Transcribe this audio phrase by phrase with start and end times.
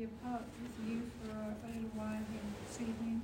[0.00, 3.20] be apart with you for a little while here this evening.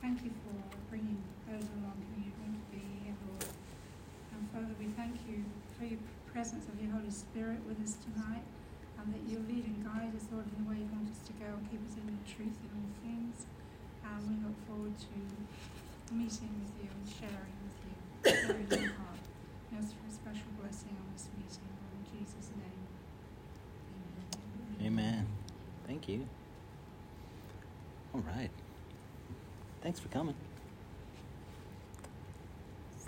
[0.00, 0.56] Thank you for
[0.88, 3.44] bringing those along who you're going to be here, Lord.
[4.32, 5.44] And Father, we thank you
[5.76, 6.00] for your
[6.32, 8.40] presence of your Holy Spirit with us tonight
[8.96, 11.36] and that you'll lead and guide us, Lord, in the way you want us to
[11.36, 13.44] go and keep us in the truth in all things.
[14.00, 15.12] And we look forward to
[16.16, 17.92] meeting with you and sharing with you,
[18.32, 19.24] sharing your heart.
[19.76, 22.88] And for a special blessing on this meeting, in Jesus' name.
[24.88, 25.37] Amen.
[25.88, 26.26] Thank you.
[28.14, 28.50] All right.
[29.82, 30.34] Thanks for coming.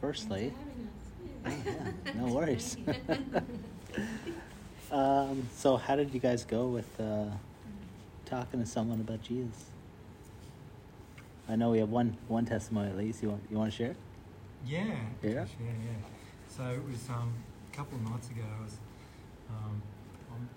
[0.00, 0.54] Firstly,
[1.46, 2.78] oh, yeah, no worries.
[4.90, 7.26] um, so, how did you guys go with uh,
[8.24, 9.66] talking to someone about Jesus?
[11.50, 13.22] I know we have one one testimony at least.
[13.22, 13.96] You want you want to share?
[14.66, 14.84] Yeah.
[15.22, 15.30] Yeah?
[15.32, 16.06] Yeah, yeah.
[16.48, 17.34] So it was um,
[17.70, 18.42] a couple of nights ago.
[18.58, 18.76] I was,
[19.50, 19.82] um,
[20.32, 20.48] I'm,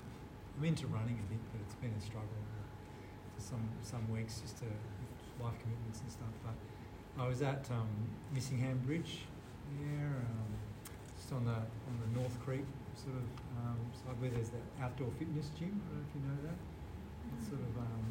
[0.57, 2.39] I'm into running a bit, but it's been a struggle
[3.35, 4.67] for some some weeks just to
[5.43, 6.31] life commitments and stuff.
[6.39, 6.55] But
[7.19, 7.91] I was at um,
[8.33, 9.27] Missingham Bridge,
[9.75, 10.51] yeah, um,
[11.19, 12.63] just on the on the North Creek
[12.95, 13.27] sort of
[13.59, 15.75] um, side where there's that outdoor fitness gym.
[15.75, 16.59] I don't know if you know that.
[17.35, 18.05] It's sort of um,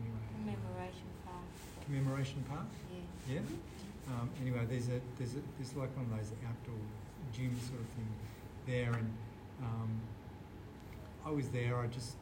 [0.00, 0.24] anyway.
[0.40, 1.48] Commemoration Park.
[1.84, 2.70] Commemoration Park.
[2.88, 3.36] Yeah.
[3.36, 3.44] Yeah.
[4.08, 6.80] Um, anyway, there's a there's a there's like one of those outdoor
[7.36, 8.08] gym sort of thing
[8.64, 9.12] there, and
[9.60, 9.92] um,
[11.26, 11.76] I was there.
[11.76, 12.16] I just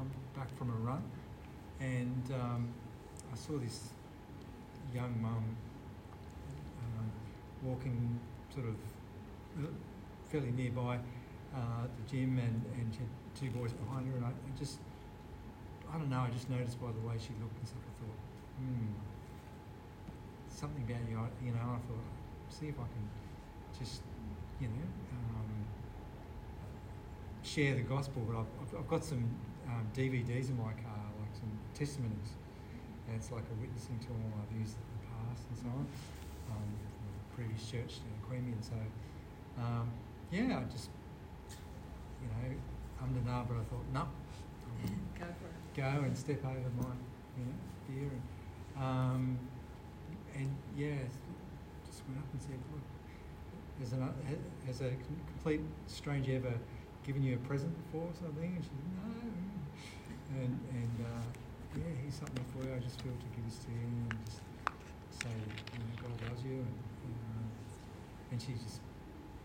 [0.00, 1.02] come back from a run,
[1.80, 2.72] and um,
[3.32, 3.90] I saw this
[4.94, 5.44] young mum
[6.82, 7.10] um,
[7.62, 8.18] walking
[8.54, 8.76] sort of
[9.58, 9.68] uh,
[10.28, 10.98] fairly nearby
[11.54, 14.78] uh, the gym, and and she had two boys behind her, and I, I just
[15.92, 16.20] I don't know.
[16.20, 17.82] I just noticed by the way she looked and stuff.
[17.84, 18.18] I thought,
[18.58, 18.92] hmm
[20.48, 22.04] something about you, you know, I thought,
[22.50, 23.08] see if I can
[23.78, 24.02] just,
[24.60, 24.88] you know,
[25.38, 25.64] um,
[27.42, 28.20] share the gospel.
[28.28, 29.24] But I've, I've got some
[29.70, 32.34] um, DVDs in my car, like some testimonies,
[33.06, 35.86] and it's like a witnessing tool I've used in the past and so on,
[36.50, 38.58] um, from a previous church in Queanbeyan.
[38.62, 38.74] So,
[39.62, 39.90] um,
[40.30, 40.90] yeah, I just,
[42.22, 42.56] you know,
[43.14, 44.06] the nah, but I thought, no,
[45.18, 45.26] Go
[45.76, 46.92] go and step over my,
[47.36, 48.10] you know, fear.
[48.10, 49.38] And, um,
[50.34, 50.94] and yeah,
[51.86, 52.82] just went up and said, look,
[53.80, 54.08] has, an,
[54.66, 54.90] has a
[55.26, 56.54] complete stranger ever
[57.04, 58.52] given you a present before or something?
[58.56, 59.49] And she said, no.
[60.36, 61.24] And, and uh,
[61.76, 62.74] yeah, here's something for you.
[62.74, 64.40] I just feel to give this to you and just
[65.22, 66.62] say you know, God loves you.
[66.62, 68.80] And, uh, and she just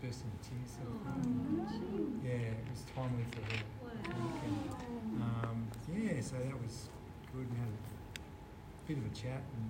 [0.00, 0.70] burst into tears.
[0.78, 0.84] So,
[2.22, 3.62] yeah, it was timely for her.
[4.06, 6.88] And, um, yeah, so that was
[7.34, 7.46] good.
[7.50, 9.66] We had a bit of a chat, and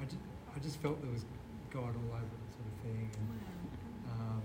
[0.00, 0.22] I just,
[0.54, 1.24] I just felt there was
[1.72, 3.10] God all over it, sort of thing.
[3.18, 3.28] And,
[4.14, 4.42] um,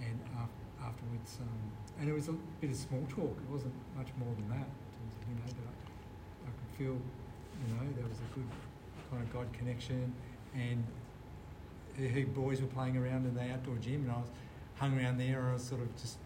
[0.00, 1.60] and af- afterwards, um,
[2.00, 3.36] and it was a bit of small talk.
[3.36, 4.68] It wasn't much more than that.
[5.30, 8.34] In terms of, you know, that I, I could feel, you know, there was a
[8.34, 8.48] good
[9.10, 10.12] kind of God connection,
[10.54, 10.84] and
[11.98, 14.30] her her boys were playing around in the outdoor gym, and I was
[14.76, 15.38] hung around there.
[15.40, 16.16] And I was sort of just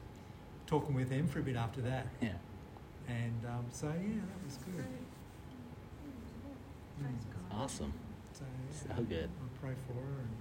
[0.66, 2.06] talking with them for a bit after that.
[2.20, 2.32] Yeah.
[3.08, 4.84] And um, so yeah, that was good.
[7.02, 7.60] Mm.
[7.60, 7.92] Awesome.
[8.32, 9.28] So, yeah, So good.
[9.42, 10.32] I'll pray for her, and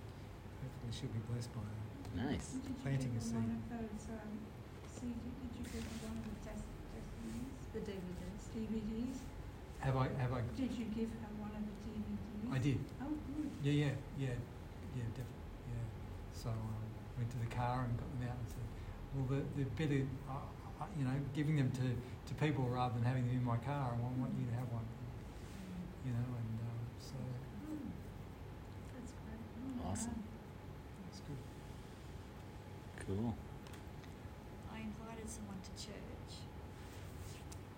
[0.62, 2.32] hopefully she'll be blessed by it.
[2.32, 2.48] Nice.
[2.54, 3.58] Did you Planting give a her one seed.
[3.58, 4.34] of those um,
[4.86, 5.14] CD?
[5.14, 6.64] Did you give one of the test
[6.94, 7.58] testimonies?
[7.74, 8.23] The DVDs.
[8.54, 9.18] DVDs?
[9.80, 10.08] Have I?
[10.22, 10.42] Have I?
[10.56, 12.54] Did you give her one of the DVDs?
[12.54, 12.80] I did.
[13.02, 13.50] Oh, good.
[13.64, 14.38] Yeah, yeah, yeah,
[14.96, 15.44] yeah, definitely.
[15.74, 15.86] Yeah.
[16.34, 16.84] So um,
[17.18, 18.68] went to the car and got them out and said,
[19.16, 21.86] well, the the better, uh, you know, giving them to,
[22.30, 23.92] to people rather than having them in my car.
[23.92, 24.86] I want, want you to have one.
[26.06, 27.16] You know, and um, so
[28.96, 29.88] That's great.
[29.88, 30.20] Awesome.
[31.10, 31.42] it's good.
[33.08, 33.36] Cool.
[34.72, 36.32] I invited someone to church,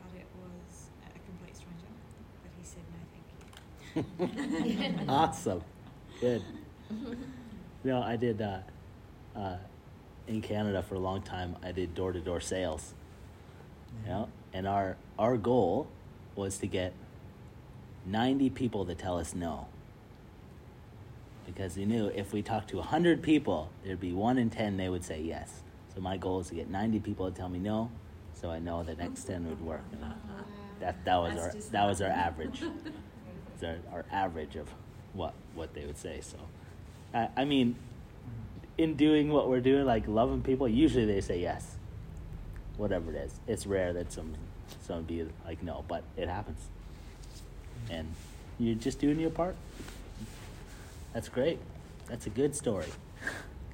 [0.02, 1.92] but it was a complete stranger.
[2.42, 3.46] But he said no, thank you.
[5.08, 5.62] awesome.
[6.20, 6.44] Good.
[6.90, 7.18] You
[7.92, 8.60] know, I did uh,
[9.36, 9.58] uh,
[10.28, 11.56] in Canada for a long time.
[11.64, 12.94] I did door to door sales.
[14.04, 15.88] You know, and our our goal
[16.36, 16.94] was to get
[18.06, 19.68] ninety people to tell us no.
[21.46, 24.90] Because we knew if we talked to hundred people, there'd be one in ten they
[24.90, 25.62] would say yes.
[25.94, 27.92] So my goal is to get ninety people to tell me no,
[28.34, 29.84] so I know the next ten would work.
[29.92, 30.02] And
[30.82, 32.64] that that was That's our that was our average.
[33.60, 34.70] that are average of
[35.14, 36.20] what what they would say.
[36.22, 36.38] So,
[37.14, 37.76] I, I mean,
[38.78, 41.76] in doing what we're doing, like loving people, usually they say yes,
[42.78, 43.40] whatever it is.
[43.48, 44.34] It's rare that some
[44.82, 46.60] some be like no, but it happens,
[47.90, 48.08] and
[48.60, 49.56] you're just doing your part.
[51.14, 51.60] That's great.
[52.10, 52.88] That's a good story.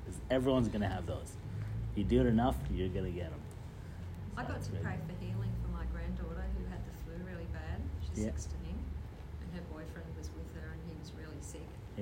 [0.03, 1.31] Because everyone's gonna have those.
[1.95, 3.39] You do it enough, you're gonna get them.
[4.35, 4.83] So I got to great.
[4.83, 7.77] pray for healing for my granddaughter who had the flu really bad.
[8.09, 8.31] She's yeah.
[8.33, 8.60] 16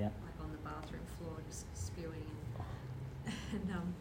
[0.00, 0.08] Yeah.
[0.24, 2.24] like on the bathroom floor, just spewing.
[2.24, 3.92] And, and um,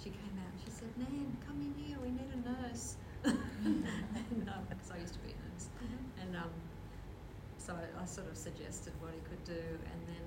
[0.00, 0.48] she came out.
[0.48, 1.98] and She said, "Nan, come in here.
[2.00, 5.68] We need a nurse." and um, because I used to be a nurse,
[6.24, 6.48] and um,
[7.60, 10.24] so I, I sort of suggested what he could do, and then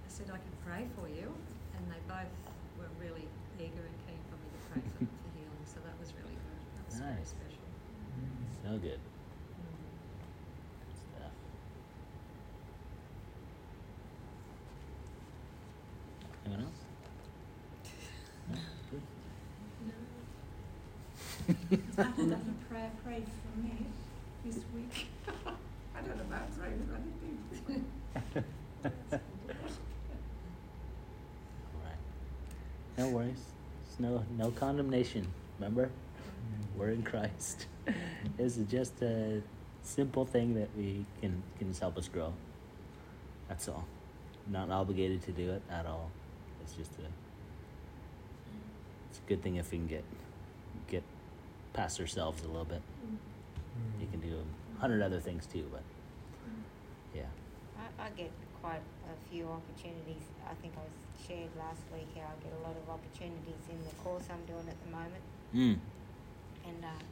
[0.00, 1.28] I said I could pray for you,
[1.76, 2.32] and they both
[2.80, 3.28] were really
[3.60, 5.64] eager and keen for me to pray for for healing.
[5.68, 6.60] So that was really good.
[6.80, 7.68] That was very special.
[8.16, 8.48] Mm.
[8.64, 9.00] So good.
[9.60, 9.76] Mm.
[10.88, 11.36] Good stuff.
[16.46, 16.80] Anyone else?
[18.48, 18.56] No?
[18.90, 19.02] Good.
[22.00, 23.74] I had another prayer prayed for me
[24.42, 25.08] this week.
[25.46, 27.84] I don't know about praying for anything.
[28.84, 28.90] All
[31.84, 31.98] right.
[32.96, 33.44] No worries.
[33.84, 35.26] There's no no condemnation.
[35.58, 35.90] Remember,
[36.74, 37.66] we're in Christ.
[38.38, 39.42] this is just a
[39.82, 42.32] simple thing that we can can just help us grow.
[43.46, 43.84] That's all.
[44.46, 46.10] Not obligated to do it at all.
[46.62, 47.02] It's just a.
[49.10, 50.29] It's a good thing if we can get get
[51.72, 52.82] past ourselves a little bit.
[54.00, 55.82] You can do a hundred other things too, but
[57.14, 57.22] yeah.
[57.78, 58.30] I, I get
[58.62, 60.24] quite a few opportunities.
[60.48, 60.96] I think I was
[61.26, 64.66] shared last week how I get a lot of opportunities in the course I'm doing
[64.68, 65.24] at the moment,
[65.54, 65.76] Mm.
[66.68, 67.02] and uh,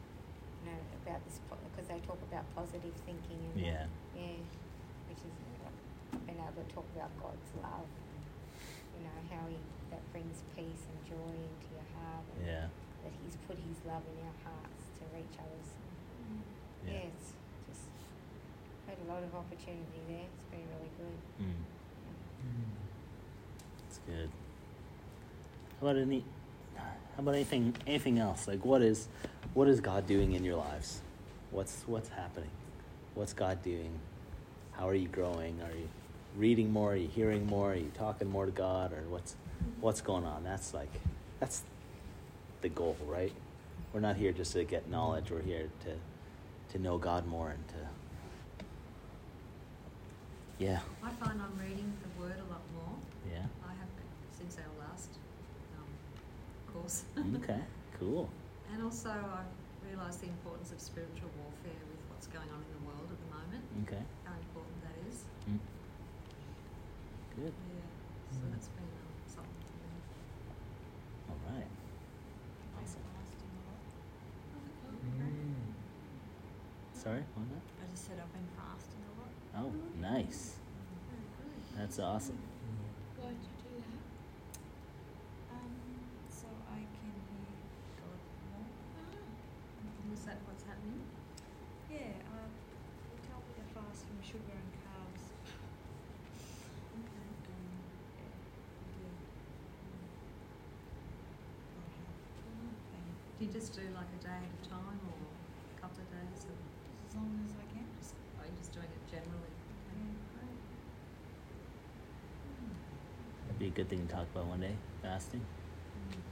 [0.64, 3.87] you know about this because they talk about positive thinking and Yeah.
[4.14, 4.38] yeah,
[5.08, 5.32] which is
[6.12, 7.88] I've been able to talk about God's love.
[8.99, 9.56] You know how he
[9.90, 12.66] that brings peace and joy into your heart, and Yeah.
[13.08, 15.69] That He's put His love in our hearts to reach others.
[16.84, 16.93] Yeah.
[16.93, 17.32] yeah it's
[17.64, 17.88] just
[18.84, 20.28] had a lot of opportunity there.
[20.28, 21.19] It's been really good.
[21.40, 21.64] Mm.
[22.44, 22.69] Mm.
[23.81, 24.31] That's good.
[25.81, 26.25] How about any?
[26.76, 27.75] How about anything?
[27.87, 28.46] Anything else?
[28.46, 29.08] Like, what is,
[29.54, 31.00] what is God doing in your lives?
[31.50, 32.50] What's what's happening?
[33.14, 33.90] What's God doing?
[34.72, 35.61] How are you growing?
[35.62, 35.88] Are you
[36.37, 36.93] reading more?
[36.93, 37.72] Are you hearing more?
[37.72, 38.93] Are you talking more to God?
[38.93, 39.34] Or what's
[39.81, 40.44] what's going on?
[40.44, 40.93] That's like,
[41.40, 41.62] that's
[42.60, 43.32] the goal, right?
[43.93, 45.31] We're not here just to get knowledge.
[45.31, 45.94] We're here to
[46.72, 47.75] to know God more and to
[50.58, 52.93] yeah, I find I'm reading the Word a lot more.
[53.31, 53.46] yeah.
[53.62, 55.10] I have been since our last
[55.78, 55.87] um,
[56.75, 57.05] course.
[57.43, 57.60] Okay,
[58.00, 58.28] cool.
[58.75, 59.46] And also, I
[59.87, 63.31] realise the importance of spiritual warfare with what's going on in the world at the
[63.38, 63.62] moment.
[63.87, 64.02] Okay.
[64.26, 65.22] How important that is.
[65.49, 65.62] Mm.
[67.38, 67.54] Good.
[67.54, 67.87] Yeah.
[68.34, 68.50] So Mm.
[68.52, 69.94] that's been um, something for me.
[71.31, 71.70] All right.
[72.82, 73.06] Awesome.
[75.06, 75.70] Mm.
[77.08, 77.64] Sorry, what was that?
[77.81, 79.32] I just said I've been fasting a lot.
[79.56, 80.60] Oh, nice.
[81.72, 82.37] That's awesome.
[83.16, 84.05] Why did you do that?
[85.56, 85.72] Um,
[86.28, 87.56] so I can hear
[87.96, 88.20] God
[88.52, 88.69] more.
[90.12, 91.00] Was that what's happening?
[91.88, 92.52] Yeah, uh,
[93.08, 95.32] he told me to fast from sugar and carbs.
[96.93, 97.25] Okay.
[97.25, 97.72] Um,
[98.20, 99.16] yeah, I did.
[99.81, 99.96] Um,
[101.72, 105.76] I have been Do you just do like a day at a time or a
[105.81, 106.44] couple of days?
[106.44, 106.58] Or
[107.07, 107.87] as long as I can.
[107.99, 110.55] just, are you just doing it generally okay
[113.44, 114.76] that'd be a good thing to talk about one day.
[115.03, 116.23] Fasting, mm-hmm.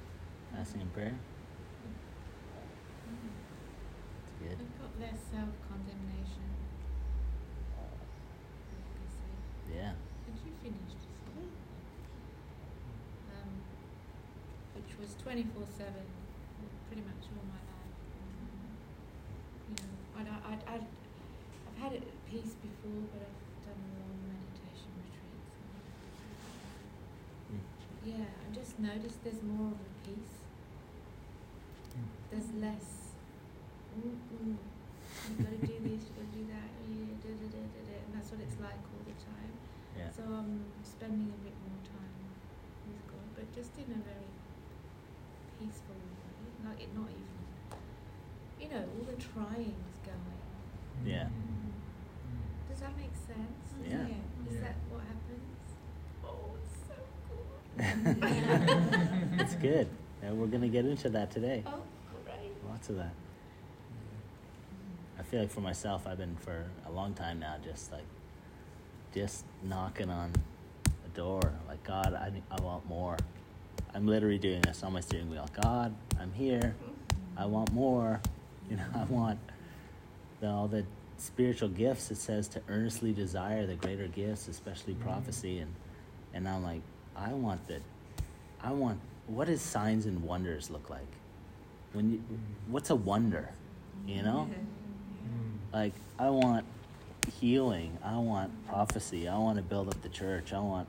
[0.54, 1.14] fasting and prayer.
[1.14, 4.46] It's mm-hmm.
[4.46, 4.58] good.
[4.62, 6.46] I've got less self condemnation.
[9.66, 9.92] Yeah.
[9.92, 11.02] Had you finished?
[11.34, 11.50] Mm-hmm.
[13.34, 13.50] Um,
[14.78, 15.92] which was 24 7,
[16.88, 17.76] pretty much all my life.
[20.16, 20.86] Know, I'd, I'd, I'd,
[21.68, 25.52] I've had it at peace before, but I've done a long meditation retreats.
[27.52, 27.60] Mm.
[28.00, 30.36] Yeah, I just noticed there's more of a peace.
[31.94, 32.08] Mm.
[32.32, 33.12] There's less.
[33.96, 37.60] Ooh, you've got to do this, you've got to do that, yeah, da, da, da,
[37.64, 39.52] da, da, and that's what it's like all the time.
[39.96, 40.12] Yeah.
[40.12, 42.12] So I'm spending a bit more time
[42.88, 44.32] with God, but just in a very
[45.56, 46.28] peaceful way.
[46.60, 47.35] Not it, not even,
[48.60, 51.04] you know, all the trying's going.
[51.04, 51.24] Yeah.
[51.24, 51.30] Mm.
[52.70, 53.88] Does that make sense?
[53.88, 54.06] Yeah.
[54.48, 54.60] Is Yeah.
[54.60, 55.66] that what happens?
[56.24, 58.18] Oh, it's so
[59.30, 59.36] cool.
[59.38, 59.88] That's good.
[60.22, 61.62] And we're gonna get into that today.
[61.66, 61.82] Oh,
[62.24, 62.52] great.
[62.68, 63.12] Lots of that.
[65.18, 68.04] I feel like for myself, I've been for a long time now, just like,
[69.14, 70.32] just knocking on
[70.84, 73.16] the door, like God, I, I want more.
[73.94, 75.48] I'm literally doing this on my steering wheel.
[75.62, 76.74] God, I'm here.
[77.36, 78.20] I want more.
[78.70, 79.38] You know, I want
[80.40, 80.84] the, all the
[81.18, 82.10] spiritual gifts.
[82.10, 85.00] It says to earnestly desire the greater gifts, especially Mhm.
[85.02, 85.72] prophecy, and
[86.34, 86.82] and I'm like,
[87.16, 87.80] I want the,
[88.62, 89.00] I want.
[89.26, 91.06] What does signs and wonders look like?
[91.92, 92.38] When you, Mm.
[92.72, 93.50] what's a wonder?
[94.06, 95.72] You know, Mm.
[95.72, 96.64] Like, I want
[97.40, 97.98] healing.
[98.04, 99.26] I want prophecy.
[99.28, 100.52] I want to build up the church.
[100.52, 100.88] I want,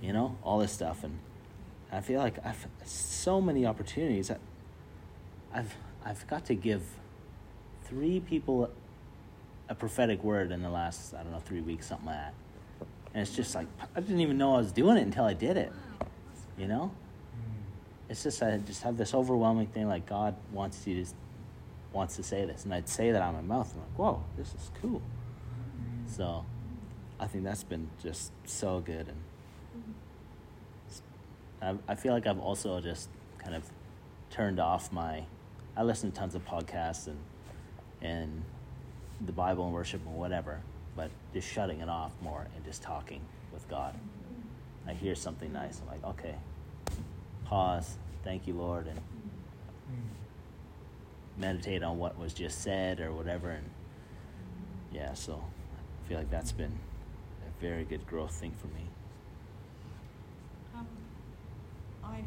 [0.00, 1.04] you know, all this stuff.
[1.04, 1.18] And
[1.92, 4.30] I feel like I've so many opportunities.
[4.30, 4.36] I,
[5.52, 5.74] I've
[6.08, 6.82] I've got to give
[7.84, 8.70] three people
[9.68, 12.34] a prophetic word in the last I don't know three weeks, something like that.
[13.12, 15.58] And it's just like I didn't even know I was doing it until I did
[15.58, 15.70] it.
[16.56, 16.90] You know,
[17.36, 18.10] Mm.
[18.10, 21.10] it's just I just have this overwhelming thing like God wants you to
[21.92, 23.72] wants to say this, and I'd say that out of my mouth.
[23.74, 25.02] I'm like, whoa, this is cool.
[26.06, 26.44] So
[27.20, 29.08] I think that's been just so good,
[31.60, 33.62] and I, I feel like I've also just kind of
[34.30, 35.24] turned off my.
[35.78, 37.18] I listen to tons of podcasts and
[38.02, 38.42] and
[39.24, 40.60] the Bible and worship and whatever,
[40.96, 43.20] but just shutting it off more and just talking
[43.52, 43.94] with God.
[44.88, 46.34] I hear something nice, I'm like, okay,
[47.44, 49.00] pause, thank you, Lord, and
[51.36, 53.70] meditate on what was just said or whatever, and
[54.92, 56.72] yeah, so I feel like that's been
[57.46, 58.86] a very good growth thing for me.
[60.76, 60.86] Um,
[62.02, 62.24] I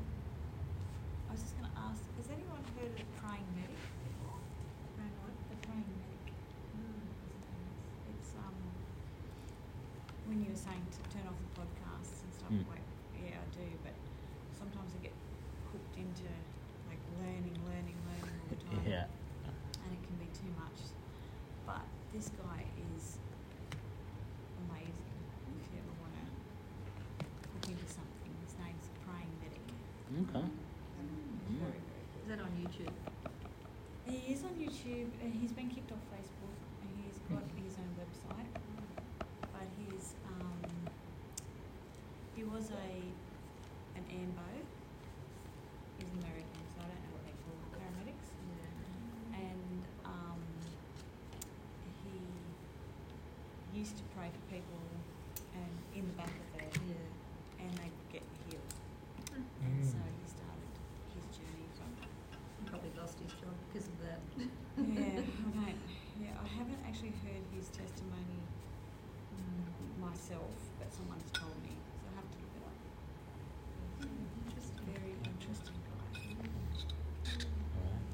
[1.32, 4.36] was just going to ask, has anyone heard of praying medic before?
[5.00, 5.32] Praying what?
[5.48, 6.36] The praying medic.
[6.76, 7.08] Mm.
[8.12, 8.52] It's um,
[10.32, 12.52] when you were saying to turn off the podcasts and stuff.
[12.56, 12.64] Mm.
[12.72, 12.88] Like,
[13.20, 13.92] yeah, I do, but
[14.56, 15.16] sometimes I get
[15.76, 16.24] hooked into
[16.88, 18.80] like learning, learning, learning all the time.
[18.88, 19.12] Yeah.
[19.84, 20.80] and it can be too much.
[21.68, 21.84] But
[22.16, 22.64] this guy
[22.96, 23.20] is
[24.72, 25.12] amazing.
[25.60, 26.26] If you ever want to
[27.52, 29.68] look into something, his name's Praying Medic.
[30.32, 30.48] Okay.
[31.60, 31.84] Very, very
[32.24, 32.96] Is that on YouTube?
[34.08, 35.12] He is on YouTube.
[35.20, 36.56] Uh, he's been kicked off Facebook.
[36.84, 38.48] and He's got his own website,
[40.28, 40.62] um,
[42.36, 42.90] he was a
[43.98, 44.50] an AMBO.
[46.00, 48.30] He's an American, so I don't know what they call paramedics.
[48.50, 49.38] Yeah.
[49.46, 50.42] and um,
[52.04, 54.82] he used to pray for people
[55.56, 57.64] and in the back of there Yeah.
[57.68, 58.74] and they get healed.
[59.32, 59.44] Mm.
[59.66, 59.92] And Mm.
[59.92, 60.72] so he started
[61.16, 64.20] his journey from He probably lost his job because of that.
[64.38, 65.80] yeah, I don't
[66.22, 68.40] yeah, I haven't actually heard his testimony
[70.00, 72.78] myself, but someone's told me, so I have to look it up.
[74.46, 74.86] Interesting.
[74.94, 76.10] Very interesting guy.
[77.78, 78.06] Alright.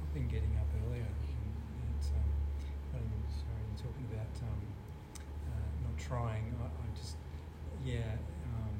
[0.00, 1.08] I've been getting up earlier.
[1.12, 4.60] And it's, um, I don't know, sorry, you're talking about um,
[5.44, 6.44] uh, not trying.
[6.60, 7.16] I, I just,
[7.86, 8.18] yeah,
[8.50, 8.74] um,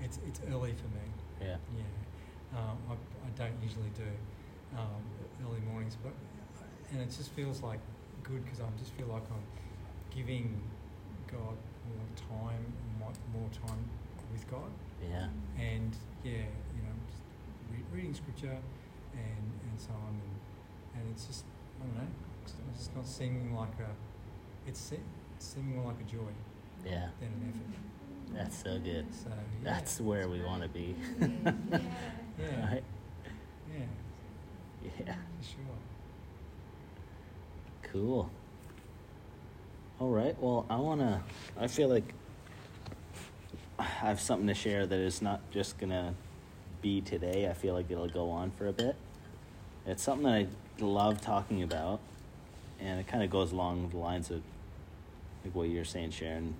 [0.00, 1.06] it's it's early for me.
[1.40, 1.56] Yeah.
[1.76, 4.08] Yeah, um, I, I don't usually do
[4.78, 5.02] um,
[5.44, 6.12] early mornings, but
[6.92, 7.80] and it just feels like
[8.22, 9.44] good because I just feel like I'm
[10.14, 10.62] giving
[11.30, 11.56] God
[11.90, 12.08] more
[12.40, 12.64] time,
[12.98, 13.82] more, more time
[14.32, 14.70] with God,
[15.02, 15.28] Yeah.
[15.58, 17.22] and yeah, you know, just
[17.70, 18.58] re- reading scripture
[19.12, 21.44] and and so on, and, and it's just
[21.80, 22.08] I don't know,
[22.44, 23.90] it's, it's not seeming like a,
[24.68, 24.80] it's
[25.38, 26.30] se- seeming more like a joy
[26.84, 27.08] Yeah.
[27.20, 28.34] than an effort.
[28.36, 29.06] That's so good.
[29.14, 29.34] So yeah,
[29.72, 30.94] That's where we want to be.
[31.20, 32.84] yeah, Right?
[33.72, 33.82] yeah,
[35.06, 35.14] Yeah.
[35.14, 35.76] for sure.
[37.92, 38.30] Cool.
[40.00, 40.36] All right.
[40.40, 41.20] Well, I want to.
[41.58, 42.12] I feel like
[43.78, 46.12] I have something to share that is not just going to
[46.82, 47.48] be today.
[47.48, 48.96] I feel like it'll go on for a bit.
[49.86, 50.46] It's something that I
[50.80, 52.00] love talking about,
[52.80, 54.42] and it kind of goes along the lines of
[55.46, 56.54] like what you're saying, Sharon.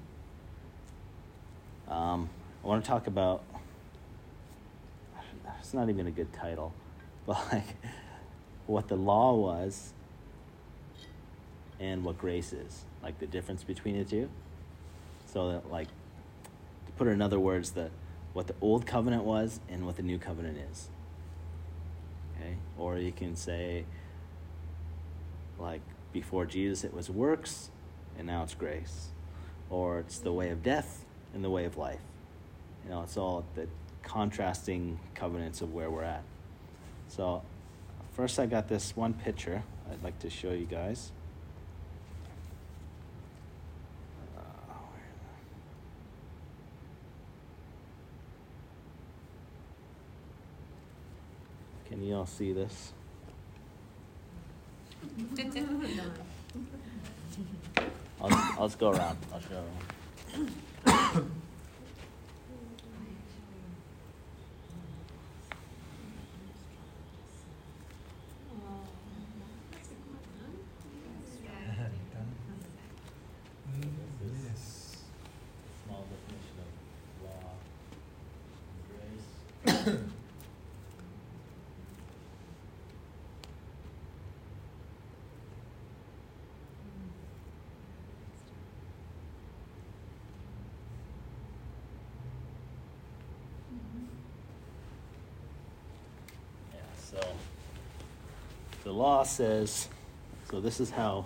[1.88, 2.28] Um,
[2.62, 3.42] I want to talk about.
[5.58, 6.72] It's not even a good title,
[7.26, 7.76] but like
[8.66, 9.92] what the law was
[11.80, 14.28] and what grace is, like the difference between the two.
[15.26, 17.90] So that, like, to put it in other words, that
[18.32, 20.88] what the old covenant was and what the new covenant is.
[22.36, 23.84] Okay, or you can say,
[25.58, 25.80] like,
[26.12, 27.70] before Jesus it was works,
[28.18, 29.08] and now it's grace,
[29.70, 31.04] or it's the way of death
[31.34, 32.00] and the way of life.
[32.84, 33.66] You know, it's all the
[34.02, 36.22] contrasting covenants of where we're at.
[37.08, 37.42] So,
[38.12, 41.12] first I got this one picture I'd like to show you guys.
[51.88, 52.92] Can you all see this?
[58.20, 59.18] I'll, I'll just go around.
[59.32, 59.64] I'll show.
[72.12, 72.30] Done.
[73.72, 73.90] Mm,
[74.48, 74.62] yes.
[75.84, 76.68] Small definition of
[77.24, 77.50] law
[79.66, 79.86] and grace.
[79.86, 80.10] Mm.
[98.86, 99.88] The law says,
[100.48, 101.24] so this is how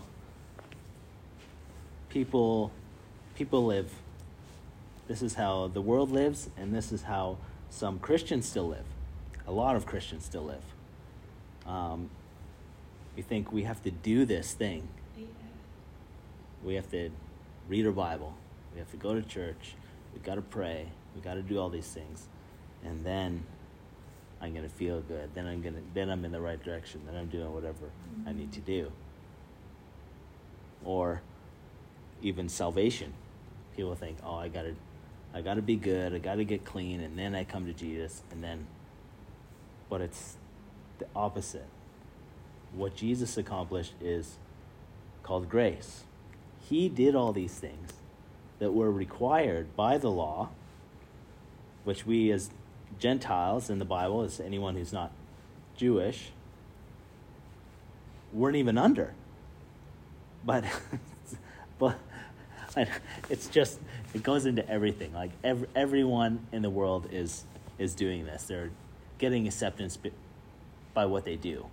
[2.08, 2.72] people
[3.34, 3.92] people live.
[5.08, 7.36] This is how the world lives, and this is how
[7.68, 8.86] some Christians still live.
[9.46, 10.64] A lot of Christians still live.
[11.66, 12.08] Um,
[13.14, 14.88] we think we have to do this thing.
[16.64, 17.10] We have to
[17.68, 18.32] read our Bible.
[18.72, 19.74] We have to go to church.
[20.14, 20.86] We got to pray.
[21.14, 22.26] We got to do all these things,
[22.82, 23.44] and then
[24.40, 25.30] I'm gonna feel good.
[25.34, 25.80] Then I'm gonna.
[25.94, 27.02] Then I'm in the right direction.
[27.06, 27.90] Then I'm doing whatever
[28.26, 28.90] I need to do.
[30.84, 31.20] Or
[32.22, 33.12] even salvation.
[33.76, 34.74] People think, oh, I gotta,
[35.34, 36.14] I gotta be good.
[36.14, 38.66] I gotta get clean, and then I come to Jesus, and then.
[39.90, 40.36] But it's
[40.98, 41.66] the opposite.
[42.72, 44.38] What Jesus accomplished is
[45.22, 46.04] called grace.
[46.68, 47.90] He did all these things
[48.60, 50.50] that were required by the law,
[51.84, 52.50] which we as
[52.98, 55.12] Gentiles in the Bible, is anyone who's not
[55.76, 56.30] Jewish,
[58.32, 59.14] weren't even under.
[60.44, 60.64] But,
[61.78, 61.98] but
[63.28, 63.78] it's just
[64.14, 65.12] it goes into everything.
[65.12, 67.44] Like every, everyone in the world is
[67.78, 68.44] is doing this.
[68.44, 68.70] They're
[69.18, 69.98] getting acceptance
[70.94, 71.66] by what they do.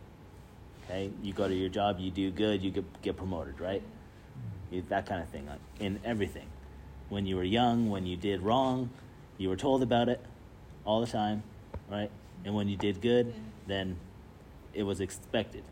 [0.86, 3.82] Okay, you go to your job, you do good, you get get promoted, right?
[4.72, 5.46] You- that kind of thing.
[5.48, 6.48] Like in everything.
[7.10, 8.90] When you were young, when you did wrong,
[9.38, 10.20] you were told about it
[10.88, 11.44] all the time,
[11.92, 12.10] right?
[12.46, 13.34] And when you did good,
[13.68, 13.98] then
[14.74, 15.64] it was expected,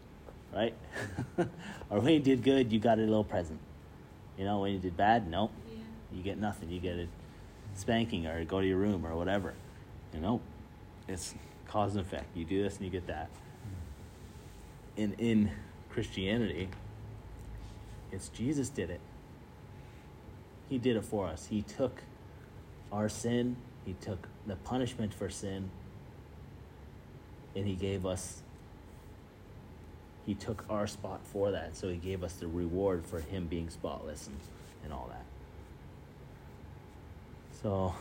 [0.54, 0.76] right?
[1.90, 3.60] or when you did good, you got a little present.
[4.38, 5.78] You know, when you did bad, nope, Yeah.
[6.14, 6.70] you get nothing.
[6.70, 7.08] You get a
[7.76, 9.54] spanking or go to your room or whatever.
[10.14, 10.42] You know,
[11.08, 11.34] it's
[11.68, 12.36] cause and effect.
[12.36, 13.30] You do this and you get that.
[14.98, 15.52] In in
[15.90, 16.68] Christianity,
[18.12, 19.00] it's Jesus did it.
[20.68, 21.48] He did it for us.
[21.48, 22.02] He took
[22.92, 25.70] our sin, he took the punishment for sin,
[27.56, 28.42] and he gave us
[30.26, 31.76] he took our spot for that.
[31.76, 34.38] So he gave us the reward for him being spotless and,
[34.84, 35.26] and all that.
[37.62, 37.94] So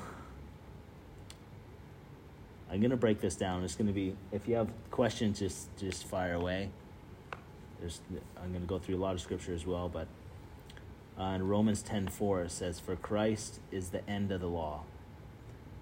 [2.71, 3.63] I'm gonna break this down.
[3.63, 6.71] It's gonna be if you have questions, just just fire away.
[7.81, 8.01] There's
[8.43, 10.09] I'm gonna go through a lot of scripture as well, but
[11.19, 14.85] uh, in Romans ten four it says, "For Christ is the end of the law.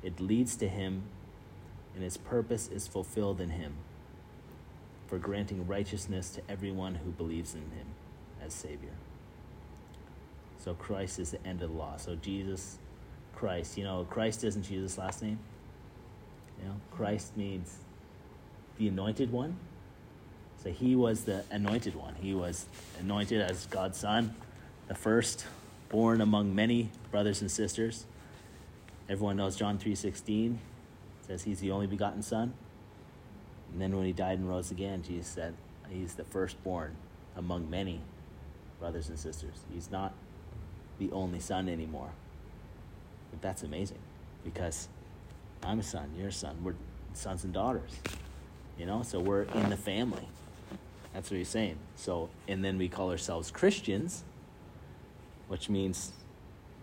[0.02, 1.02] It leads to Him,
[1.94, 3.74] and its purpose is fulfilled in Him,
[5.06, 7.86] for granting righteousness to everyone who believes in Him
[8.44, 8.94] as Savior."
[10.58, 11.96] So Christ is the end of the law.
[11.96, 12.78] So Jesus,
[13.34, 13.76] Christ.
[13.76, 15.38] You know, Christ isn't Jesus' last name.
[16.60, 17.78] You know, Christ means
[18.78, 19.56] the anointed one.
[20.62, 22.14] So he was the anointed one.
[22.14, 22.66] He was
[23.00, 24.36] anointed as God's son,
[24.86, 25.44] the first
[25.88, 28.04] born among many brothers and sisters.
[29.08, 30.58] Everyone knows John 3:16
[31.26, 32.52] says he's the only begotten son.
[33.72, 35.54] And then when he died and rose again, Jesus said
[35.88, 36.96] he's the firstborn
[37.36, 38.00] among many
[38.78, 39.54] brothers and sisters.
[39.72, 40.12] He's not
[40.98, 42.10] the only son anymore.
[43.30, 43.98] But that's amazing
[44.44, 44.88] because
[45.62, 46.74] I'm a son, you're a son, we're
[47.14, 47.92] sons and daughters.
[48.78, 50.26] You know, so we're in the family.
[51.14, 51.76] That's what he's saying.
[51.96, 54.24] So, and then we call ourselves Christians,
[55.48, 56.12] which means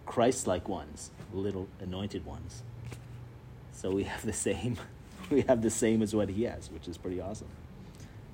[0.10, 2.64] Christ like ones, little anointed ones.
[3.72, 4.76] So we have the same
[5.30, 7.48] we have the same as what he has, which is pretty awesome.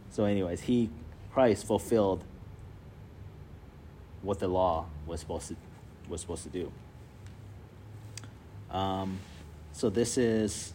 [0.10, 0.90] So anyways, he
[1.34, 2.24] Christ fulfilled
[4.22, 5.58] what the law was supposed to
[6.08, 6.72] was supposed to do.
[8.72, 9.20] Um,
[9.74, 10.74] so this is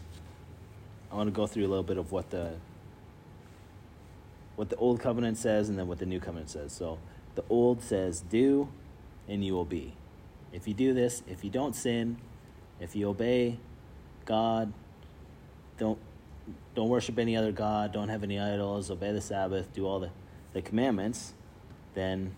[1.11, 2.57] I want to go through a little bit of what the
[4.57, 6.75] what the old covenant says and then what the new covenant says.
[6.75, 6.99] So
[7.37, 8.69] the old says do
[9.27, 9.95] and you will be.
[10.53, 12.17] If you do this, if you don't sin,
[12.81, 13.59] if you obey
[14.25, 14.73] God,
[15.79, 15.99] don't
[16.75, 20.11] don't worship any other god, don't have any idols, obey the Sabbath, do all the,
[20.53, 21.35] the commandments,
[21.95, 22.35] then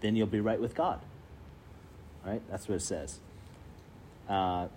[0.00, 1.00] then you'll be right with God.
[2.24, 2.42] Right?
[2.50, 3.20] That's what it says.
[4.28, 4.68] Uh,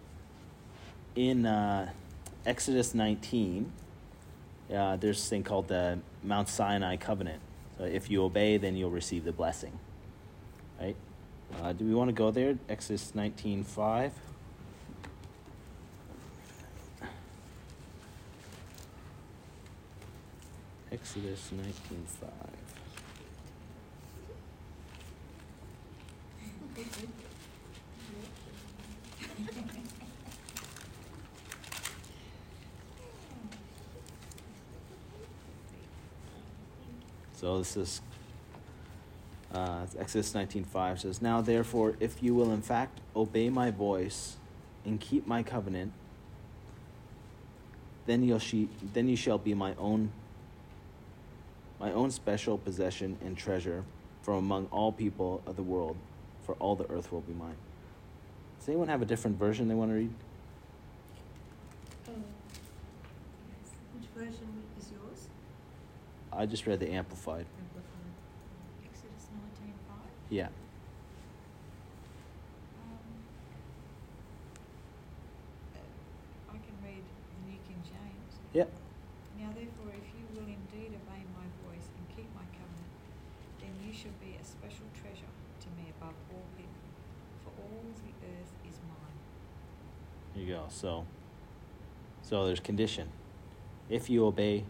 [1.16, 1.92] in uh,
[2.46, 3.72] Exodus 19,
[4.74, 7.42] uh, there's this thing called the Mount Sinai covenant.
[7.78, 9.80] So if you obey, then you'll receive the blessing.
[11.56, 12.58] Uh, do we want to go there?
[12.70, 14.12] Exodus 19 5.
[20.92, 21.74] Exodus 19
[22.22, 22.30] 5.
[37.34, 38.02] So this is
[39.54, 44.38] uh, Exodus 19:5 says, "Now therefore, if you will in fact obey my voice
[44.86, 45.94] and keep my covenant,
[48.06, 50.12] then you'll she, then you shall be my own
[51.80, 53.84] my own special possession and treasure
[54.22, 55.96] from among all people of the world,
[56.44, 57.56] for all the earth will be mine.
[58.60, 60.14] Does anyone have a different version they want to read?
[62.10, 63.72] Oh, yes.
[63.94, 64.48] Which version
[64.80, 65.28] is yours?
[66.34, 67.46] I just read the Amplified.
[67.60, 67.87] Amplified.
[70.30, 70.52] Exodus nineteen five.
[70.52, 70.52] Yeah.
[72.76, 73.00] Um,
[75.76, 78.34] uh, I can read the New King James.
[78.54, 78.72] Yep.
[79.40, 82.92] Now therefore, if you will indeed obey my voice and keep my covenant,
[83.60, 86.84] then you shall be a special treasure to me above all people,
[87.44, 89.18] for all the earth is mine.
[90.36, 90.66] There you go.
[90.70, 91.06] So,
[92.22, 93.10] so there's condition.
[93.90, 94.66] If you obey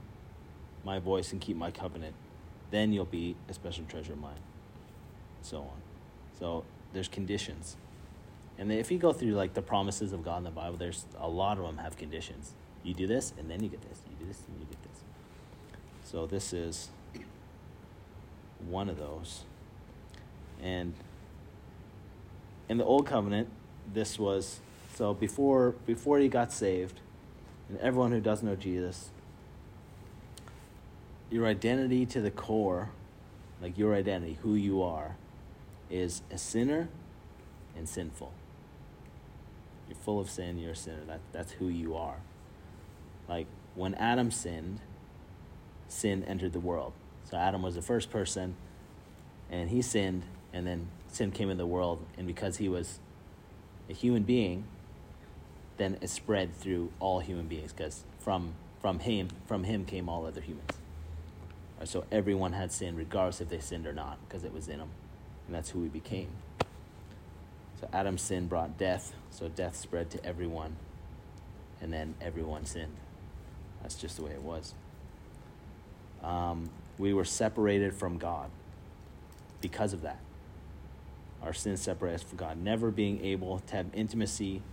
[0.83, 2.13] my voice and keep my covenant,
[2.69, 4.39] then you'll be a special treasure of mine.
[5.41, 5.81] So on.
[6.39, 7.77] So there's conditions.
[8.57, 11.27] And if you go through like the promises of God in the Bible, there's a
[11.27, 12.53] lot of them have conditions.
[12.83, 14.01] You do this, and then you get this.
[14.09, 15.01] You do this, and you get this.
[16.03, 16.89] So this is
[18.67, 19.43] one of those.
[20.61, 20.93] And
[22.69, 23.49] in the old covenant,
[23.93, 24.59] this was
[24.95, 26.99] so before before he got saved,
[27.69, 29.09] and everyone who does know Jesus,
[31.29, 32.89] your identity to the core,
[33.61, 35.15] like your identity, who you are,
[35.89, 36.89] is a sinner
[37.75, 38.31] and sinful.
[39.87, 41.03] You're full of sin, you're a sinner.
[41.07, 42.17] That, that's who you are.
[43.29, 44.79] Like when Adam sinned,
[45.87, 46.93] sin entered the world.
[47.29, 48.55] So Adam was the first person,
[49.49, 50.23] and he sinned,
[50.53, 52.99] and then sin came in the world, and because he was
[53.89, 54.65] a human being,
[55.77, 60.25] then it spread through all human beings, because from from him from him came all
[60.25, 60.69] other humans.
[61.83, 64.89] So everyone had sin, regardless if they sinned or not, because it was in them,
[65.47, 66.29] and that's who we became.
[67.79, 70.75] So Adam's sin brought death, so death spread to everyone,
[71.81, 72.95] and then everyone sinned.
[73.81, 74.73] That's just the way it was.
[76.23, 78.49] Um, we were separated from God
[79.61, 80.19] because of that.
[81.43, 84.63] Our sin separated us from God, never being able to have intimacy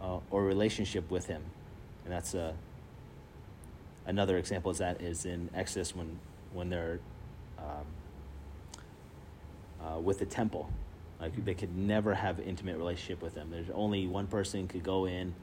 [0.00, 1.42] uh, or relationship with Him,
[2.04, 2.54] and that's a
[4.06, 4.70] another example.
[4.70, 6.20] Is that is in Exodus when
[6.52, 7.00] when they're
[7.58, 7.84] um,
[9.84, 10.70] uh, with the temple,
[11.20, 13.50] like they could never have intimate relationship with them.
[13.50, 15.34] There's only one person could go in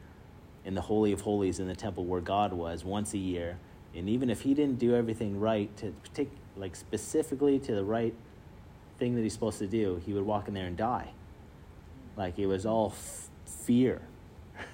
[0.66, 3.58] in the holy of holies in the temple where God was once a year,
[3.96, 8.14] and even if he didn't do everything right to take like specifically to the right
[8.98, 11.12] thing that he's supposed to do, he would walk in there and die.
[12.16, 14.02] Like it was all f- fear,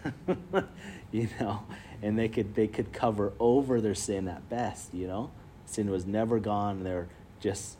[1.11, 1.63] you know,
[2.01, 5.31] and they could they could cover over their sin at best, you know.
[5.65, 6.83] Sin was never gone.
[6.83, 7.07] They're
[7.39, 7.77] just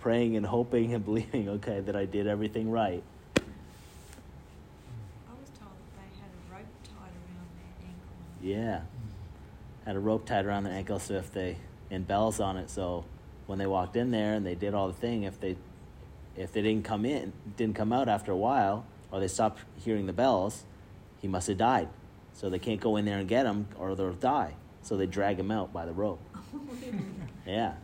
[0.00, 3.02] praying and hoping and believing, okay, that I did everything right.
[3.36, 3.40] I
[5.38, 8.12] was told that they had a rope tied around their ankle.
[8.42, 8.80] Yeah.
[9.86, 11.56] Had a rope tied around their ankle so if they
[11.90, 13.04] and bells on it so
[13.46, 15.56] when they walked in there and they did all the thing if they
[16.36, 20.06] if they didn't come in didn't come out after a while or they stopped hearing
[20.06, 20.64] the bells
[21.20, 21.88] he must have died
[22.32, 25.38] so they can't go in there and get him or they'll die so they drag
[25.38, 26.20] him out by the rope
[26.54, 26.60] oh,
[27.46, 27.74] yeah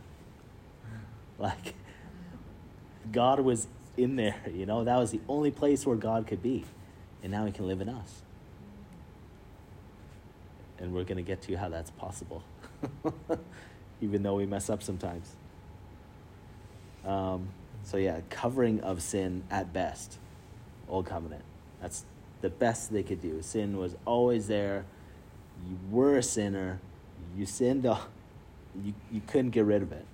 [1.37, 1.75] like
[3.11, 6.65] god was in there you know that was the only place where god could be
[7.23, 8.21] and now he can live in us
[10.79, 12.43] and we're going to get to how that's possible,
[14.01, 15.35] even though we mess up sometimes.
[17.05, 17.49] Um,
[17.83, 20.17] so, yeah, covering of sin at best,
[20.89, 21.43] Old Covenant.
[21.81, 22.05] That's
[22.41, 23.41] the best they could do.
[23.41, 24.85] Sin was always there.
[25.67, 26.79] You were a sinner.
[27.35, 27.87] You sinned.
[28.85, 30.05] You, you couldn't get rid of it.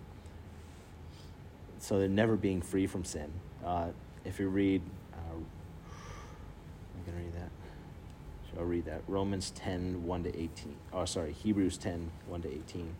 [1.83, 3.29] So, they're never being free from sin.
[3.65, 3.87] Uh,
[4.23, 7.49] if you read, uh, I'm going to read that.
[8.49, 9.01] So I'll read that.
[9.05, 10.75] Romans 10, 1 to 18.
[10.93, 12.95] Oh, sorry, Hebrews 10, 1 to 18.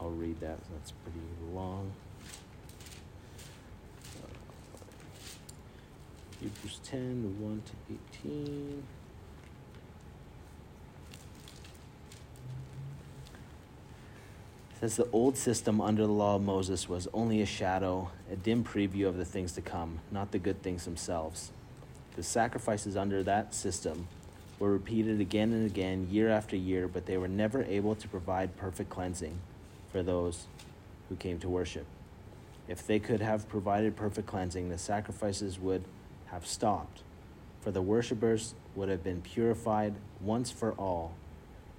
[0.00, 0.58] I'll read that.
[0.72, 1.20] That's pretty
[1.54, 1.92] long.
[4.24, 4.26] Uh,
[6.40, 7.72] Hebrews 10, 1 to
[8.24, 8.82] 18.
[14.80, 18.64] Says the old system under the law of Moses was only a shadow, a dim
[18.64, 21.52] preview of the things to come, not the good things themselves.
[22.16, 24.08] The sacrifices under that system
[24.58, 28.56] were repeated again and again, year after year, but they were never able to provide
[28.56, 29.38] perfect cleansing
[29.92, 30.46] for those
[31.10, 31.84] who came to worship.
[32.66, 35.84] If they could have provided perfect cleansing, the sacrifices would
[36.28, 37.02] have stopped,
[37.60, 41.12] for the worshippers would have been purified once for all,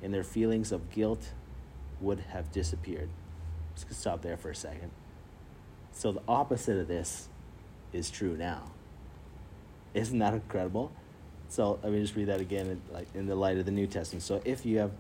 [0.04, 1.32] and their feelings of guilt
[2.02, 3.10] would have disappeared.
[3.76, 4.92] Just stop there for a second.
[5.94, 7.30] So the opposite of this
[7.94, 8.72] is true now.
[9.94, 10.92] Isn't that incredible?
[11.50, 13.88] So let me just read that again, in, like in the light of the New
[13.88, 14.24] Testament.
[14.24, 14.92] So if you have,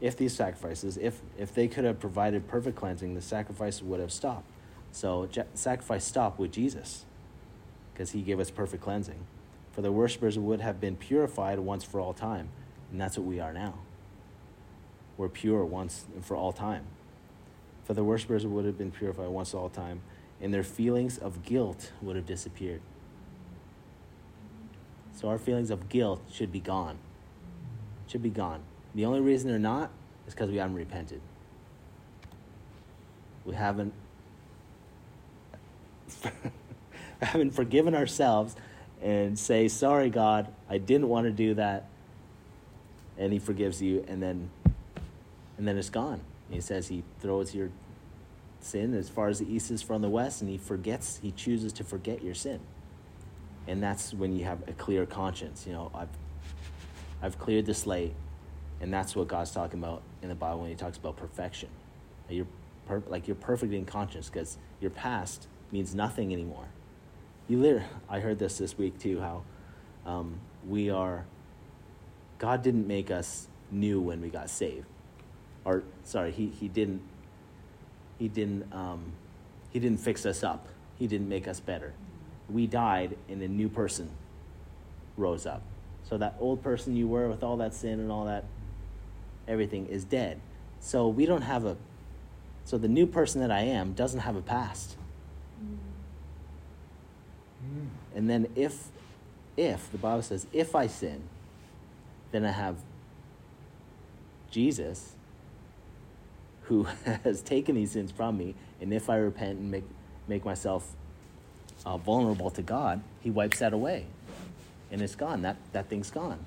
[0.00, 4.12] if these sacrifices, if if they could have provided perfect cleansing, the sacrifice would have
[4.12, 4.46] stopped.
[4.90, 7.06] So sacrifice stopped with Jesus,
[7.92, 9.26] because He gave us perfect cleansing.
[9.72, 12.50] For the worshippers would have been purified once for all time,
[12.90, 13.78] and that's what we are now.
[15.16, 16.84] We're pure once and for all time.
[17.84, 20.00] For the worshippers would have been purified once all time,
[20.40, 22.80] and their feelings of guilt would have disappeared.
[25.14, 26.98] So our feelings of guilt should be gone.
[28.06, 28.62] Should be gone.
[28.94, 29.90] The only reason they're not
[30.26, 31.20] is because we haven't repented.
[33.44, 33.92] We haven't
[37.22, 38.56] haven't forgiven ourselves
[39.00, 41.88] and say, "Sorry, God, I didn't want to do that."
[43.18, 44.50] And He forgives you, and then
[45.62, 46.20] and then it's gone.
[46.50, 47.70] He says He throws your
[48.58, 51.20] sin as far as the east is from the west, and He forgets.
[51.22, 52.58] He chooses to forget your sin,
[53.68, 55.64] and that's when you have a clear conscience.
[55.64, 56.08] You know, I've
[57.22, 58.12] I've cleared the slate,
[58.80, 61.68] and that's what God's talking about in the Bible when He talks about perfection.
[62.28, 62.48] You're
[62.86, 66.66] per- like you're perfect in conscience because your past means nothing anymore.
[67.46, 69.20] You I heard this this week too.
[69.20, 69.44] How
[70.06, 71.24] um, we are.
[72.40, 74.86] God didn't make us new when we got saved,
[75.64, 77.02] or sorry, He He didn't.
[78.18, 78.72] He didn't.
[78.72, 79.12] Um,
[79.72, 80.66] he didn't fix us up.
[80.98, 81.94] He didn't make us better.
[82.50, 84.10] We died, and a new person
[85.16, 85.62] rose up.
[86.08, 88.44] So that old person you were with all that sin and all that,
[89.48, 90.40] everything is dead.
[90.80, 91.76] So we don't have a.
[92.64, 94.96] So the new person that I am doesn't have a past.
[95.64, 95.78] Mm.
[98.14, 98.88] And then if,
[99.56, 101.22] if the Bible says, if I sin,
[102.30, 102.76] then I have
[104.50, 105.11] Jesus,
[106.72, 106.84] who
[107.24, 109.84] has taken these sins from me, and if I repent and make
[110.26, 110.94] make myself
[111.84, 114.06] uh, vulnerable to God, He wipes that away,
[114.90, 115.42] and it's gone.
[115.42, 116.38] That that thing's gone.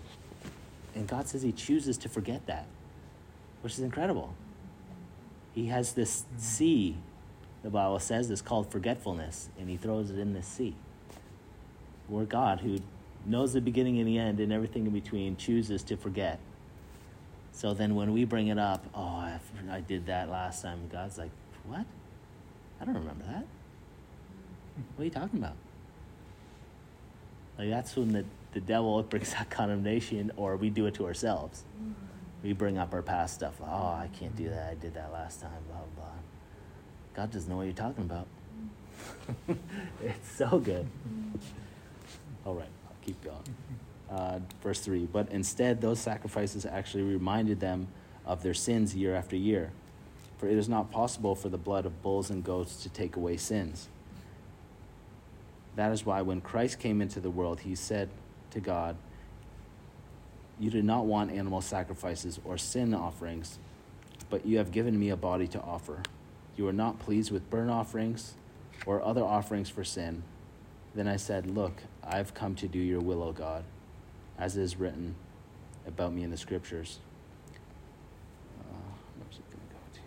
[0.96, 2.66] And God says He chooses to forget that,
[3.62, 4.34] which is incredible.
[5.54, 6.98] He has this sea,
[7.64, 10.76] the Bible says, is called forgetfulness, and He throws it in this sea.
[12.10, 12.80] We're God who
[13.26, 16.40] knows the beginning and the end and everything in between, chooses to forget.
[17.56, 19.40] So then when we bring it up, oh, I,
[19.72, 21.32] I did that last time, God's like,
[21.64, 21.86] what?
[22.82, 23.46] I don't remember that.
[24.96, 25.56] What are you talking about?
[27.58, 31.64] Like that's when the, the devil brings that condemnation or we do it to ourselves.
[32.44, 33.54] We bring up our past stuff.
[33.62, 34.72] Oh, I can't do that.
[34.72, 36.12] I did that last time, blah, blah.
[37.16, 38.28] God doesn't know what you're talking about.
[40.04, 40.86] it's so good.
[42.46, 43.56] All right, I'll keep going.
[44.10, 47.88] Uh, verse 3 But instead, those sacrifices actually reminded them
[48.26, 49.72] of their sins year after year.
[50.38, 53.38] For it is not possible for the blood of bulls and goats to take away
[53.38, 53.88] sins.
[55.76, 58.10] That is why when Christ came into the world, he said
[58.52, 58.96] to God,
[60.60, 63.60] You do not want animal sacrifices or sin offerings,
[64.30, 66.02] but you have given me a body to offer.
[66.56, 68.36] You are not pleased with burnt offerings
[68.86, 70.24] or other offerings for sin.
[70.94, 73.66] Then I said, Look, I've come to do your will, O God,
[74.38, 75.16] as is written
[75.88, 77.00] about me in the scriptures.
[78.60, 78.66] Uh,
[79.20, 80.02] where's it going to go to?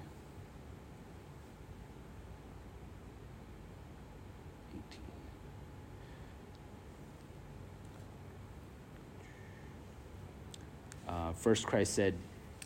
[11.08, 11.28] 18.
[11.28, 12.14] Uh, first, Christ said,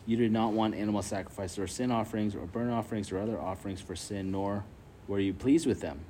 [0.07, 3.81] You did not want animal sacrifices or sin offerings or burnt offerings or other offerings
[3.81, 4.65] for sin, nor
[5.07, 6.01] were you pleased with them,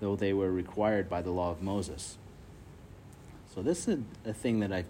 [0.00, 2.16] though they were required by the law of Moses.
[3.54, 4.84] So, this is a, thing that I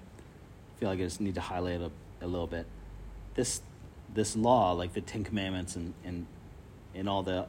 [0.79, 2.67] feel like I just need to highlight a, a little bit.
[3.35, 3.63] This,
[4.13, 6.27] this law, like the Ten Commandments and, and,
[6.95, 7.47] and all the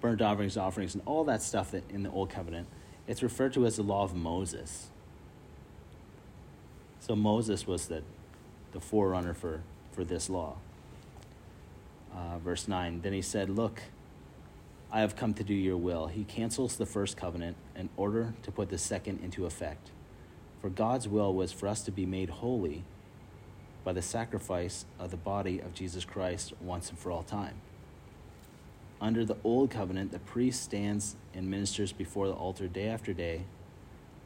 [0.00, 2.68] burnt offerings, offerings, and all that stuff that in the Old Covenant,
[3.08, 4.88] it's referred to as the law of Moses.
[7.00, 8.02] So Moses was the,
[8.72, 9.62] the forerunner for,
[9.92, 10.56] for this law.
[12.14, 13.82] Uh, verse 9 Then he said, Look,
[14.92, 16.06] I have come to do your will.
[16.06, 19.90] He cancels the first covenant in order to put the second into effect.
[20.60, 22.84] For God's will was for us to be made holy
[23.82, 27.54] by the sacrifice of the body of Jesus Christ once and for all time.
[29.00, 33.44] Under the old covenant, the priest stands and ministers before the altar day after day,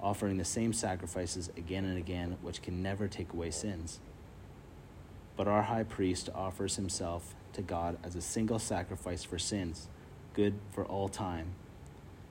[0.01, 4.01] offering the same sacrifices again and again, which can never take away sins.
[5.37, 9.89] But our high priest offers himself to God as a single sacrifice for sins,
[10.33, 11.53] good for all time.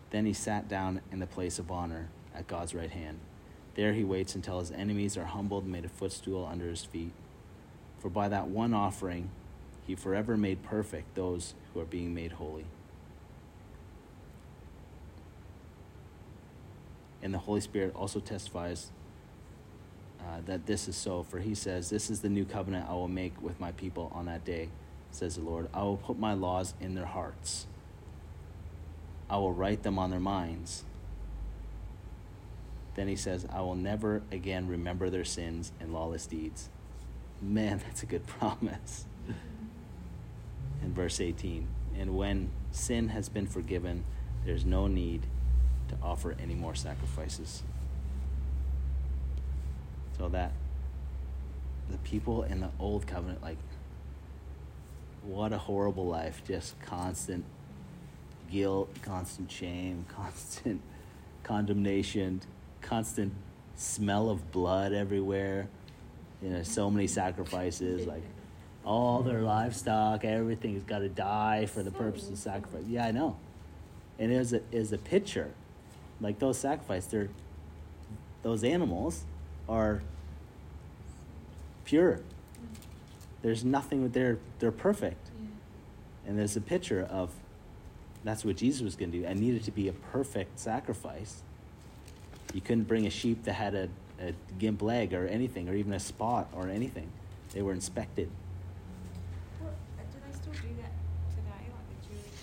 [0.10, 3.20] Then he sat down in the place of honor at God's right hand.
[3.76, 7.14] There he waits until his enemies are humbled and made a footstool under his feet.
[8.00, 9.30] For by that one offering,
[9.88, 12.66] he forever made perfect those who are being made holy.
[17.22, 18.92] And the Holy Spirit also testifies
[20.20, 21.24] uh, that this is so.
[21.24, 24.26] For he says, This is the new covenant I will make with my people on
[24.26, 24.70] that day,
[25.12, 25.70] says the Lord.
[25.74, 27.66] I will put my laws in their hearts,
[29.30, 30.84] I will write them on their minds.
[32.96, 36.70] Then he says, I will never again remember their sins and lawless deeds.
[37.42, 39.06] Man, that's a good promise.
[40.82, 44.04] In verse 18, and when sin has been forgiven,
[44.46, 45.26] there's no need
[45.88, 47.64] to offer any more sacrifices.
[50.18, 50.52] So that
[51.90, 53.58] the people in the old covenant, like,
[55.24, 56.42] what a horrible life.
[56.46, 57.46] Just constant
[58.52, 60.82] guilt, constant shame, constant
[61.44, 62.42] condemnation,
[62.84, 63.34] constant
[63.76, 65.68] smell of blood everywhere.
[66.42, 68.24] You know, so many sacrifices, like
[68.86, 72.84] all their livestock, everything's got to die for the purpose of sacrifice.
[72.88, 73.38] Yeah, I know.
[74.20, 75.52] And it is a, is a picture,
[76.22, 77.10] like those sacrifices.
[77.10, 77.30] They're
[78.44, 79.24] those animals
[79.68, 80.02] are
[81.86, 82.20] pure.
[83.42, 84.10] There's nothing.
[84.10, 85.30] They're they're perfect.
[86.26, 87.32] And there's a picture of
[88.24, 89.28] that's what Jesus was going to do.
[89.28, 91.42] I needed to be a perfect sacrifice.
[92.54, 93.90] You couldn't bring a sheep that had a,
[94.22, 97.10] a gimp leg or anything, or even a spot or anything.
[97.52, 98.30] They were inspected.
[99.62, 99.66] Uh,
[100.12, 100.92] do they still do that
[101.36, 102.40] today, like the Jewish?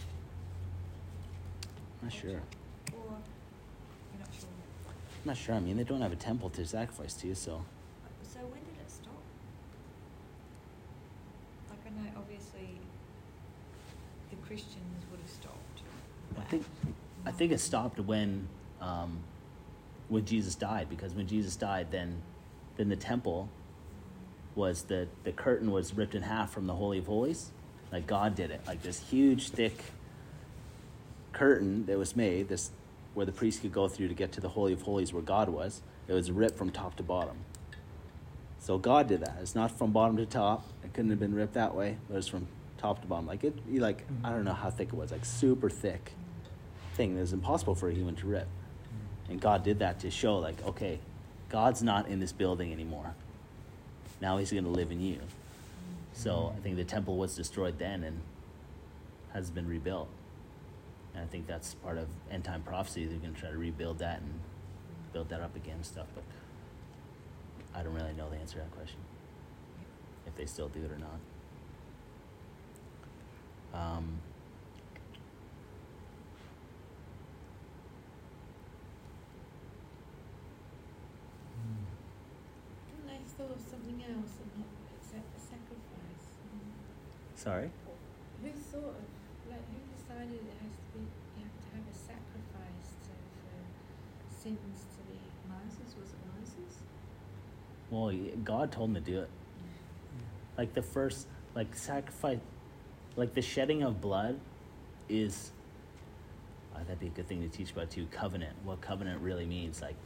[2.02, 2.30] I'm not sure.
[2.30, 3.16] Or
[4.12, 4.48] you're not sure?
[4.88, 5.54] I'm not sure.
[5.54, 7.64] I mean, they don't have a temple to sacrifice to, so
[8.22, 9.22] So when did it stop?
[11.70, 12.78] Like I know, obviously,
[14.30, 15.82] the Christians would have stopped.
[16.38, 16.64] I think
[17.26, 18.48] I think it stopped when
[18.80, 19.18] um,
[20.10, 22.20] when Jesus died because when Jesus died, then
[22.76, 23.48] then the temple
[24.54, 27.50] was the the curtain was ripped in half from the holy of holies,
[27.90, 29.82] like God did it, like this huge thick
[31.32, 32.70] curtain that was made this
[33.14, 35.48] where the priest could go through to get to the holy of holies where God
[35.48, 35.82] was.
[36.08, 37.38] It was ripped from top to bottom.
[38.58, 39.38] So God did that.
[39.40, 40.66] It's not from bottom to top.
[40.84, 41.96] It couldn't have been ripped that way.
[42.08, 42.46] But it's from
[42.78, 43.26] top to bottom.
[43.26, 45.10] Like it, like I don't know how thick it was.
[45.10, 46.12] Like super thick
[46.94, 47.16] thing.
[47.16, 48.48] It was impossible for a human to rip.
[49.30, 50.98] And God did that to show, like, okay,
[51.48, 53.14] God's not in this building anymore.
[54.20, 55.20] Now He's going to live in you.
[56.12, 58.20] So I think the temple was destroyed then and
[59.32, 60.08] has been rebuilt.
[61.14, 63.06] And I think that's part of end time prophecy.
[63.06, 64.40] They're going to try to rebuild that and
[65.12, 66.06] build that up again and stuff.
[66.14, 66.24] But
[67.74, 68.98] I don't really know the answer to that question.
[70.26, 71.20] If they still do it or not.
[73.72, 74.18] Um,
[82.86, 86.26] Didn't thought of something else and not accept the sacrifice?
[87.40, 87.70] sorry?
[88.42, 89.06] Who thought of,
[89.48, 94.42] like, who decided it has to be, you have to have a sacrifice to, for
[94.42, 95.18] sins to be?
[95.48, 96.72] Moses, was it Moses?
[97.90, 98.12] Well,
[98.44, 99.30] God told him to do it.
[100.58, 102.38] Like the first, like sacrifice,
[103.16, 104.38] like the shedding of blood
[105.08, 105.50] is,
[106.74, 108.06] uh, that'd be a good thing to teach about too.
[108.10, 109.80] Covenant, what covenant really means.
[109.80, 109.96] Like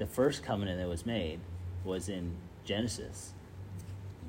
[0.00, 1.38] the first covenant that was made
[1.84, 2.34] was in
[2.64, 3.34] Genesis.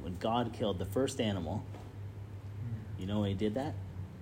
[0.01, 1.63] When God killed the first animal,
[2.99, 3.73] you know when he did that?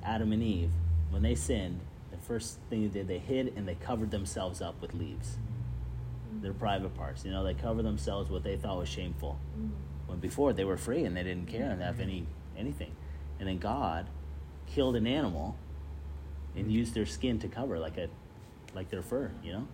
[0.04, 0.70] Adam and Eve,
[1.10, 1.80] when they sinned,
[2.12, 5.38] the first thing they did, they hid and they covered themselves up with leaves.
[6.40, 7.26] Their private parts.
[7.26, 9.40] You know, they covered themselves what they thought was shameful.
[10.06, 12.96] When before they were free and they didn't care and have any anything.
[13.40, 14.06] And then God
[14.68, 15.58] killed an animal
[16.56, 18.08] and used their skin to cover like a
[18.76, 19.68] like their fur, you know?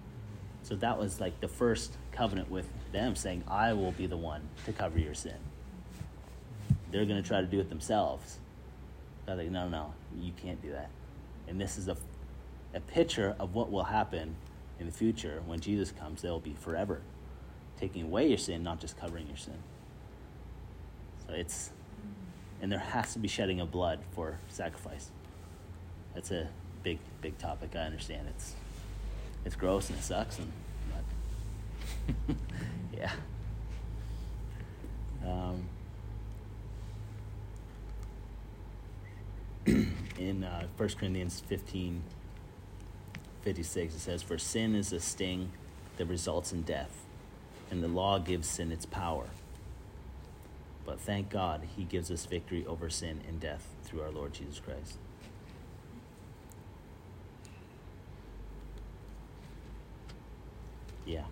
[0.66, 4.42] So that was like the first covenant with them saying, I will be the one
[4.66, 5.38] to cover your sin.
[6.90, 8.40] They're gonna try to do it themselves.
[9.28, 10.90] God's like, no, no, no, you can't do that.
[11.48, 11.96] And this is a,
[12.74, 14.36] a picture of what will happen
[14.80, 16.24] in the future when Jesus comes.
[16.24, 17.02] They'll be forever
[17.80, 19.62] taking away your sin, not just covering your sin.
[21.28, 21.70] So it's,
[22.60, 25.12] and there has to be shedding of blood for sacrifice.
[26.16, 26.48] That's a
[26.82, 27.76] big, big topic.
[27.76, 28.56] I understand it's,
[29.46, 30.52] it's gross and it sucks, and
[32.28, 32.36] but
[32.98, 33.12] yeah.
[35.26, 35.70] Um,
[40.18, 42.04] in uh, 1 Corinthians 15
[43.46, 45.52] 56, it says, For sin is a sting
[45.98, 47.06] that results in death,
[47.70, 49.28] and the law gives sin its power.
[50.84, 54.60] But thank God he gives us victory over sin and death through our Lord Jesus
[54.60, 54.98] Christ.
[61.06, 61.24] Yeah.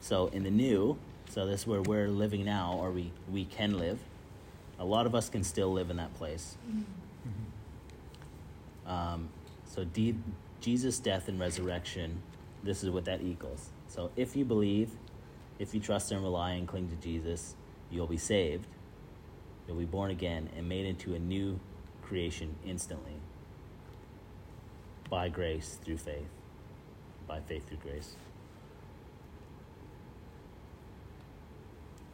[0.00, 0.98] So in the new,
[1.30, 3.98] so this is where we're living now, or we, we can live.
[4.78, 6.56] A lot of us can still live in that place.
[8.86, 9.30] Um,
[9.66, 10.16] so de-
[10.60, 12.20] Jesus' death and resurrection
[12.64, 13.68] this is what that equals.
[13.88, 14.90] So if you believe,
[15.58, 17.54] if you trust and rely and cling to Jesus,
[17.90, 18.66] you'll be saved.
[19.68, 21.60] You'll be born again and made into a new
[22.02, 23.12] creation instantly
[25.08, 26.28] by grace through faith.
[27.26, 28.16] By faith through grace.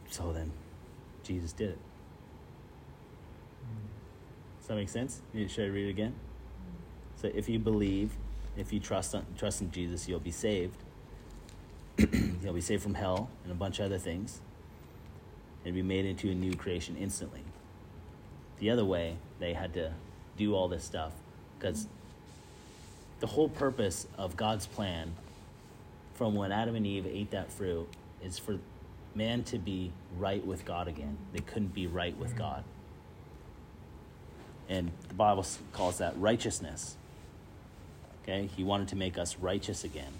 [0.09, 0.51] So then,
[1.23, 1.79] Jesus did it.
[4.59, 5.21] Does that make sense?
[5.47, 6.15] Should I read it again?
[7.15, 8.11] So if you believe,
[8.57, 10.77] if you trust on, trust in Jesus, you'll be saved.
[11.97, 14.41] you'll be saved from hell and a bunch of other things,
[15.65, 17.43] and be made into a new creation instantly.
[18.59, 19.93] The other way, they had to
[20.37, 21.13] do all this stuff
[21.57, 21.87] because
[23.21, 25.13] the whole purpose of God's plan,
[26.15, 27.87] from when Adam and Eve ate that fruit,
[28.23, 28.57] is for
[29.15, 31.17] man to be right with God again.
[31.31, 32.39] They couldn't be right with mm-hmm.
[32.39, 32.63] God.
[34.67, 36.97] And the Bible calls that righteousness.
[38.23, 38.49] Okay?
[38.55, 40.13] He wanted to make us righteous again.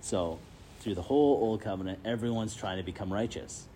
[0.00, 0.38] So,
[0.80, 3.66] through the whole Old Covenant, everyone's trying to become righteous.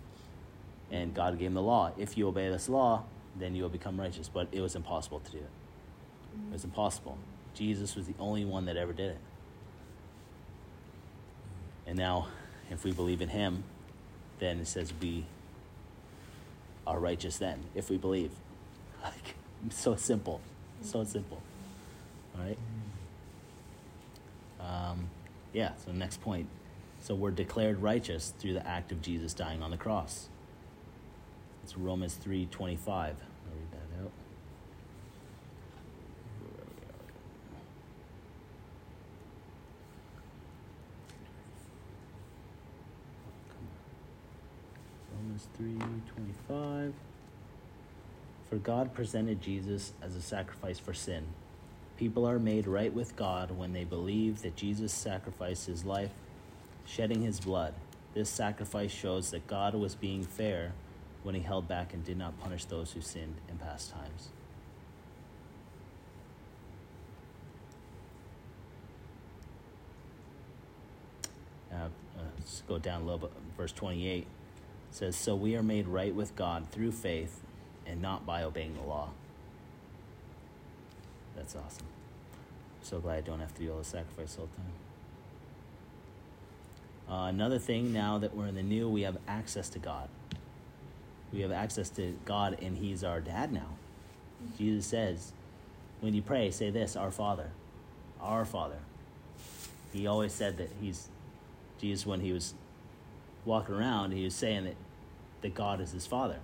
[0.91, 1.91] And God gave him the law.
[1.97, 3.03] If you obey this law,
[3.37, 4.27] then you will become righteous.
[4.27, 5.49] But it was impossible to do it.
[6.49, 7.17] It was impossible.
[7.57, 9.17] Jesus was the only one that ever did it.
[11.87, 12.27] And now,
[12.69, 13.63] if we believe in him,
[14.39, 15.25] then it says we
[16.85, 18.31] are righteous then, if we believe.
[19.03, 19.35] Like,
[19.69, 20.41] so simple.
[20.81, 21.41] So simple.
[22.35, 22.57] All right?
[24.59, 25.09] Um,
[25.53, 26.47] yeah, so next point.
[26.99, 30.27] So we're declared righteous through the act of Jesus dying on the cross.
[31.63, 33.15] It's Romans 3 25.
[45.37, 45.47] Romans
[46.47, 46.93] 3:25
[48.49, 51.25] For God presented Jesus as a sacrifice for sin.
[51.97, 56.11] People are made right with God when they believe that Jesus sacrificed his life,
[56.85, 57.73] shedding his blood.
[58.13, 60.73] This sacrifice shows that God was being fair
[61.23, 64.29] when he held back and did not punish those who sinned in past times.
[71.71, 73.31] Uh, uh, let's go down a little bit.
[73.57, 74.25] Verse 28
[74.91, 77.41] says, So we are made right with God through faith
[77.85, 79.09] and not by obeying the law.
[81.35, 81.85] That's awesome.
[82.81, 84.71] So glad I don't have to do all the sacrifice all the time.
[87.09, 90.09] Uh, another thing now that we're in the new, we have access to God.
[91.31, 93.75] We have access to God, and He's our dad now.
[94.57, 95.31] Jesus says,
[95.99, 97.49] when you pray, say this Our Father.
[98.21, 98.79] Our Father.
[99.93, 101.07] He always said that He's,
[101.79, 102.53] Jesus, when He was
[103.47, 104.75] walking around, He was saying that,
[105.41, 106.37] that God is His Father.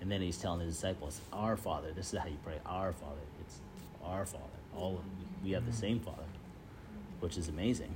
[0.00, 1.92] And then He's telling His disciples, Our Father.
[1.92, 3.20] This is how you pray, Our Father.
[3.40, 3.58] It's
[4.02, 4.44] our Father.
[4.76, 6.22] All of, we have the same Father,
[7.20, 7.92] which is amazing.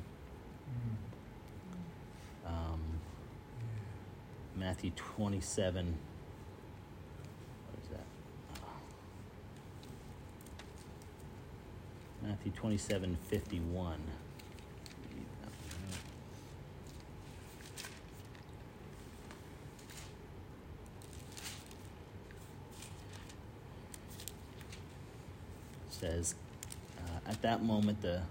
[2.44, 2.50] Mm.
[2.50, 2.80] Um,
[4.56, 5.86] Matthew 27.
[7.70, 8.04] What is that?
[12.22, 13.98] Matthew 27 51.
[26.02, 26.34] Says,
[26.98, 28.22] uh, at that moment, the.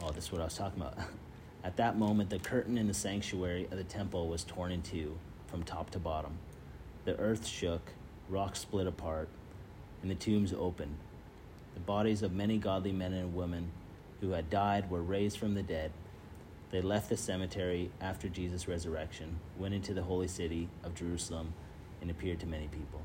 [0.00, 0.96] Oh, this is what I was talking about.
[1.64, 5.18] At that moment, the curtain in the sanctuary of the temple was torn in two
[5.48, 6.38] from top to bottom.
[7.06, 7.90] The earth shook,
[8.28, 9.28] rocks split apart,
[10.00, 10.94] and the tombs opened.
[11.74, 13.72] The bodies of many godly men and women
[14.20, 15.90] who had died were raised from the dead.
[16.70, 21.52] They left the cemetery after Jesus' resurrection, went into the holy city of Jerusalem,
[22.00, 23.00] and appeared to many people.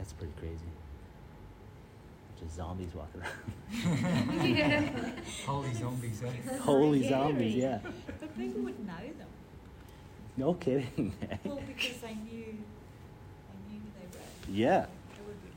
[0.00, 0.54] That's pretty crazy.
[2.42, 5.12] Just zombies walking around.
[5.46, 6.56] Holy zombies, eh?
[6.62, 7.10] Holy Scary.
[7.22, 7.78] zombies, yeah.
[8.18, 9.28] But people would know them.
[10.38, 11.12] No kidding.
[11.44, 12.56] Well, because they knew,
[13.50, 14.56] they knew who they were.
[14.58, 14.86] yeah.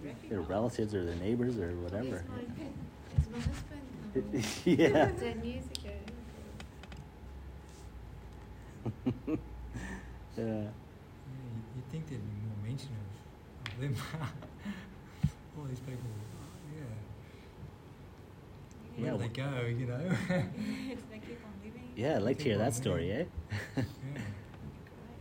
[0.04, 0.30] They would.
[0.30, 2.18] Their relatives or their neighbors or whatever.
[2.18, 2.42] It's my,
[3.18, 4.46] it's my husband.
[4.66, 5.12] yeah.
[5.12, 5.96] Ten years ago.
[9.26, 9.36] yeah.
[10.36, 10.68] Yeah, you-
[11.76, 13.23] you'd think there'd be more mention of, of
[13.80, 13.96] them.
[15.58, 16.10] All these people,
[16.76, 16.82] yeah.
[18.98, 20.00] Yeah, Where do they go, you know?
[20.30, 20.44] yeah.
[21.12, 21.92] They keep on living?
[21.96, 23.26] Yeah, I'd like to hear that story, eh?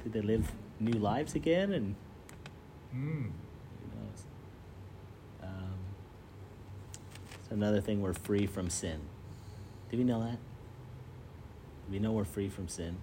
[0.05, 0.51] Did they live
[0.81, 1.73] new lives again?
[1.73, 1.95] And
[2.95, 3.31] Mm.
[3.31, 4.25] who knows?
[5.43, 5.79] Um,
[7.49, 9.01] so another thing, we're free from sin.
[9.91, 10.37] Did we know that?
[11.91, 12.97] We know we're free from sin.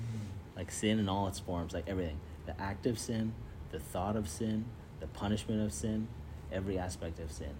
[0.00, 0.56] Mm.
[0.56, 2.18] Like sin in all its forms, like everything.
[2.46, 3.32] The act of sin,
[3.70, 4.64] the thought of sin,
[5.00, 6.08] the punishment of sin,
[6.52, 7.54] every aspect of sin.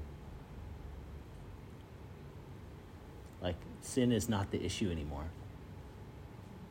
[3.43, 5.27] Like, sin is not the issue anymore.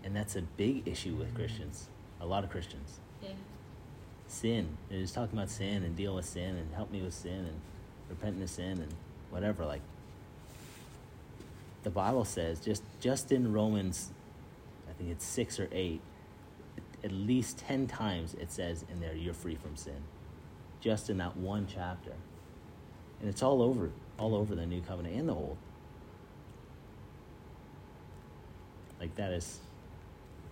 [0.04, 1.88] And that's a big issue with Christians,
[2.22, 3.00] a lot of Christians.
[3.22, 3.30] Yeah.
[4.28, 4.78] Sin.
[4.90, 7.60] They're just talking about sin and deal with sin and help me with sin and
[8.10, 8.94] repent of sin and
[9.30, 9.66] whatever.
[9.66, 9.82] Like,
[11.84, 14.12] the Bible says, just, just in Romans,
[14.90, 16.02] I think it's six or eight,
[17.04, 20.02] at least 10 times it says in there, you're free from sin.
[20.82, 22.14] Just in that one chapter.
[23.20, 25.58] And it's all over, all over the new covenant and the old.
[29.00, 29.60] Like that is,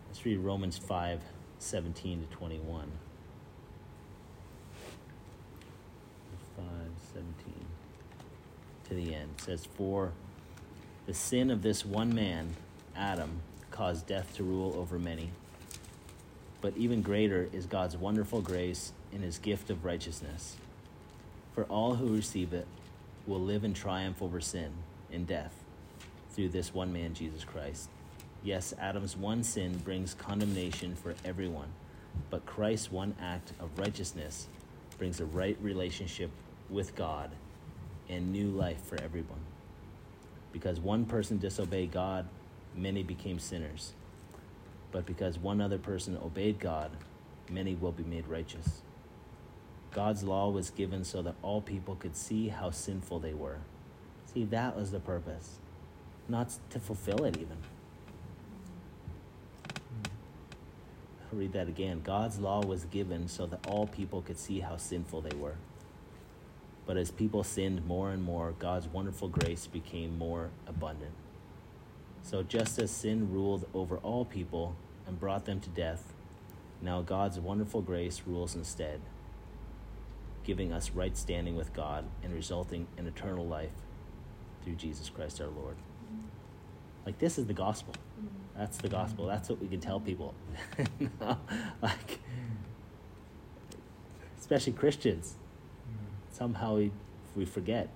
[0.07, 1.21] let's read Romans 5
[1.59, 2.91] 17 to 21.
[6.55, 6.65] 5
[7.13, 7.53] 17
[8.87, 9.29] to the end.
[9.37, 10.13] It says, For
[11.05, 12.55] the sin of this one man,
[12.95, 13.41] Adam,
[13.71, 15.31] caused death to rule over many.
[16.61, 20.57] But even greater is God's wonderful grace in his gift of righteousness.
[21.53, 22.67] For all who receive it
[23.25, 24.71] will live in triumph over sin
[25.11, 25.53] and death
[26.31, 27.89] through this one man, Jesus Christ.
[28.43, 31.69] Yes, Adam's one sin brings condemnation for everyone,
[32.29, 34.47] but Christ's one act of righteousness
[34.97, 36.29] brings a right relationship
[36.69, 37.31] with God
[38.09, 39.39] and new life for everyone.
[40.53, 42.27] Because one person disobeyed God,
[42.75, 43.93] many became sinners.
[44.91, 46.91] But because one other person obeyed God,
[47.49, 48.81] many will be made righteous.
[49.91, 53.59] God's law was given so that all people could see how sinful they were.
[54.33, 55.57] See, that was the purpose,
[56.27, 57.57] not to fulfill it even.
[61.31, 62.01] I'll read that again.
[62.03, 65.55] God's law was given so that all people could see how sinful they were.
[66.85, 71.11] But as people sinned more and more, God's wonderful grace became more abundant.
[72.23, 76.13] So just as sin ruled over all people and brought them to death,
[76.81, 79.01] now God's wonderful grace rules instead,
[80.43, 83.71] giving us right standing with God and resulting in eternal life
[84.63, 85.77] through Jesus Christ our Lord.
[87.05, 87.93] Like this is the gospel.
[88.57, 89.27] That's the gospel.
[89.27, 90.33] That's what we can tell people.
[91.81, 92.19] like
[94.39, 95.35] especially Christians.
[96.31, 96.91] Somehow we
[97.35, 97.89] we forget.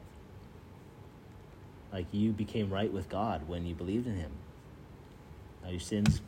[1.92, 4.32] Like you became right with God when you believed in him.
[5.64, 6.22] Now your sins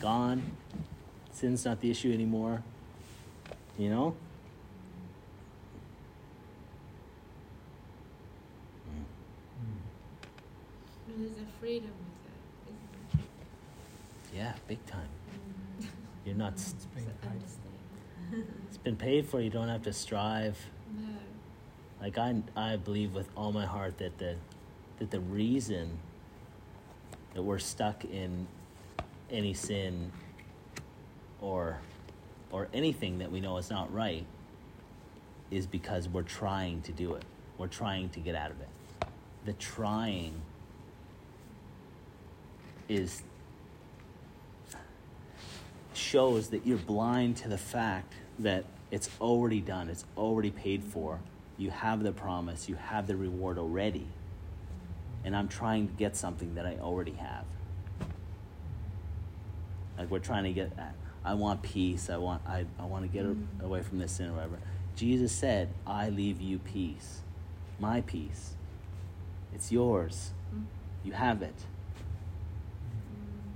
[0.00, 0.42] gone.
[1.32, 2.62] Sin's not the issue anymore.
[3.78, 4.14] You know?
[11.08, 11.22] Hmm.
[11.22, 15.08] There's a freedom with it, isn't Yeah, big time.
[15.80, 15.88] there?
[16.24, 16.54] You're not.
[16.54, 18.44] It's It's been paid.
[18.68, 19.40] It's been paid for.
[19.40, 20.58] You don't have to strive.
[20.96, 21.08] No.
[22.00, 24.36] Like I, I believe with all my heart that the,
[24.98, 25.98] that the reason
[27.34, 28.46] that we're stuck in
[29.30, 30.12] any sin
[31.40, 31.78] or,
[32.50, 34.24] or anything that we know is not right,
[35.50, 37.22] is because we're trying to do it.
[37.58, 38.68] We're trying to get out of it.
[39.44, 40.40] The trying
[42.88, 43.22] is
[45.92, 51.20] shows that you're blind to the fact that it's already done, it's already paid for.
[51.56, 54.06] You have the promise, you have the reward already.
[55.24, 57.44] And I'm trying to get something that I already have.
[59.96, 60.94] Like we're trying to get that.
[61.24, 62.10] I want peace.
[62.10, 63.64] I want I, I want to get mm-hmm.
[63.64, 64.58] away from this sin or whatever.
[64.96, 67.22] Jesus said, I leave you peace.
[67.78, 68.54] My peace.
[69.54, 70.32] It's yours.
[70.54, 70.64] Mm-hmm.
[71.04, 71.54] You have it.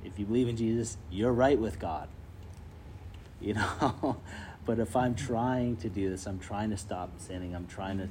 [0.04, 2.08] If you believe in Jesus, you're right with God.
[3.40, 4.16] You know?
[4.64, 5.26] but if I'm mm-hmm.
[5.26, 8.08] trying to do this, I'm trying to stop sinning, I'm trying to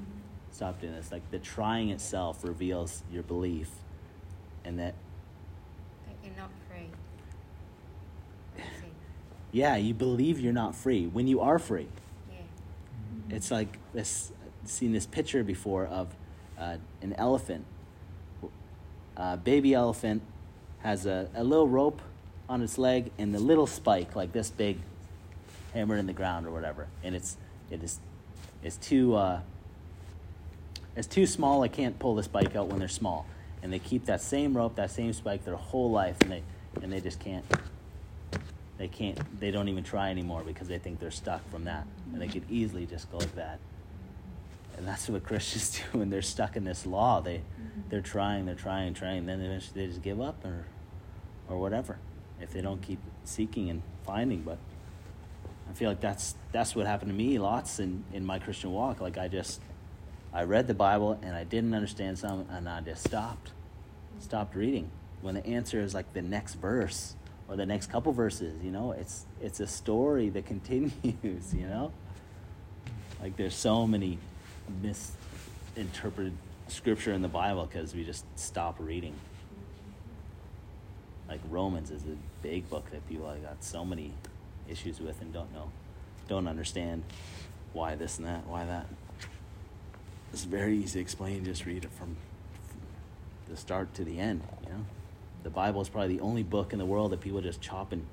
[0.57, 1.11] stop doing this.
[1.11, 3.69] Like the trying itself reveals your belief
[4.65, 4.95] and that
[6.07, 6.89] That you're not free.
[9.51, 11.87] Yeah, you believe you're not free when you are free.
[12.31, 13.35] Yeah.
[13.35, 14.31] It's like this.
[14.65, 16.13] Seen this picture before of
[16.59, 17.63] uh, an elephant.
[19.15, 20.21] A baby elephant
[20.79, 22.01] has a, a little rope
[22.49, 24.79] on its leg and the little spike, like this big,
[25.73, 26.87] hammered in the ground or whatever.
[27.03, 27.37] And it's
[27.71, 27.99] it is
[28.61, 29.39] it's too uh,
[30.97, 31.63] it's too small.
[31.63, 33.25] I can't pull the spike out when they're small.
[33.63, 36.43] And they keep that same rope, that same spike their whole life, and they
[36.81, 37.45] and they just can't
[38.77, 42.21] they can't they don't even try anymore because they think they're stuck from that and
[42.21, 43.59] they could easily just go like that
[44.77, 47.41] and that's what christians do when they're stuck in this law they
[47.89, 50.65] they're trying they're trying trying then eventually they just give up or
[51.49, 51.97] or whatever
[52.39, 54.57] if they don't keep seeking and finding but
[55.69, 59.01] i feel like that's that's what happened to me lots in in my christian walk
[59.01, 59.59] like i just
[60.37, 63.51] i read the bible and i didn't understand some and i just stopped
[64.19, 64.89] stopped reading
[65.21, 67.15] when the answer is like the next verse
[67.49, 71.91] or the next couple verses you know it's it's a story that continues you know
[73.21, 74.17] like there's so many
[74.81, 76.33] misinterpreted
[76.67, 79.15] scripture in the Bible because we just stop reading.
[81.27, 84.13] Like Romans is a big book that people have got so many
[84.69, 85.71] issues with and don't know,
[86.27, 87.03] don't understand
[87.73, 88.85] why this and that, why that.
[90.33, 91.43] It's very easy to explain.
[91.45, 92.17] Just read it from
[93.47, 94.43] the start to the end.
[94.63, 94.85] You know,
[95.43, 98.05] the Bible is probably the only book in the world that people just chop and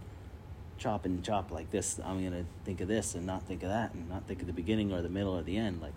[0.79, 2.01] chop and chop like this.
[2.05, 4.53] I'm gonna think of this and not think of that, and not think of the
[4.53, 5.81] beginning or the middle or the end.
[5.83, 5.95] Like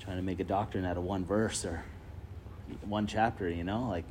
[0.00, 1.84] trying to make a doctrine out of one verse or
[2.82, 3.48] one chapter.
[3.48, 4.04] You know, like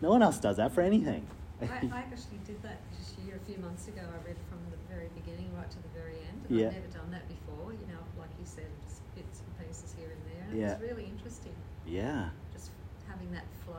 [0.00, 1.26] no one else does that for anything.
[1.60, 1.68] I, I
[2.12, 4.00] actually did that this year, a few months ago.
[4.00, 6.44] I read from the very beginning right to the very end.
[6.48, 6.66] And Yeah.
[6.68, 7.72] I've never done that before.
[7.72, 10.16] You know, like you said, just bits and pieces here
[10.50, 10.68] and there.
[10.70, 10.86] And Yeah.
[10.86, 11.52] It's really interesting,
[11.86, 12.70] yeah, just
[13.08, 13.74] having that flow,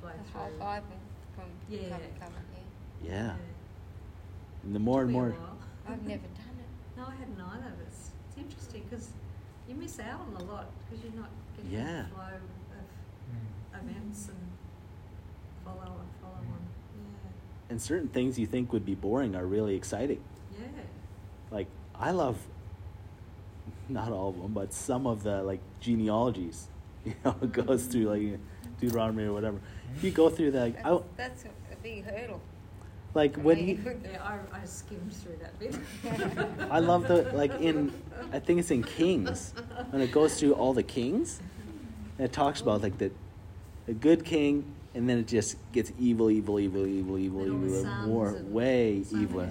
[0.00, 0.40] flow The through.
[0.40, 0.86] whole Bible
[1.34, 1.88] from Yeah.
[1.90, 2.42] cover cover,
[3.04, 3.10] yeah.
[3.12, 3.36] yeah.
[4.64, 5.58] And the more and Took me more, while.
[5.88, 6.66] I've never done it.
[6.96, 7.72] No, I hadn't either.
[7.78, 9.08] But it's, it's interesting because
[9.68, 12.02] you miss out on a lot because you're not getting Yeah.
[12.02, 12.42] the flow of
[13.32, 13.90] Mm.
[13.90, 14.36] events and
[15.64, 16.44] follow on, follow on.
[16.96, 17.30] Yeah.
[17.70, 20.22] And certain things you think would be boring are really exciting.
[20.52, 20.66] Yeah.
[20.76, 20.82] Yeah.
[21.50, 22.36] like I love
[23.88, 26.68] not all of them, but some of the like genealogies.
[27.04, 28.38] You know, it goes through like
[28.80, 29.58] Deuteronomy or whatever.
[29.96, 30.82] If you go through that, like,
[31.16, 32.40] That's, that's a big hurdle.
[33.12, 33.74] like when you,
[34.04, 35.76] Yeah, I, I skimmed through that bit.
[36.70, 37.92] I love the like in
[38.32, 39.52] I think it's in Kings
[39.90, 41.40] when it goes through all the kings.
[42.18, 43.10] And it talks about like the
[43.86, 44.64] the good king,
[44.94, 48.32] and then it just gets evil, evil, evil, evil, evil, And all the evil, more
[48.44, 49.50] way evil.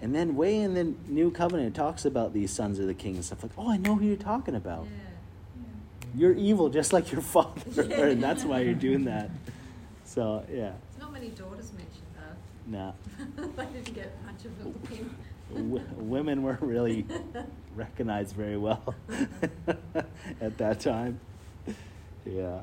[0.00, 2.86] Sons and- And then way in the New Covenant, it talks about these sons of
[2.86, 4.84] the king and stuff like, oh, I know who you're talking about.
[4.84, 5.62] Yeah.
[6.14, 9.30] You're evil just like your father, and that's why you're doing that.
[10.04, 12.06] So yeah, There's not many daughters mentioned
[12.66, 12.92] nah.
[13.36, 13.46] though.
[13.56, 15.14] they didn't get much of a look in.
[15.54, 17.04] W- women weren't really
[17.74, 18.94] recognized very well
[20.40, 21.20] at that time.
[22.24, 22.60] Yeah,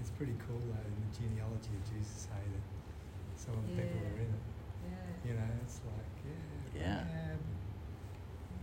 [0.00, 4.00] It's pretty cool though in the genealogy of Jesus, hey, that some of the people
[4.02, 4.08] Yeah.
[4.08, 4.42] are in it.
[4.84, 5.30] Yeah.
[5.30, 6.05] You know, it's like,
[6.78, 7.34] yeah, Yeah.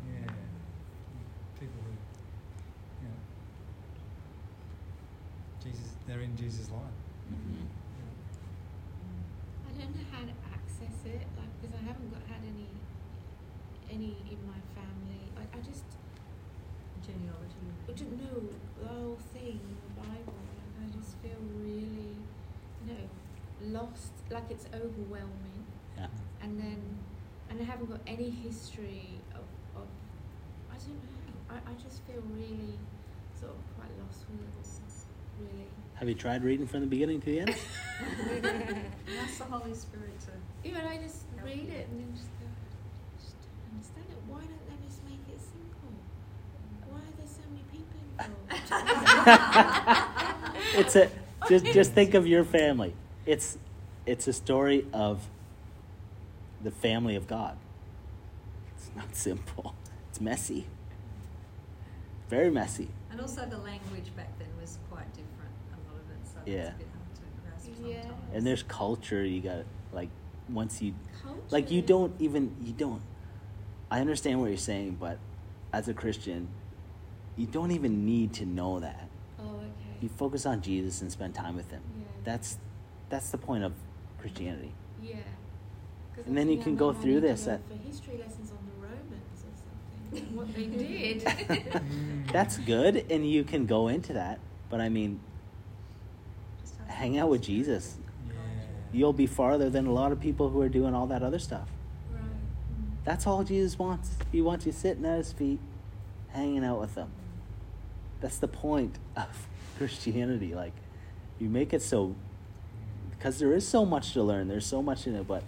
[0.06, 0.32] Yeah,
[1.60, 1.94] people who,
[3.02, 3.20] you know,
[5.64, 6.98] Jesus, they're in Jesus' line.
[7.32, 7.68] Mhm.
[9.68, 12.68] I don't know how to access it, like because I haven't got had any
[13.90, 15.24] any in my family.
[15.36, 15.86] Like I just
[17.06, 17.60] Genealogy.
[17.90, 18.40] I don't know
[18.80, 20.40] the whole thing in the Bible.
[20.58, 22.16] Like I just feel really,
[22.80, 24.12] you know, lost.
[24.32, 25.66] Like it's overwhelming.
[25.98, 26.08] yeah.
[26.42, 26.80] And then,
[27.54, 29.46] and I haven't got any history of,
[29.76, 29.88] of
[30.72, 31.38] I don't know.
[31.52, 32.80] I, I just feel really
[33.40, 34.74] sort of quite lost with it all.
[35.40, 35.68] Really.
[35.96, 37.50] Have you tried reading from the beginning to the end?
[39.22, 40.68] Ask the Holy Spirit to.
[40.68, 41.74] Even I just Help read you.
[41.74, 44.18] it and then just go, I just don't understand it.
[44.28, 45.94] Why don't they just make it simple?
[46.90, 48.50] Why are there so many people involved?
[50.76, 51.10] it's a
[51.50, 52.96] just just think of your family.
[53.28, 53.60] It's
[54.08, 55.28] it's a story of
[56.64, 57.58] the family of God.
[58.76, 59.76] It's not simple.
[60.10, 60.68] It's messy.
[62.30, 62.90] Very messy.
[63.12, 66.68] And also the language back then was quite different, a lot of it, so Yeah.
[66.68, 68.02] it's a bit hard to grasp Yeah.
[68.02, 68.34] sometimes.
[68.34, 70.10] And there's culture you got like
[70.50, 71.40] once you Culture.
[71.52, 73.02] like you don't even you don't
[73.92, 75.20] I understand what you're saying, but
[75.72, 76.48] as a Christian,
[77.36, 79.08] you don't even need to know that.
[79.40, 79.98] Oh, okay.
[80.02, 81.82] You focus on Jesus and spend time with him.
[82.00, 82.06] Yeah.
[82.24, 82.58] That's
[83.10, 83.74] that's the point of
[84.20, 84.74] Christianity.
[85.02, 85.18] Yeah.
[86.16, 89.44] 'Cause And then you can go through this at- for history lessons on the Romans
[89.44, 90.36] or something.
[90.36, 92.24] what they did.
[92.32, 94.40] That's good and you can go into that,
[94.70, 95.20] but I mean
[96.88, 97.98] hang out with Jesus.
[98.28, 98.34] Yeah.
[98.92, 101.68] You'll be farther than a lot of people who are doing all that other stuff.
[102.12, 102.22] right.
[103.04, 104.12] That's all Jesus wants.
[104.32, 105.60] He wants you sitting at his feet,
[106.30, 107.10] hanging out with him.
[108.22, 109.48] That's the point of
[109.78, 110.54] Christianity.
[110.54, 110.74] Like,
[111.40, 112.16] you make it so,
[113.12, 115.44] because there is so much to learn, there's so much in it, but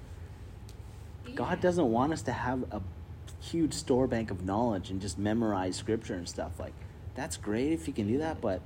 [1.35, 2.81] God doesn't want us to have a
[3.41, 6.59] huge store bank of knowledge and just memorize scripture and stuff.
[6.59, 6.73] Like,
[7.15, 8.61] that's great if you can do that, but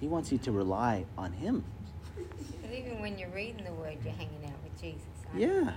[0.00, 1.64] He wants you to rely on Him.
[2.62, 5.02] But even when you're reading the word, you're hanging out with Jesus.
[5.28, 5.48] aren't you?
[5.48, 5.72] Yeah, Yeah.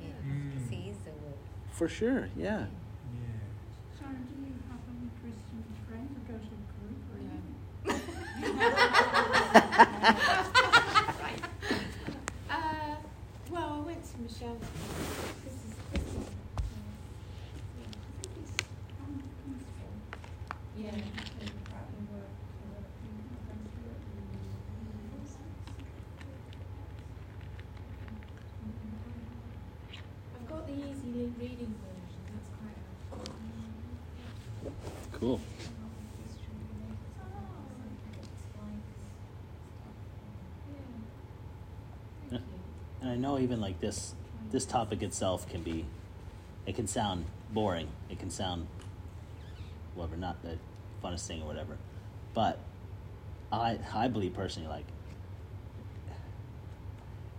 [0.00, 0.52] Yeah, Mm.
[0.52, 1.36] 'cause he is the word.
[1.70, 2.28] for sure.
[2.36, 2.58] Yeah.
[2.58, 2.66] Yeah.
[3.98, 7.30] Sharon, do you have any Christian friends or go to a group or No.
[7.92, 7.92] anything?
[11.22, 11.40] right.
[12.50, 12.94] Uh,
[13.50, 14.58] well, I went to Michelle.
[20.94, 21.00] I've
[30.48, 32.20] got the easy reading version.
[32.28, 33.30] That's quite
[35.12, 35.40] Cool.
[43.00, 44.14] And I know even like this,
[44.50, 45.86] this topic itself can be,
[46.66, 47.88] it can sound boring.
[48.10, 48.66] It can sound,
[49.94, 50.58] whatever, not that
[51.02, 51.78] funnest thing or whatever.
[52.34, 52.58] But
[53.50, 54.86] I I believe personally like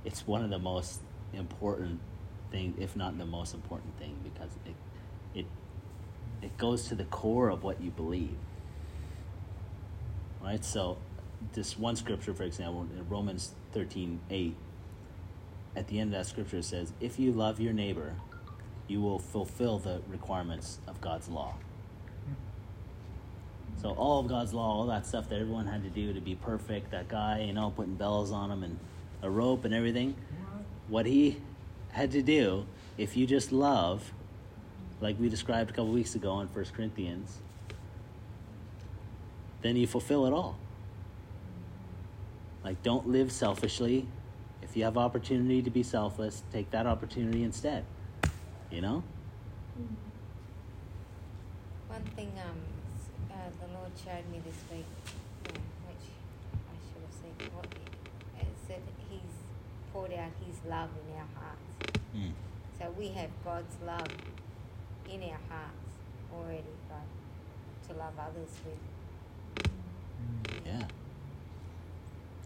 [0.05, 0.99] it's one of the most
[1.34, 1.99] important
[2.51, 4.76] thing, if not the most important thing, because it
[5.34, 5.45] it
[6.41, 8.36] it goes to the core of what you believe.
[10.41, 10.64] Right?
[10.64, 10.97] So
[11.53, 14.55] this one scripture, for example, in Romans thirteen eight,
[15.76, 18.16] at the end of that scripture it says, If you love your neighbor,
[18.88, 21.55] you will fulfill the requirements of God's law.
[23.84, 26.36] So all of God's law, all that stuff that everyone had to do to be
[26.36, 28.79] perfect, that guy, you know, putting bells on him and
[29.21, 30.15] a rope and everything,
[30.88, 31.41] what he
[31.91, 32.65] had to do,
[32.97, 34.13] if you just love,
[35.01, 37.39] like we described a couple weeks ago in 1 Corinthians,
[39.61, 40.57] then you fulfill it all.
[42.63, 44.07] Like, don't live selfishly.
[44.61, 47.84] If you have opportunity to be selfless, take that opportunity instead.
[48.71, 49.03] You know?
[51.89, 52.72] One thing um,
[53.60, 54.86] the Lord showed me this week,
[55.45, 56.06] uh, which
[56.70, 57.68] I should have seen, what,
[58.39, 59.36] is that He's
[59.91, 61.99] poured out His love in our hearts.
[62.16, 62.32] Mm.
[62.80, 64.08] So we have God's love
[65.10, 65.91] in our hearts
[66.34, 69.70] already, but to love others with.
[70.66, 70.84] Yeah.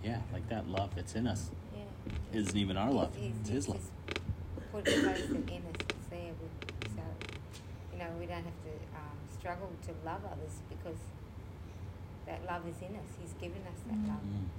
[0.03, 2.39] Yeah, like that love that's in us Yeah.
[2.39, 3.81] isn't even our love, He's, it's His love.
[4.71, 5.19] put it in us.
[5.19, 6.31] It's there.
[6.39, 7.01] With, so,
[7.93, 10.97] you know, we don't have to um, struggle to love others because
[12.25, 13.09] that love is in us.
[13.21, 14.21] He's given us that love.
[14.21, 14.49] Mm.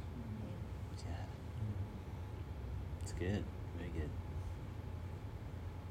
[1.04, 1.12] Yeah.
[1.12, 3.02] Yeah.
[3.02, 3.44] It's good.
[3.76, 4.10] Very good.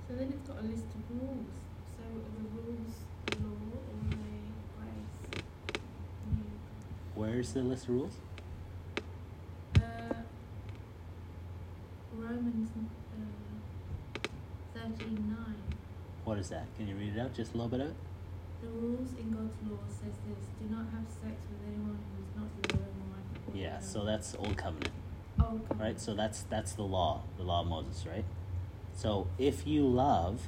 [0.08, 1.54] So then it's got a list of rules.
[1.96, 2.94] So are the rules
[3.26, 4.42] the law or are they
[4.78, 5.44] grace?
[6.32, 6.52] New.
[7.16, 8.16] Where's the list of rules?
[9.76, 9.82] Uh,
[12.16, 14.28] Romans uh,
[14.74, 15.62] thirteen nine.
[16.24, 16.66] What is that?
[16.78, 17.34] Can you read it out?
[17.34, 17.96] Just a little bit of it?
[18.62, 22.36] The rules in God's law says this: Do not have sex with anyone who is
[22.36, 23.56] not your own wife.
[23.56, 24.92] Yeah, so that's Old Covenant,
[25.40, 25.84] Oh, okay.
[25.84, 26.00] right?
[26.00, 28.26] So that's that's the law, the law of Moses, right?
[28.96, 30.48] So if you love,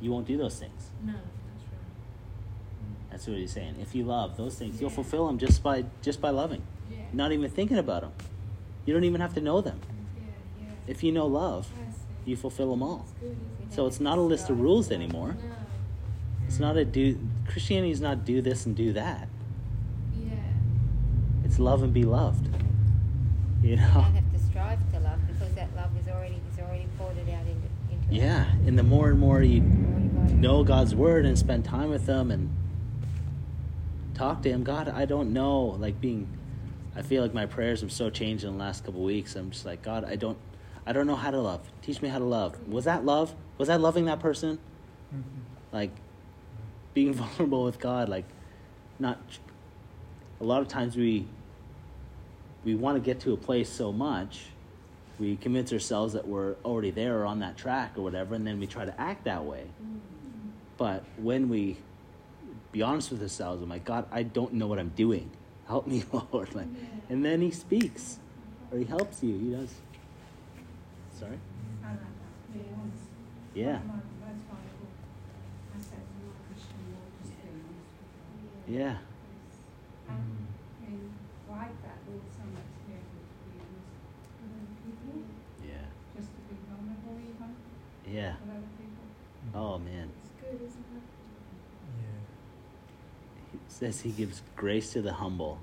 [0.00, 0.90] you won't do those things.
[1.04, 1.24] No, that's
[1.72, 3.10] right.
[3.10, 3.76] That's what he's saying.
[3.80, 6.98] If you love those things, you'll fulfill them just by just by loving, Yeah.
[7.12, 8.12] not even thinking about them.
[8.86, 9.80] You don't even have to know them.
[9.84, 10.22] Yeah,
[10.62, 10.72] yeah.
[10.86, 11.68] If you know love,
[12.24, 13.04] you fulfill them all.
[13.20, 13.36] Good,
[13.68, 13.74] it?
[13.74, 15.36] So it's not a list of rules anymore.
[15.38, 15.54] No.
[16.46, 17.18] It's not a do.
[17.48, 19.28] Christianity is not do this and do that.
[20.18, 20.30] Yeah.
[21.44, 22.46] It's love and be loved.
[23.62, 23.92] You You know.
[23.94, 27.26] don't have to strive to love because that love is already He's already poured out
[27.26, 27.50] into
[27.90, 28.10] into us.
[28.10, 30.36] Yeah, and the more and more you Already got it.
[30.36, 32.50] know God's word and spend time with Him and
[34.14, 35.76] talk to Him, God, I don't know.
[35.78, 36.28] Like being,
[36.94, 39.34] I feel like my prayers have so changed in the last couple of weeks.
[39.36, 40.38] I'm just like, God, I don't,
[40.86, 41.60] I don't know how to love.
[41.82, 42.56] Teach me how to love.
[42.68, 43.34] Was that love?
[43.58, 44.58] Was that loving that person?
[45.14, 45.22] Mhm.
[45.72, 45.90] Like
[46.96, 48.08] being vulnerable with God.
[48.08, 48.24] Like
[48.98, 49.20] not.
[50.40, 51.28] A lot of times we.
[52.64, 54.46] We want to get to a place so much,
[55.20, 58.58] we convince ourselves that we're already there or on that track or whatever, and then
[58.58, 59.66] we try to act that way.
[60.76, 61.76] But when we
[62.72, 65.30] be honest with ourselves, I'm like, God, I don't know what I'm doing.
[65.68, 66.52] Help me, Lord.
[66.56, 66.66] Like,
[67.08, 68.18] and then He speaks,
[68.72, 69.38] or He helps you.
[69.38, 69.72] He does.
[71.20, 71.38] Sorry.
[71.84, 72.60] Yeah.
[72.90, 73.78] It's Yeah.
[73.78, 74.90] one of my most valuable
[75.72, 78.82] assets in my Christian walk, just being honest with God.
[78.82, 78.96] Yeah.
[80.08, 81.10] And
[81.50, 83.90] like that all so much to be able to be honest
[84.40, 85.22] with other people,
[85.66, 85.86] Yeah.
[86.16, 88.34] just to be vulnerable even Yeah.
[88.40, 89.04] with other people.
[89.54, 90.10] Oh man.
[90.22, 91.02] It's good, isn't it?
[92.02, 93.52] Yeah.
[93.52, 95.58] He says He gives grace to the humble,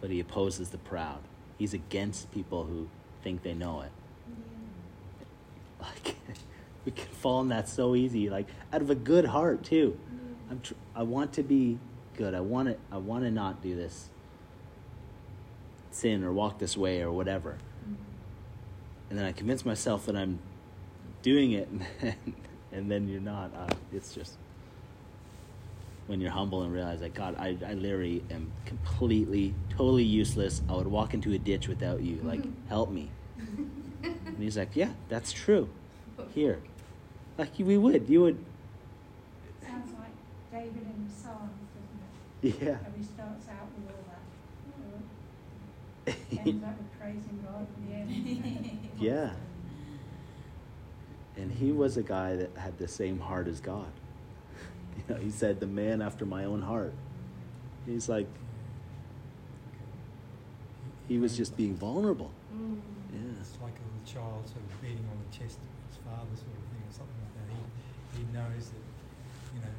[0.00, 1.20] but He opposes the proud.
[1.58, 2.88] He's against people who
[3.22, 3.92] think they know it.
[5.80, 6.16] Like
[6.86, 8.30] we can fall in that so easy.
[8.30, 9.98] Like out of a good heart too.
[10.50, 11.78] I'm tr- I want to be
[12.16, 12.34] good.
[12.34, 14.08] I want to I want to not do this
[15.90, 17.56] sin or walk this way or whatever.
[19.10, 20.38] And then I convince myself that I'm
[21.22, 22.34] doing it and then,
[22.72, 23.52] and then you're not.
[23.56, 24.34] Uh, it's just
[26.06, 30.62] when you're humble and realize that God, I, I literally am completely, totally useless.
[30.68, 32.20] I would walk into a ditch without you.
[32.22, 33.10] Like, help me.
[34.26, 35.68] And he's like, Yeah, that's true.
[36.34, 36.60] Here.
[37.38, 38.08] Like we would.
[38.08, 38.44] You would
[39.62, 40.10] Sounds like
[40.52, 42.33] David in the Psalms, doesn't it?
[42.44, 42.74] Yeah.
[42.74, 44.04] How he starts out with all
[46.06, 46.14] that.
[46.36, 48.88] uh, Ends up with praising God at the end.
[48.98, 49.30] Yeah.
[51.36, 53.86] And he was a guy that had the same heart as God.
[54.96, 56.92] You know, he said, the man after my own heart.
[57.84, 58.28] He's like,
[61.08, 62.30] he was just being vulnerable.
[62.54, 62.78] Mm.
[63.12, 63.40] Yeah.
[63.40, 66.54] it's like a little child sort of beating on the chest of his father, sort
[66.54, 67.48] of thing, or something like that.
[67.50, 67.60] He
[68.18, 68.86] he knows that
[69.54, 69.74] you know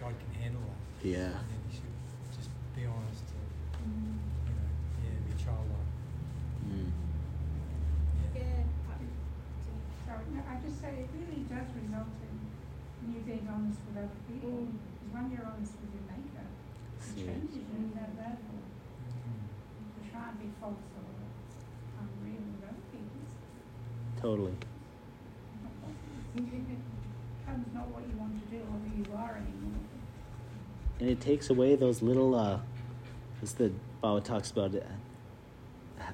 [0.00, 0.89] God can handle that.
[1.02, 1.32] Yeah.
[1.32, 1.96] And then he should
[2.36, 3.36] just be honest to
[3.80, 4.68] you know
[5.00, 5.88] yeah be childlike.
[6.68, 6.92] Mm.
[8.36, 8.44] Yeah.
[8.44, 8.68] Yeah.
[10.04, 12.36] So no, I just say it really does result in
[13.08, 14.68] you being honest with other people.
[14.68, 14.76] Mm.
[14.76, 17.24] Because when you're honest with your maker, it See.
[17.24, 18.60] changes you in that level.
[18.60, 19.48] Mm.
[19.48, 21.08] To try and be false or
[21.96, 23.24] unreal with other people.
[24.20, 24.52] Totally.
[26.36, 29.80] Becomes not what you want to do or who you are anymore.
[31.00, 32.58] And it takes away those little uh
[33.42, 33.72] as the
[34.02, 34.86] Bible talks about it,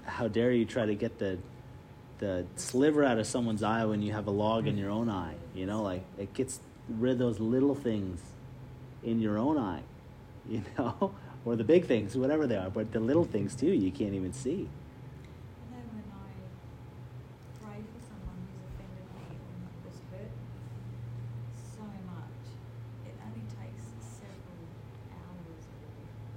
[0.05, 1.39] how dare you try to get the
[2.19, 5.35] the sliver out of someone's eye when you have a log in your own eye
[5.55, 8.21] you know like it gets rid of those little things
[9.05, 9.83] in your own eye
[10.49, 11.13] you know
[11.45, 14.33] or the big things whatever they are but the little things too you can't even
[14.33, 14.67] see
[15.61, 16.33] I know when I
[17.61, 20.33] pray for someone who's offended me or was hurt
[21.77, 22.45] so much,
[23.05, 24.65] it only takes several
[25.13, 25.85] hours or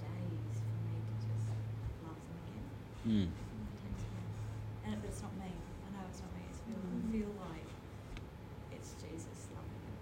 [0.03, 1.47] days for me to just
[2.03, 2.67] love them again.
[3.07, 3.27] mm.
[3.31, 4.21] It takes me.
[4.83, 5.47] And it, but it's not me.
[5.55, 6.43] I know it's not me.
[6.49, 7.69] It's feel, I feel like
[8.75, 9.97] it's Jesus loving them.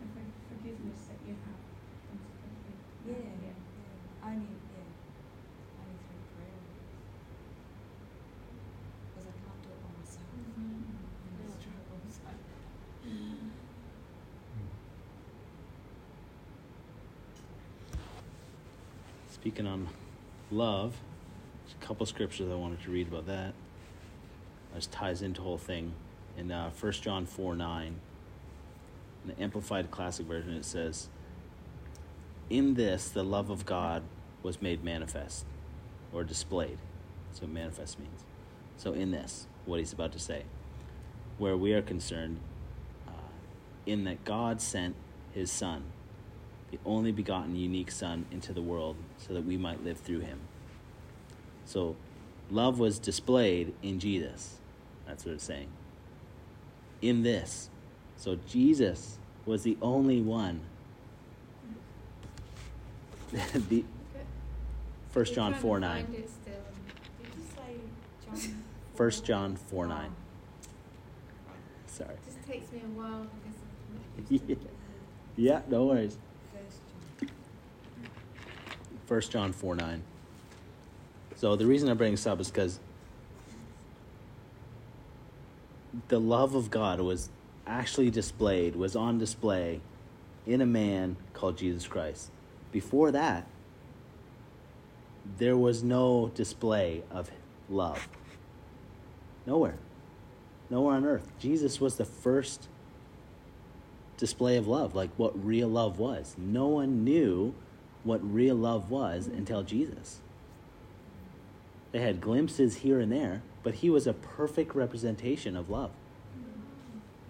[0.00, 1.60] The for- forgiveness that you have.
[2.06, 2.74] comes quickly.
[3.06, 3.56] Yeah, yeah.
[4.26, 4.90] Only, yeah.
[5.82, 6.60] Only through prayer.
[9.10, 10.30] Because I can't do it by myself.
[10.34, 12.30] And I struggle, so.
[13.06, 13.50] Mm.
[19.58, 19.88] On
[20.50, 20.96] love,
[21.64, 23.54] there's a couple scriptures I wanted to read about that.
[24.74, 25.94] This ties into the whole thing.
[26.36, 31.08] In uh, 1 John 4 9, in the Amplified Classic Version, it says,
[32.50, 34.02] In this, the love of God
[34.42, 35.46] was made manifest
[36.12, 36.78] or displayed.
[37.40, 38.24] What manifest means.
[38.76, 40.44] So, in this, what he's about to say,
[41.38, 42.40] where we are concerned,
[43.06, 43.12] uh,
[43.86, 44.94] in that God sent
[45.32, 45.84] his Son
[46.76, 50.40] the only begotten unique Son into the world so that we might live through him.
[51.64, 51.96] So,
[52.50, 54.58] love was displayed in Jesus.
[55.06, 55.68] That's what it's saying.
[57.02, 57.70] In this.
[58.16, 60.60] So, Jesus was the only one.
[63.68, 63.84] the,
[65.12, 66.04] 1 John 4 9.
[66.04, 66.54] Find it still.
[67.22, 68.64] Did you say John?
[68.96, 70.10] 1 John 4 9.
[71.48, 71.52] Oh.
[71.86, 72.10] Sorry.
[72.10, 73.60] It just takes me a while because
[74.28, 74.66] I'm not used.
[75.36, 76.18] Yeah, no worries.
[79.06, 79.42] First John.
[79.42, 80.02] 1 John 4 9.
[81.36, 82.80] So the reason I bring this up is because
[86.08, 87.30] the love of God was
[87.66, 89.80] actually displayed, was on display
[90.46, 92.30] in a man called Jesus Christ.
[92.72, 93.46] Before that,
[95.38, 97.30] there was no display of
[97.68, 98.08] love.
[99.46, 99.76] Nowhere.
[100.70, 101.30] Nowhere on earth.
[101.38, 102.68] Jesus was the first
[104.16, 106.34] display of love, like what real love was.
[106.38, 107.54] No one knew
[108.06, 110.20] what real love was until Jesus.
[111.92, 115.90] They had glimpses here and there, but he was a perfect representation of love.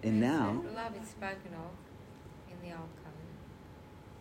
[0.03, 3.37] And now, Love is spoken of in the Old Covenant.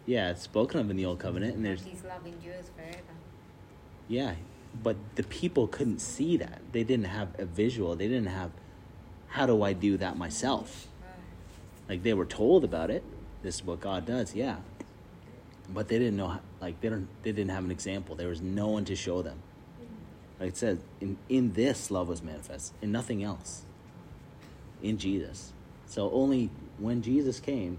[0.07, 3.03] yeah, it's spoken of in the Old Covenant, and there's His love endures forever.
[4.09, 4.35] Yeah,
[4.83, 6.63] but the people couldn't see that.
[6.73, 7.95] They didn't have a visual.
[7.95, 8.51] They didn't have,
[9.29, 10.89] how do I do that myself?
[11.89, 13.05] Like they were told about it.
[13.43, 14.35] This is what God does.
[14.35, 14.57] Yeah,
[15.69, 16.39] but they didn't know.
[16.61, 17.09] Like they don't.
[17.23, 18.17] They didn't have an example.
[18.17, 19.43] There was no one to show them.
[20.41, 23.63] Like it says, in in this love was manifest, in nothing else.
[24.83, 25.53] In Jesus.
[25.87, 27.79] So only when Jesus came,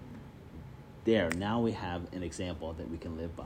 [1.05, 3.45] there now we have an example that we can live by,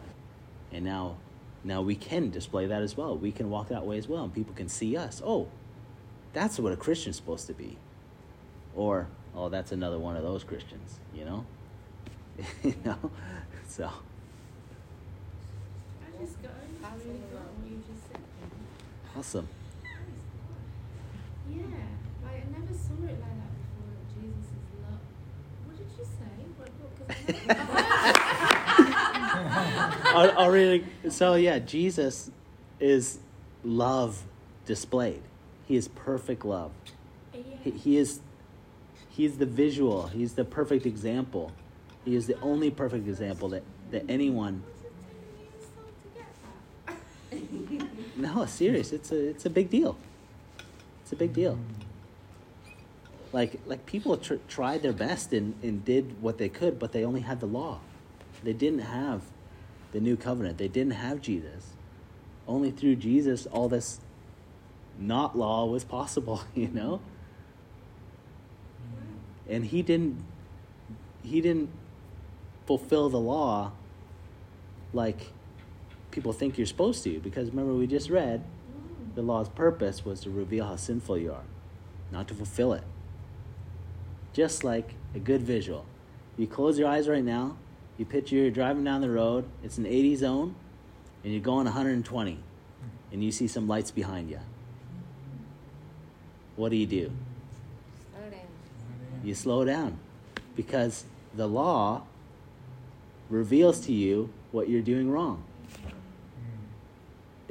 [0.71, 1.17] and now,
[1.63, 3.17] now we can display that as well.
[3.17, 5.21] We can walk that way as well, and people can see us.
[5.25, 5.47] Oh,
[6.34, 7.77] that's what a Christian's supposed to be,
[8.75, 10.99] or oh, that's another one of those Christians.
[11.13, 11.45] You know,
[12.63, 13.11] you know,
[13.67, 13.89] so.
[13.89, 14.19] I just got I really got what you
[15.53, 16.09] just said.
[16.09, 16.11] then.
[19.22, 19.47] Awesome.
[21.49, 21.61] Yeah,
[22.24, 23.93] like I never saw it like that before.
[24.15, 25.01] Jesus is love.
[25.65, 26.32] What did you say?
[26.57, 26.72] What?
[27.28, 27.57] Because
[30.15, 31.11] I'll, I'll read it.
[31.11, 32.32] So yeah, Jesus
[32.80, 33.19] is
[33.63, 34.24] love
[34.65, 35.22] displayed.
[35.67, 36.72] He is perfect love.
[37.34, 37.41] yeah.
[37.63, 38.22] He, he is
[39.09, 40.07] he is the visual.
[40.07, 41.51] He's the perfect example.
[42.05, 44.63] He is the only perfect example that, that anyone.
[48.22, 48.91] No, serious.
[48.91, 49.97] It's a it's a big deal.
[51.01, 51.57] It's a big deal.
[53.34, 57.03] Like like people tr- tried their best and, and did what they could, but they
[57.03, 57.80] only had the law.
[58.43, 59.24] They didn't have
[59.91, 60.59] the new covenant.
[60.59, 61.74] They didn't have Jesus.
[62.47, 63.99] Only through Jesus, all this
[64.99, 67.01] not law was possible, you know?
[69.49, 70.24] And he didn't
[71.24, 71.69] he didn't
[72.67, 73.72] fulfill the law
[74.93, 75.32] like
[76.12, 78.43] people think you're supposed to because remember we just read
[79.16, 81.43] the law's purpose was to reveal how sinful you are,
[82.12, 82.84] not to fulfill it.
[84.34, 85.86] Just like a good visual.
[86.38, 87.57] You close your eyes right now,
[87.97, 90.55] you picture you're driving down the road, it's an 80 zone,
[91.24, 92.39] and you're going 120,
[93.12, 94.39] and you see some lights behind you.
[96.55, 97.12] What do you do?
[98.12, 98.47] Slow down.
[99.24, 99.99] You slow down
[100.55, 101.05] because
[101.36, 102.03] the law
[103.30, 105.43] reveals to you what you're doing wrong.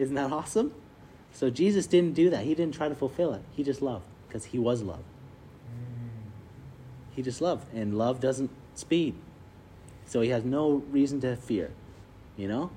[0.01, 0.72] Isn't that awesome?
[1.32, 2.44] So Jesus didn't do that.
[2.44, 3.42] He didn't try to fulfill it.
[3.53, 5.05] He just loved because he was love.
[7.14, 7.72] He just loved.
[7.74, 9.14] And love doesn't speed.
[10.07, 11.72] So he has no reason to fear.
[12.36, 12.70] You know?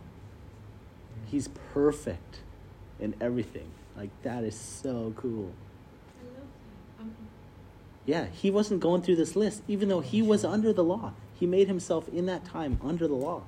[1.25, 2.41] He's perfect
[2.99, 3.71] in everything.
[3.95, 5.53] Like, that is so cool.
[8.05, 11.13] Yeah, he wasn't going through this list, even though he was under the law.
[11.39, 13.43] He made himself in that time under the law.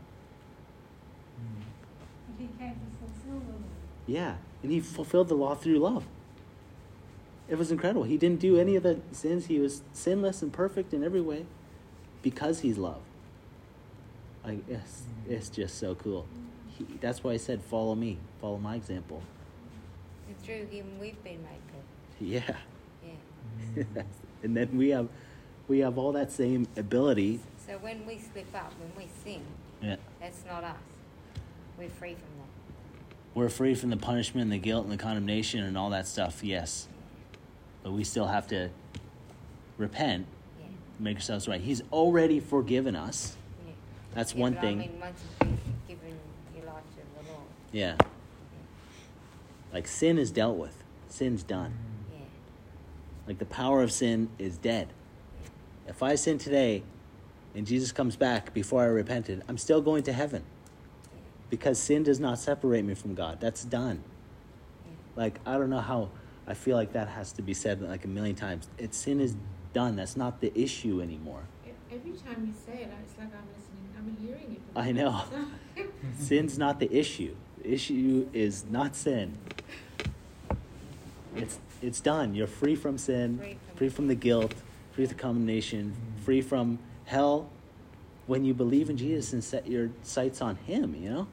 [2.38, 3.59] He came to fulfill the law.
[4.08, 6.06] Yeah, and he fulfilled the law through love.
[7.47, 8.03] It was incredible.
[8.03, 9.45] He didn't do any of the sins.
[9.47, 11.45] He was sinless and perfect in every way
[12.22, 13.01] because he's love.
[14.43, 16.26] Like it's, it's just so cool.
[16.78, 19.22] He, that's why I said, "Follow me, follow my example."
[20.28, 21.86] And through him, we've been made perfect.
[22.20, 22.56] Yeah,
[23.76, 23.84] Yeah.
[24.43, 25.08] and then we have,
[25.68, 27.39] we have all that same ability.
[27.66, 29.41] So when we slip up, when we sin,
[29.82, 30.76] Yeah, that's not us.
[31.78, 32.55] We're free from that.
[33.36, 36.44] We're free from the punishment, and the guilt, and the condemnation, and all that stuff.
[36.44, 36.88] Yes,
[37.84, 38.70] but we still have to
[39.78, 40.26] repent,
[40.60, 40.66] Yeah.
[41.00, 41.62] make ourselves right.
[41.62, 43.36] He's already forgiven us.
[43.68, 43.74] Yeah.
[44.14, 44.80] That's Yeah, one thing.
[44.80, 46.18] I mean, given
[46.56, 47.44] your life to the Lord.
[47.72, 47.98] Yeah.
[49.74, 50.82] Like sin is dealt with.
[51.10, 51.74] Sin's done.
[52.14, 52.20] Yeah.
[53.28, 54.88] Like the power of sin is dead.
[55.88, 56.84] If I sin today
[57.54, 60.44] and Jesus comes back before I repented, I'm still going to heaven.
[61.50, 63.39] Because sin does not separate me from God.
[63.39, 64.04] That's done.
[65.16, 66.10] Like I don't know how
[66.48, 68.68] I feel like that has to be said like a million times.
[68.78, 69.36] It's sin is
[69.74, 69.96] done.
[69.96, 71.43] That's not the issue anymore.
[71.91, 73.89] every time you say it, it's like I'm listening.
[73.98, 74.62] I'm hearing it.
[74.76, 75.24] I know.
[76.20, 77.36] Sin's not the issue.
[77.62, 79.38] The issue is not sin.
[81.36, 82.36] It's it's done.
[82.36, 84.54] You're free from sin, Free from- free from the guilt,
[84.93, 85.93] free from the condemnation,
[86.24, 87.50] free from hell.
[88.28, 91.28] When you believe in Jesus and set your sights on Him, you know.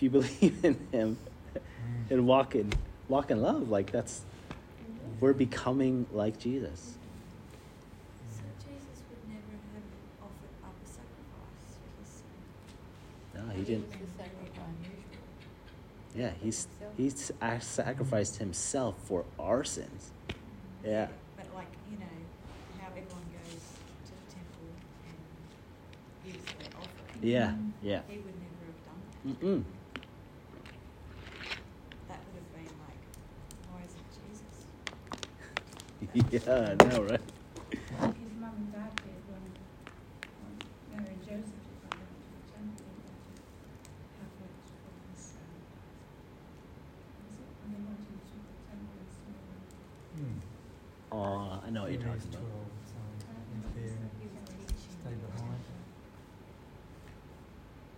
[0.00, 1.18] If you believe in Him
[2.08, 2.72] and walk in
[3.06, 4.22] walk in love, like that's
[5.20, 6.96] we're becoming like Jesus.
[8.30, 9.42] So Jesus would never
[9.74, 9.84] have
[10.22, 13.46] offered up a sacrifice for his son.
[13.46, 13.92] No, he didn't.
[13.92, 14.40] It's the sacrifice.
[16.16, 20.12] Yeah, he's he's sacrificed himself for our sins.
[20.30, 20.88] Mm-hmm.
[20.88, 21.08] Yeah.
[21.36, 22.06] But like, you know,
[22.80, 23.64] how everyone goes
[24.06, 24.64] to the temple
[25.04, 27.20] and gives their offering.
[27.20, 28.00] Yeah, yeah.
[28.08, 29.40] He would never have done that.
[29.44, 29.64] Mm-mm.
[32.08, 33.02] That would have been like,
[33.70, 34.66] why is it Jesus?
[36.14, 37.20] yeah, I know, right?
[37.70, 39.44] His mum and dad did when,
[40.40, 40.54] when
[40.90, 42.88] Mary and Joseph did when they went to the temple.
[42.90, 45.50] They wanted to have it for his son.
[47.20, 49.36] Was it when they wanted to the temple and saw
[50.16, 50.40] Hmm.
[51.12, 52.48] Oh, I know what you're talking about.
[52.48, 54.00] 12, so if He they're-
[54.56, 55.62] was stay behind.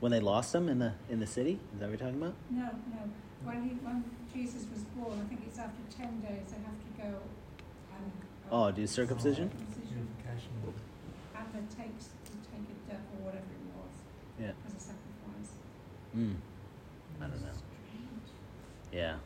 [0.01, 2.35] When they lost him in the in the city, is that what you're talking about?
[2.51, 3.01] No, no.
[3.47, 4.03] When he, when
[4.35, 7.42] Jesus was born, I think it's after ten days they have to go and.
[8.55, 9.51] Oh, do circumcision?
[9.51, 10.09] Circumcision.
[11.77, 13.95] Takes to take a dove or whatever it was
[14.39, 14.53] Yeah.
[14.67, 15.53] as a sacrifice.
[16.17, 16.35] Mm.
[17.21, 17.49] I don't know.
[17.79, 18.29] Strange.
[18.93, 19.17] Yeah.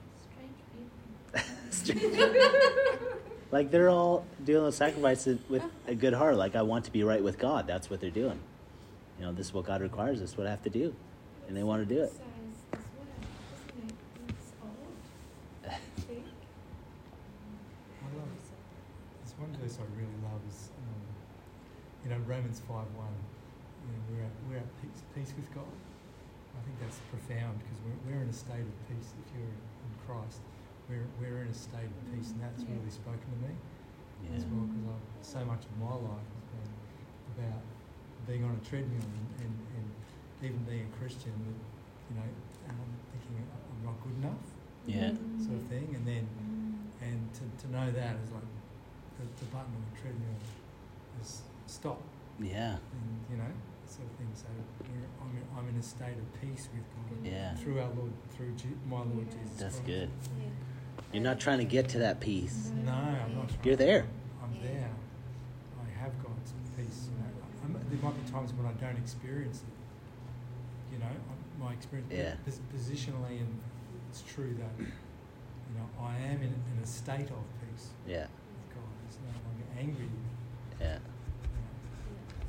[1.70, 2.12] Strange
[2.92, 3.18] people.
[3.50, 6.36] like they're all doing those sacrifices with a good heart.
[6.36, 7.66] Like I want to be right with God.
[7.66, 8.38] That's what they're doing.
[9.18, 10.20] You know, this is what God requires.
[10.20, 10.94] This is what I have to do,
[11.48, 12.10] and they want to do it.
[12.10, 12.18] Says
[12.74, 13.06] as well,
[13.74, 13.94] doesn't it?
[14.28, 15.72] It's odd.
[15.72, 16.24] I think.
[18.02, 18.28] I love
[19.22, 21.02] There's one verse I really love is, um,
[22.04, 22.84] you know, Romans 5 1.
[22.88, 25.68] You know, we're, at, we're at peace, peace with God.
[26.56, 29.92] I think that's profound because we're, we're in a state of peace if you're in
[30.08, 30.40] Christ.
[30.88, 32.74] We're, we're in a state of peace, and that's Yeah.
[32.80, 33.52] really spoken to me
[34.24, 34.40] Yeah.
[34.40, 36.72] as well because so much of my life has been
[37.36, 37.62] about
[38.26, 39.86] being on a treadmill and, and, and
[40.42, 41.34] even being a Christian,
[42.10, 42.28] you know,
[42.72, 44.42] um, thinking I'm not good enough
[44.88, 45.12] Yeah.
[45.42, 46.24] sort of thing, and then
[47.02, 48.46] and to, to know that is like
[49.18, 50.38] the, the button on the treadmill
[51.22, 52.00] is stop,
[52.40, 52.76] Yeah.
[52.76, 53.50] and you know
[53.86, 54.28] sort of thing.
[54.34, 54.46] So
[54.82, 57.54] we're, I'm, in, I'm in a state of peace with God Yeah.
[57.56, 59.58] through our Lord, through Je- my Lord Jesus.
[59.58, 59.86] That's Christ.
[59.86, 60.10] good.
[60.40, 60.48] Yeah.
[61.12, 62.70] You're not trying to get to that peace.
[62.84, 63.48] No, I'm not.
[63.48, 63.60] Trying.
[63.64, 64.06] You're there.
[64.42, 64.62] I'm Yeah.
[64.62, 64.90] there.
[65.80, 67.08] I have God's peace.
[67.10, 67.30] You know,
[67.64, 70.92] I'm, there might be times when I don't experience it.
[70.92, 71.12] You know,
[71.60, 72.34] my experience Yeah.
[72.74, 73.60] positionally, and
[74.10, 78.74] it's true that you know I am in, in a state of peace Yeah, with
[78.74, 78.90] God.
[79.08, 80.08] It's no longer angry.
[80.80, 80.94] yeah.
[80.94, 81.00] You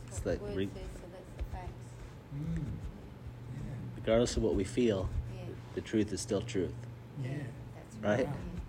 [0.07, 1.88] It's like the re- says, so that's the facts.
[2.36, 2.57] Mm.
[3.53, 3.59] Yeah.
[3.97, 5.41] Regardless of what we feel, Yeah.
[5.75, 6.73] the truth is still truth.
[7.23, 7.30] Yeah.
[7.75, 8.28] That's Right?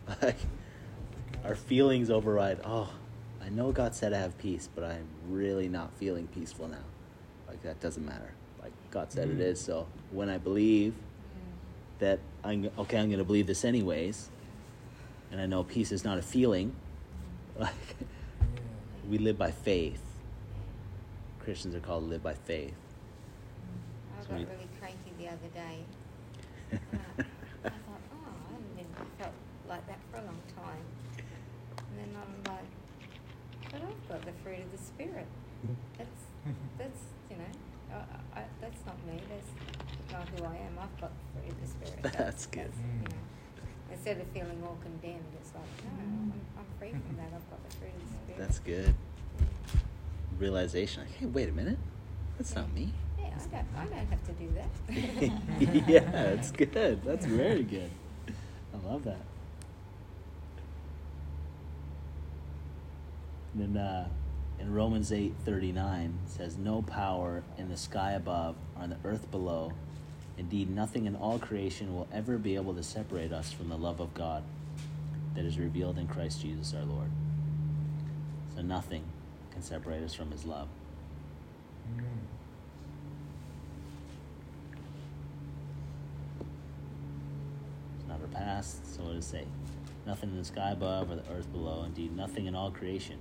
[0.09, 0.15] Yeah.
[0.23, 0.37] Like
[1.45, 2.61] our feelings override.
[2.65, 2.91] Oh,
[3.45, 6.85] I know God said I have peace, but I'm really not feeling peaceful now.
[7.47, 8.31] Like that doesn't matter.
[8.63, 9.43] Like God said it Mm.
[9.43, 9.61] is.
[9.61, 10.95] So when I believe
[11.99, 14.29] that I'm okay, I'm going to believe this anyways,
[15.31, 16.75] and I know peace is not a feeling.
[17.59, 18.07] Like Yeah.
[19.09, 20.03] We live by faith.
[21.41, 22.75] Christians are called to live by faith.
[24.19, 25.85] I So got we- really cranky the other day.
[26.71, 26.81] And
[27.19, 27.23] uh,
[27.65, 28.87] I, thought, oh, I haven't been
[29.19, 29.33] felt
[29.69, 30.85] like that for a long time.
[31.79, 32.69] And then I'm like,
[33.73, 35.27] but I've got the fruit of the spirit.
[35.97, 36.23] That's
[36.79, 37.01] that's
[37.31, 37.97] you know,
[38.35, 39.21] I, I, that's not me.
[39.29, 40.79] That's not who I am.
[40.81, 42.03] I've got the fruit of the spirit.
[42.19, 42.73] That's good.
[43.03, 43.17] you know,
[43.93, 47.27] instead of feeling all condemned, it's like no, I'm free from that.
[47.35, 48.39] I've got the fruit of the spirit.
[48.39, 48.95] That's good.
[50.39, 51.03] Realization.
[51.03, 51.79] Like, hey, wait a minute.
[52.37, 52.93] That's not me.
[53.19, 53.67] Yeah, I don't.
[53.77, 55.89] I don't have to do that.
[55.89, 57.03] yeah, it's good.
[57.05, 57.91] That's very good.
[58.29, 59.21] I love that.
[63.55, 64.09] And then uh,
[64.61, 68.97] in Romans eight thirty nine says, "No power in the sky above or on the
[69.05, 69.73] earth below,
[70.37, 73.99] indeed nothing in all creation will ever be able to separate us from the love
[73.99, 74.45] of God
[75.39, 77.11] that is revealed in Christ Jesus our Lord."
[78.57, 79.05] So nothing
[79.53, 80.67] can separate us from His love.
[81.95, 82.03] Mm.
[87.99, 89.45] It's not our past, so does it say?
[90.07, 93.19] Nothing in the sky above or the earth below, indeed nothing in all creation.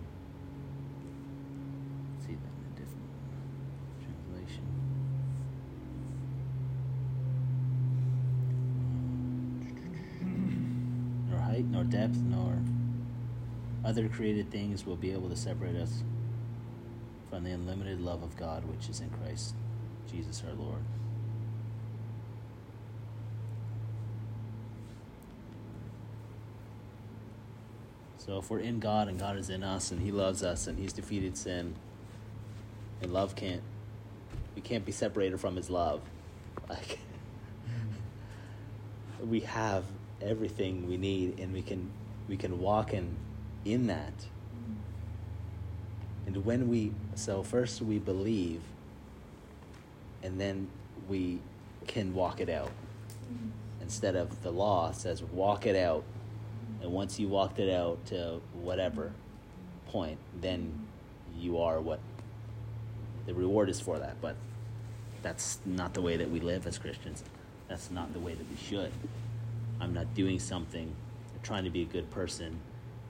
[11.89, 12.57] Depth, nor
[13.85, 16.03] other created things will be able to separate us
[17.29, 19.55] from the unlimited love of God which is in Christ
[20.11, 20.81] Jesus our Lord.
[28.17, 30.77] So if we're in God and God is in us and He loves us and
[30.77, 31.75] He's defeated sin,
[33.01, 33.61] and love can't,
[34.53, 36.01] we can't be separated from His love.
[36.69, 36.99] Like
[39.25, 39.85] we have
[40.21, 41.91] everything we need, and we can
[42.27, 43.15] we can walk in
[43.65, 44.13] in that.
[46.25, 48.61] And when we so first we believe,
[50.23, 50.67] and then
[51.07, 51.39] we
[51.87, 52.71] can walk it out.
[53.31, 53.49] Mm-hmm.
[53.81, 56.03] Instead of the law says walk it out,
[56.81, 59.13] and once you walked it out to whatever
[59.87, 60.87] point, then
[61.37, 61.99] you are what
[63.25, 64.19] the reward is for that.
[64.21, 64.35] But
[65.21, 67.23] that's not the way that we live as Christians.
[67.67, 68.91] That's not the way that we should.
[69.79, 70.93] I'm not doing something,
[71.33, 72.59] I'm trying to be a good person,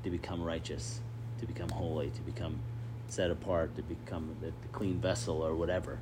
[0.03, 1.01] to become righteous,
[1.39, 2.59] to become holy, to become
[3.07, 5.99] set apart, to become the, the clean vessel or whatever.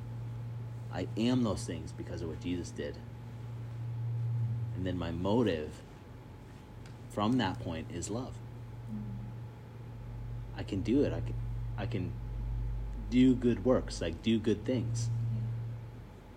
[0.92, 2.96] I am those things because of what Jesus did.
[4.74, 5.70] And then my motive
[7.10, 8.34] from that point is love.
[10.56, 11.12] I can do it.
[11.12, 11.34] I can,
[11.78, 12.12] I can
[13.10, 15.10] do good works, like do good things,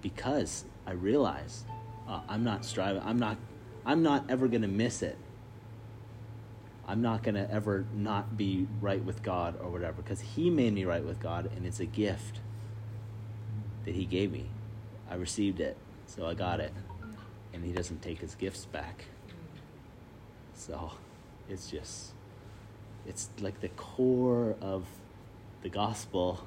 [0.01, 1.63] because I realize
[2.07, 3.01] uh, I'm not striving.
[3.03, 3.37] I'm not.
[3.89, 5.17] I'm not ever gonna miss it.
[6.87, 10.85] I'm not gonna ever not be right with God or whatever, because He made me
[10.85, 12.39] right with God, and it's a gift
[13.85, 14.45] that He gave me.
[15.09, 15.75] I received it,
[16.05, 16.71] so I got it,
[17.51, 19.05] and He doesn't take His gifts back.
[20.53, 20.91] So,
[21.49, 22.11] it's just,
[23.07, 24.85] it's like the core of
[25.63, 26.45] the gospel.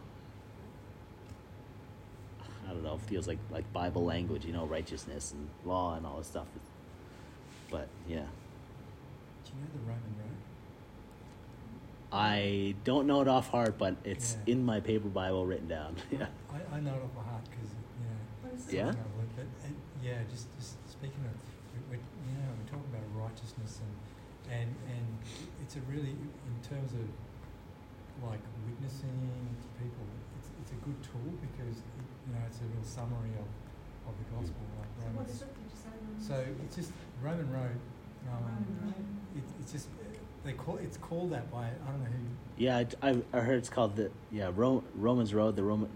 [2.69, 2.95] I don't know.
[2.95, 6.47] It feels like like Bible language, you know, righteousness and law and all this stuff.
[7.73, 8.29] But yeah,
[9.45, 10.37] Do you know the Roman road?
[12.13, 14.53] I don't know it off heart, but it's Yeah.
[14.53, 15.97] in my paper Bible written down.
[16.13, 16.27] yeah.
[16.53, 18.53] I, I know it off by heart because you know.
[18.53, 18.93] It's Yeah?
[18.93, 19.47] something I've But
[20.05, 21.33] yeah, just just speaking of,
[21.73, 21.97] we, we,
[22.29, 23.93] you know, we're talking about righteousness and
[24.53, 25.07] and and
[25.65, 27.09] it's a really in terms of
[28.29, 29.17] like witnessing
[29.65, 30.05] to people.
[30.37, 33.49] It's it's a good tool because it, you know it's a real summary of
[34.05, 34.61] of the gospel.
[34.61, 34.77] Mm.
[34.77, 35.41] Like So what Romans.
[35.41, 35.49] it?
[35.57, 35.97] Did you say?
[36.29, 36.93] So it's just
[37.23, 37.77] Roman road.
[38.29, 38.95] Um, Roman road.
[39.37, 39.89] It, it's just
[40.45, 42.25] they call it's called that by I don't know who.
[42.57, 45.57] Yeah, I, I, I heard it's called the yeah Ro- Romans Road.
[45.57, 45.89] The Roman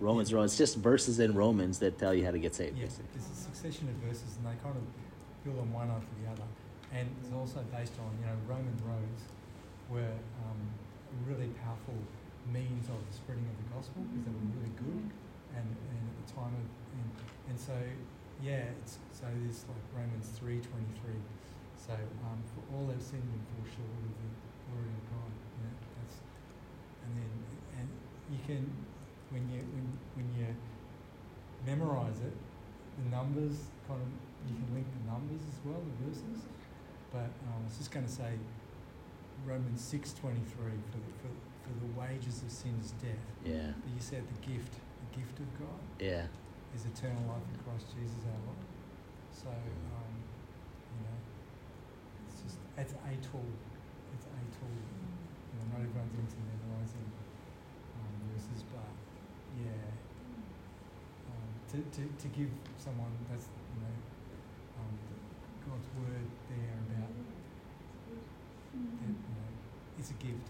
[0.00, 0.36] Romans Yeah.
[0.38, 0.44] Road.
[0.44, 2.78] It's just verses in Romans that tell you how to get saved.
[2.78, 3.06] Yes, basically.
[3.14, 4.82] there's a succession of verses, and they kind of
[5.44, 6.48] build on one after the other.
[6.92, 9.22] and it's also based on you know Roman roads
[9.90, 10.14] were
[10.46, 10.60] um,
[11.26, 11.94] really powerful
[12.52, 15.02] means of the spreading of the gospel because they were really good,
[15.58, 16.66] and, and at the time of
[16.96, 17.08] and,
[17.50, 17.74] and so
[18.42, 21.20] yeah, it's so there's like Romans three twenty three.
[21.76, 24.28] So um, for all have sinned and fall short of the
[24.68, 25.32] glory of God.
[25.32, 26.16] You know, that's
[27.04, 27.32] and then
[27.78, 27.88] and
[28.30, 28.64] you can
[29.30, 29.86] when you when
[30.16, 30.48] when you
[31.66, 32.34] memorize it,
[32.98, 34.08] the numbers kind of
[34.48, 36.44] you can link the numbers as well, the verses.
[37.12, 38.38] But um, I was just going to say
[39.46, 41.30] Romans six twenty three for the, for
[41.64, 43.26] for the wages of sin is death.
[43.44, 43.72] Yeah.
[43.76, 46.26] But you said the gift, the gift of God Yeah.
[46.74, 48.62] Is eternal life in Christ Jesus our Lord.
[49.30, 50.14] So um,
[50.94, 51.18] you know,
[52.28, 53.50] it's just it's a tool.
[54.14, 54.70] It's a tool.
[54.70, 57.08] You know, not everyone's into memorizing
[57.98, 58.90] um, verses, but
[59.58, 59.90] yeah,
[61.30, 63.96] um, to, to, to give someone that's you know
[64.78, 64.94] um,
[65.66, 68.22] God's word there about that,
[68.74, 69.50] you know,
[69.98, 70.48] it's a gift.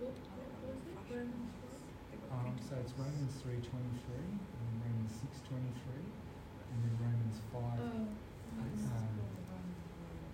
[0.00, 0.98] What, what was it?
[1.14, 2.38] Romans what?
[2.38, 6.94] Um, so it's Romans three twenty three, and then Romans six twenty three, and then
[7.04, 7.84] Romans five.
[7.84, 9.20] Oh, Um,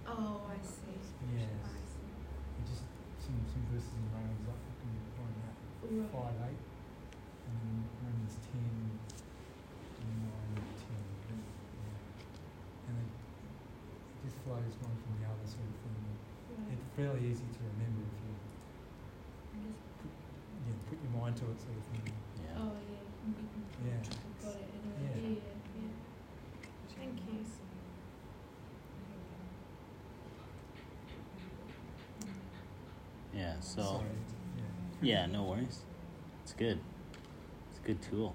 [0.06, 1.02] oh, I see.
[1.34, 1.50] Yes.
[1.66, 2.06] I see.
[2.14, 2.86] and just
[3.26, 6.10] some some verses in Romans I can find that Right.
[6.14, 7.74] five eight, and then
[8.06, 8.70] Romans ten,
[9.98, 11.02] nine, ten.
[11.26, 11.42] Yeah.
[12.86, 16.06] And then it just flows one from the other sort of thing.
[16.54, 16.70] Right.
[16.78, 18.30] It's fairly easy to remember if you
[19.58, 19.82] just-
[20.70, 22.14] yeah, put your mind to it sort of thing.
[23.28, 23.90] Yeah.
[23.90, 23.98] Yeah.
[23.98, 24.44] you can- Yeah.
[24.44, 24.68] Got it.
[24.72, 25.20] Yeah.
[25.20, 25.28] Yeah.
[25.28, 25.36] Yeah.
[25.76, 25.88] yeah.
[26.96, 27.44] Thank you.
[33.34, 33.54] Yeah.
[33.60, 33.82] So.
[33.82, 34.04] Sorry,
[35.00, 35.26] Yeah.
[35.26, 35.80] No worries.
[36.42, 36.78] It's good.
[37.70, 38.34] It's a good tool,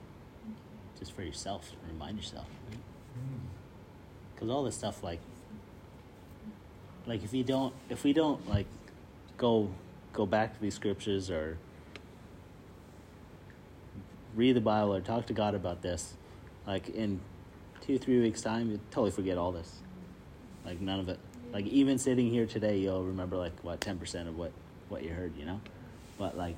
[1.00, 1.70] just for yourself.
[1.72, 2.46] to Remind yourself.
[2.72, 2.78] yeah.
[2.78, 3.40] Mm.
[4.34, 5.20] Because all this stuff, like,
[7.06, 8.68] like if you don't, if we don't like,
[9.38, 9.70] go,
[10.14, 11.58] go back to these scriptures or
[14.36, 16.14] read the Bible or talk to God about this,
[16.68, 17.20] like in
[17.82, 19.80] two, three weeks time, you totally forget all this.
[20.66, 21.20] Like none of it.
[21.54, 24.52] Like even sitting here today, you'll remember like what ten percent of what
[24.90, 25.62] what you heard, you know.
[26.18, 26.56] But like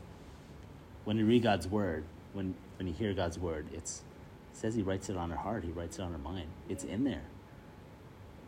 [1.06, 2.04] when you read God's word,
[2.34, 4.04] when when you hear God's word, it's
[4.54, 5.64] it says He writes it on our heart.
[5.64, 6.48] He writes it on our mind.
[6.70, 7.24] It's in there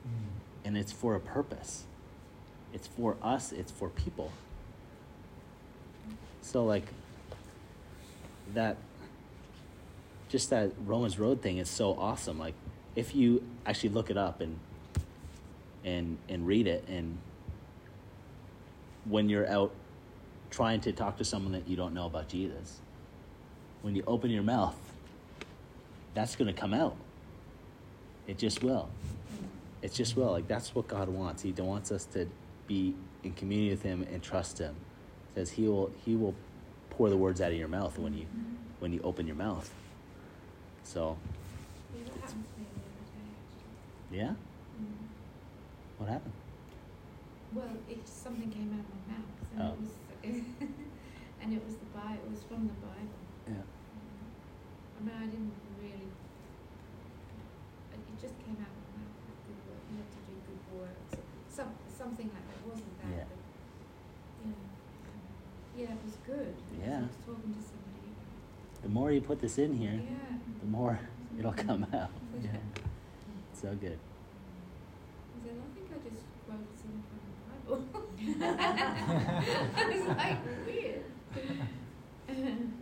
[0.08, 0.40] Mm.
[0.66, 1.84] and it's for a purpose.
[2.74, 4.32] It's for us, it's for people.
[6.42, 6.86] So like
[8.54, 8.78] that
[10.30, 12.38] just that Romans Road thing is so awesome.
[12.38, 12.54] Like
[12.96, 14.60] if you actually look it up and
[15.84, 17.18] and and read it and
[19.06, 19.72] when you're out
[20.50, 22.80] trying to talk to someone that you don't know about Jesus,
[23.82, 24.76] when you open your mouth,
[26.14, 26.96] that's going to come out.
[28.28, 28.90] It just will.
[29.82, 30.32] It just will.
[30.32, 31.44] Like that's what God wants.
[31.44, 32.28] He wants us to
[32.68, 34.76] be in communion with Him and trust Him.
[35.36, 36.36] says He will He will
[36.90, 38.26] pour the words out of your mouth when you
[38.80, 39.72] when you open your mouth.
[40.88, 41.18] So
[41.92, 44.18] Yeah, that happened to me the other day, actually.
[44.18, 44.34] yeah,
[44.80, 45.04] Mm.
[46.00, 46.34] what happened?
[47.54, 49.74] Well, it something came out of my mouth, and Oh.
[49.76, 49.92] it was,
[51.44, 52.24] and it was the Bible.
[52.24, 53.20] It was from the Bible.
[53.52, 53.68] Yeah.
[53.68, 55.54] I mean, I didn't
[55.84, 56.08] really.
[57.94, 59.44] It it just came out of my mouth.
[59.44, 59.84] Good work.
[59.92, 61.12] You have to do good works.
[61.52, 62.58] Some something like that.
[62.64, 63.26] It wasn't that, Yeah.
[63.28, 63.40] but
[64.40, 64.64] you know,
[65.76, 66.56] yeah, it was good.
[66.72, 67.00] because Yeah.
[67.04, 68.12] I was talking to somebody.
[68.76, 70.38] The more you put this in here, Yeah.
[70.60, 71.00] the more
[71.40, 72.10] it'll come out.
[72.42, 72.50] Yeah.
[73.54, 74.00] So good.
[75.36, 77.20] I think I just quoted something from
[77.68, 78.08] the Bible.
[79.94, 81.06] it's like weird.
[82.30, 82.74] Um,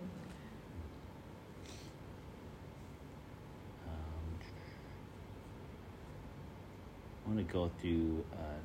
[7.26, 8.24] I want to go through.
[8.32, 8.62] Uh,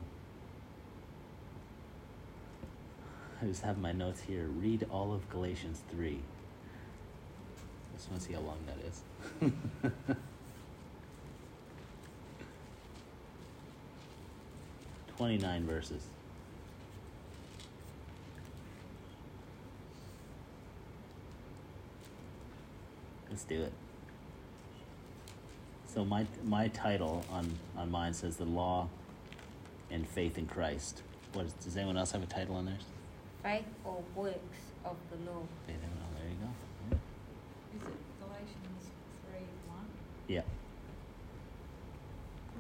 [3.43, 4.47] I just have my notes here.
[4.47, 6.21] Read all of Galatians 3.
[8.01, 9.03] Just want to see how long that is.
[15.19, 16.07] Twenty-nine verses.
[23.29, 23.75] Let's do it.
[25.87, 28.89] So my my title on on mine says the law
[29.91, 31.03] and faith in Christ.
[31.35, 32.87] What is, does anyone else have a title on theirs?
[33.43, 35.43] Faith or works of the law.
[35.67, 36.49] Faith in oh, there you go.
[37.77, 38.91] Is it Galatians
[39.23, 39.87] three one?
[40.31, 40.43] Yeah.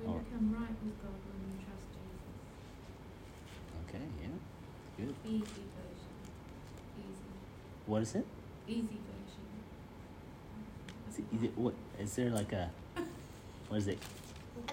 [0.00, 0.18] We Oh.
[0.18, 2.34] become right with God when we trust Jesus.
[3.86, 4.04] Okay.
[4.20, 4.34] Yeah.
[4.98, 5.14] Good.
[5.24, 6.14] Easy version.
[6.98, 7.30] Easy.
[7.86, 8.26] What is it?
[8.66, 9.46] Easy version.
[11.06, 12.70] It's the easy, what is there like a
[13.68, 13.98] what is it?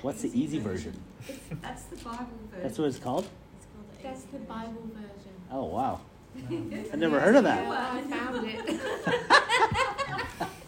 [0.01, 0.99] What's the easy version?
[1.27, 2.63] It's, that's the Bible version.
[2.63, 3.29] That's what it's called.
[3.57, 4.47] It's called the That's Easy the Version.
[4.47, 5.33] Bible version.
[5.51, 6.01] Oh wow!
[6.49, 7.67] Um, I never heard of that.
[7.67, 9.83] Well, I found it.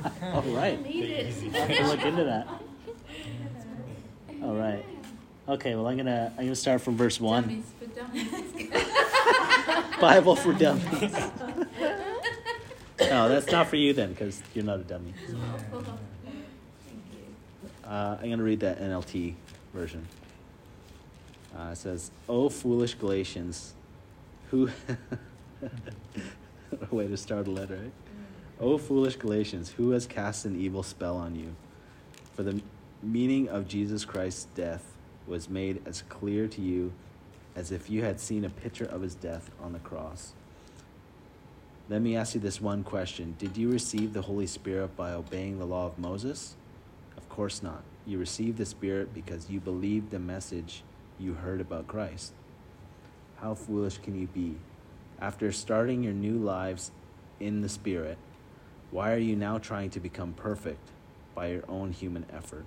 [0.33, 1.35] All right, Need it.
[1.55, 2.47] I'll have to look into that.
[4.43, 4.85] All right.
[5.47, 7.43] Okay, well I'm gonna I'm gonna start from verse one.
[7.43, 8.69] Dummies for dummies.
[9.99, 11.11] Bible for dummies.
[12.99, 15.13] no, that's not for you then, because you're not a dummy.
[17.83, 19.33] Uh, I'm going to read that NLT
[19.73, 20.07] version.
[21.57, 23.73] Uh, it says, "O foolish Galatians,
[24.51, 24.69] who."
[25.61, 27.91] a way to start a letter, right?
[28.61, 31.55] O foolish Galatians, who has cast an evil spell on you?
[32.33, 32.61] For the
[33.01, 36.91] meaning of Jesus Christ's death was made as clear to you
[37.55, 40.33] as if you had seen a picture of his death on the cross.
[41.87, 45.57] Let me ask you this one question Did you receive the Holy Spirit by obeying
[45.57, 46.55] the law of Moses?
[47.15, 47.83] Of course not.
[48.05, 50.83] You received the Spirit because you believed the message
[51.17, 52.33] you heard about Christ.
[53.37, 54.57] How foolish can you be?
[55.21, 56.91] After starting your new lives
[57.39, 58.17] in the Spirit,
[58.91, 60.89] why are you now trying to become perfect
[61.35, 62.65] by your own human effort?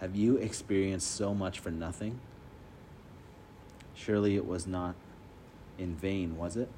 [0.00, 2.20] Have you experienced so much for nothing?
[3.94, 4.94] Surely it was not
[5.78, 6.68] in vain, was it?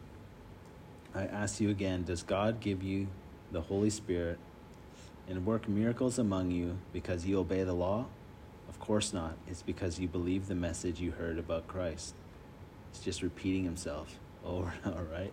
[1.15, 3.09] I ask you again Does God give you
[3.51, 4.39] the Holy Spirit
[5.29, 8.07] and work miracles among you because you obey the law?
[8.69, 9.37] Of course not.
[9.49, 12.15] It's because you believe the message you heard about Christ.
[12.91, 15.33] It's just repeating himself over and over, right?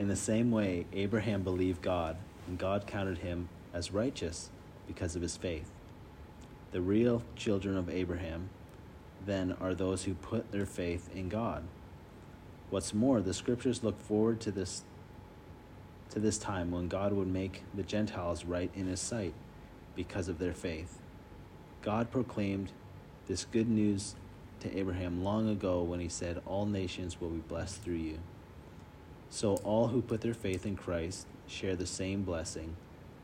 [0.00, 2.16] In the same way, Abraham believed God,
[2.48, 4.48] and God counted him as righteous
[4.86, 5.70] because of his faith.
[6.72, 8.48] The real children of Abraham,
[9.26, 11.64] then, are those who put their faith in God.
[12.70, 14.84] What's more, the scriptures look forward to this
[16.08, 19.34] to this time when God would make the Gentiles right in his sight
[19.94, 20.98] because of their faith.
[21.82, 22.72] God proclaimed
[23.28, 24.14] this good news
[24.60, 28.18] to Abraham long ago when he said, All nations will be blessed through you.
[29.30, 32.76] So all who put their faith in Christ share the same blessing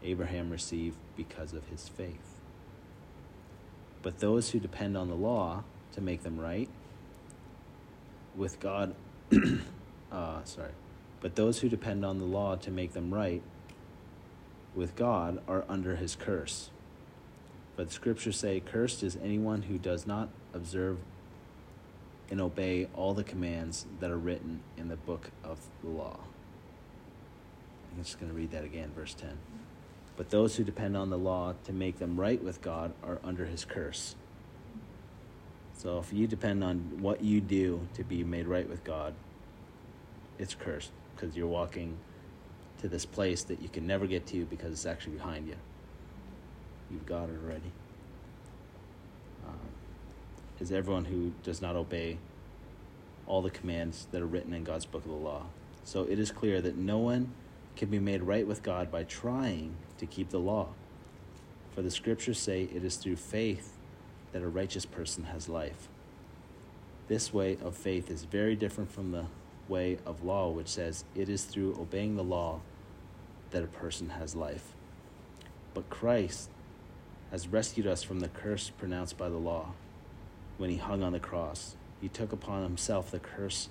[0.03, 2.41] Abraham received because of his faith.
[4.03, 6.69] But those who depend on the law to make them right
[8.37, 8.95] with God,
[10.13, 10.71] uh, sorry,
[11.21, 13.43] but those who depend on the law to make them right
[14.77, 16.71] with God are under his curse.
[17.75, 20.99] But scriptures say, Cursed is anyone who does not observe
[22.31, 26.19] and obey all the commands that are written in the book of the law.
[27.97, 29.31] I'm just going to read that again, verse 10.
[30.17, 33.45] But those who depend on the law to make them right with God are under
[33.45, 34.17] his curse.
[35.77, 39.15] So if you depend on what you do to be made right with God,
[40.39, 41.97] it's cursed because you're walking
[42.81, 45.57] to this place that you can never get to because it's actually behind you.
[46.91, 47.73] You've got it already.
[50.61, 52.19] Is everyone who does not obey
[53.27, 55.43] all the commands that are written in God's book of the law.
[55.85, 57.33] So it is clear that no one
[57.77, 60.69] can be made right with God by trying to keep the law.
[61.75, 63.73] For the scriptures say it is through faith
[64.33, 65.89] that a righteous person has life.
[67.09, 69.27] This way of faith is very different from the
[69.69, 72.61] way of law, which says it is through obeying the law
[73.51, 74.73] that a person has life.
[75.75, 76.51] But Christ
[77.31, 79.73] has rescued us from the curse pronounced by the law
[80.59, 81.77] when he hung on the cross.
[82.01, 83.69] He took upon himself the curse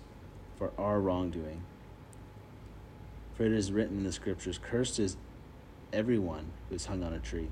[0.57, 1.63] for our wrongdoing.
[3.35, 5.17] For it is written in the scriptures Cursed is
[5.91, 7.49] everyone who is hung on a tree.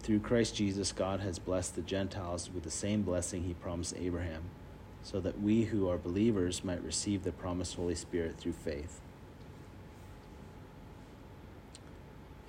[0.00, 4.42] Through Christ Jesus, God has blessed the Gentiles with the same blessing he promised Abraham,
[5.02, 9.00] so that we who are believers might receive the promised Holy Spirit through faith.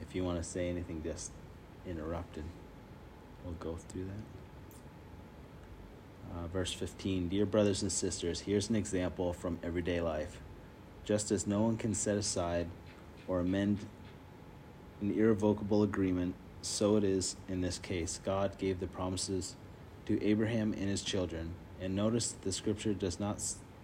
[0.01, 1.31] If you want to say anything, just
[1.87, 2.49] interrupt and
[3.45, 4.44] we'll go through that.
[6.33, 10.39] Uh, verse 15 Dear brothers and sisters, here's an example from everyday life.
[11.03, 12.67] Just as no one can set aside
[13.27, 13.79] or amend
[15.01, 18.19] an irrevocable agreement, so it is in this case.
[18.23, 19.55] God gave the promises
[20.05, 21.53] to Abraham and his children.
[21.81, 23.41] And notice the scripture does not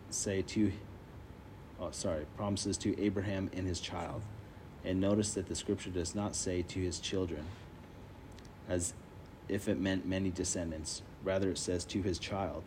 [0.09, 0.71] say to,
[1.79, 4.21] oh, sorry, promises to Abraham and his child.
[4.83, 7.45] And notice that the scripture does not say to his children,
[8.67, 8.93] as
[9.51, 11.03] if it meant many descendants.
[11.23, 12.63] Rather, it says to his child.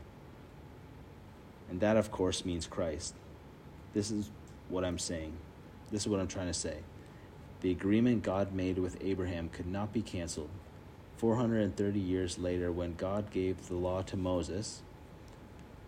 [1.68, 3.14] And that, of course, means Christ.
[3.94, 4.30] This is
[4.68, 5.32] what I'm saying.
[5.90, 6.78] This is what I'm trying to say.
[7.62, 10.50] The agreement God made with Abraham could not be canceled.
[11.16, 14.82] 430 years later, when God gave the law to Moses,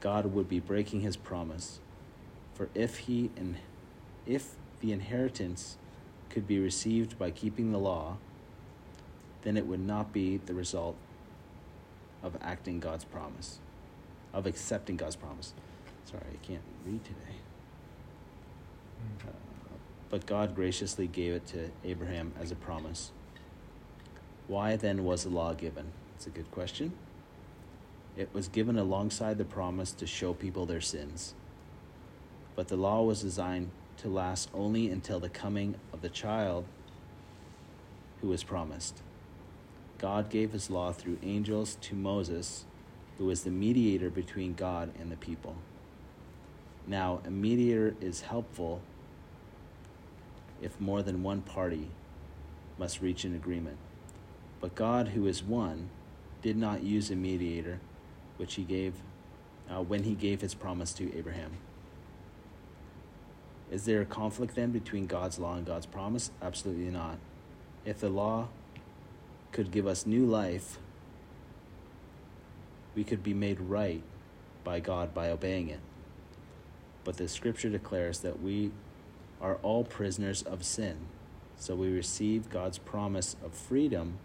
[0.00, 1.80] God would be breaking his promise.
[2.54, 3.56] For if he and
[4.26, 5.76] if the inheritance
[6.30, 8.16] could be received by keeping the law,
[9.46, 10.96] then it would not be the result
[12.20, 13.60] of acting God's promise,
[14.34, 15.54] of accepting God's promise.
[16.04, 17.36] Sorry, I can't read today.
[19.20, 19.30] Uh,
[20.10, 23.12] but God graciously gave it to Abraham as a promise.
[24.48, 25.92] Why then was the law given?
[26.16, 26.94] It's a good question.
[28.16, 31.34] It was given alongside the promise to show people their sins.
[32.56, 36.64] But the law was designed to last only until the coming of the child
[38.20, 39.02] who was promised.
[39.98, 42.64] God gave his law through angels to Moses,
[43.18, 45.56] who was the mediator between God and the people.
[46.86, 48.82] Now, a mediator is helpful
[50.62, 51.88] if more than one party
[52.78, 53.78] must reach an agreement.
[54.60, 55.88] But God, who is one,
[56.42, 57.80] did not use a mediator,
[58.36, 58.94] which he gave
[59.68, 61.52] uh, when he gave his promise to Abraham.
[63.70, 66.30] Is there a conflict then between God's law and God's promise?
[66.40, 67.18] Absolutely not.
[67.84, 68.48] If the law
[69.56, 70.76] could give us new life,
[72.94, 74.02] we could be made right
[74.64, 75.80] by God by obeying it.
[77.04, 78.70] But the scripture declares that we
[79.40, 80.98] are all prisoners of sin.
[81.56, 84.18] So we receive God's promise of freedom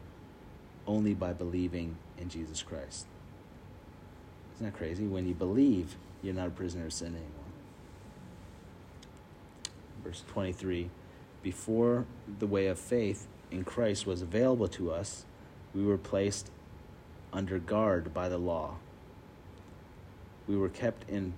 [0.85, 3.05] only by believing in Jesus Christ.
[4.55, 5.05] Isn't that crazy?
[5.05, 7.51] When you believe, you're not a prisoner of sin anymore.
[10.03, 10.89] Verse 23
[11.41, 12.05] Before
[12.39, 15.25] the way of faith in Christ was available to us,
[15.75, 16.49] we were placed
[17.33, 18.75] under guard by the law.
[20.47, 21.33] We were kept in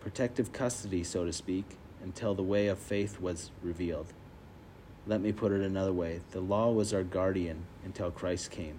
[0.00, 1.64] protective custody, so to speak,
[2.02, 4.12] until the way of faith was revealed.
[5.06, 8.78] Let me put it another way the law was our guardian until Christ came.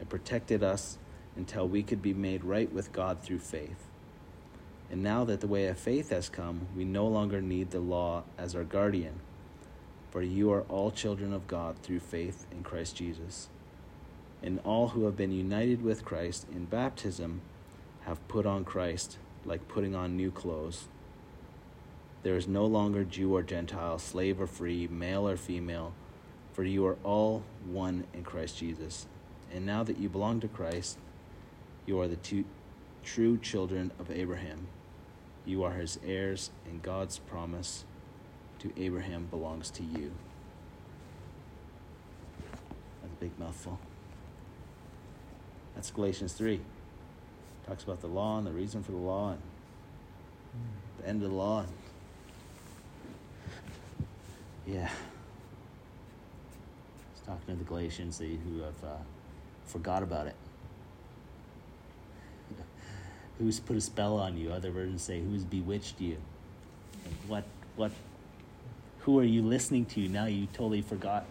[0.00, 0.98] It protected us
[1.36, 3.86] until we could be made right with God through faith.
[4.90, 8.24] And now that the way of faith has come, we no longer need the law
[8.36, 9.20] as our guardian.
[10.10, 13.48] For you are all children of God through faith in Christ Jesus.
[14.42, 17.42] And all who have been united with Christ in baptism
[18.02, 20.88] have put on Christ like putting on new clothes.
[22.22, 25.92] There is no longer Jew or Gentile, slave or free, male or female,
[26.52, 29.06] for you are all one in Christ Jesus.
[29.52, 30.98] And now that you belong to Christ,
[31.86, 32.44] you are the two,
[33.04, 34.66] true children of Abraham.
[35.46, 37.84] You are his heirs, and God's promise
[38.60, 40.12] to Abraham belongs to you.
[43.02, 43.78] That's a big mouthful.
[45.74, 46.60] That's Galatians 3.
[47.66, 49.40] Talks about the law and the reason for the law and
[51.00, 51.64] the end of the law.
[54.66, 54.88] Yeah.
[57.14, 58.96] He's talking to the Galatians who have uh,
[59.66, 60.34] forgot about it.
[63.38, 64.52] who's put a spell on you?
[64.52, 66.16] Other versions say, who's bewitched you?
[67.28, 67.44] What,
[67.76, 67.92] what,
[69.08, 70.06] who are you listening to?
[70.06, 71.24] Now you totally forgot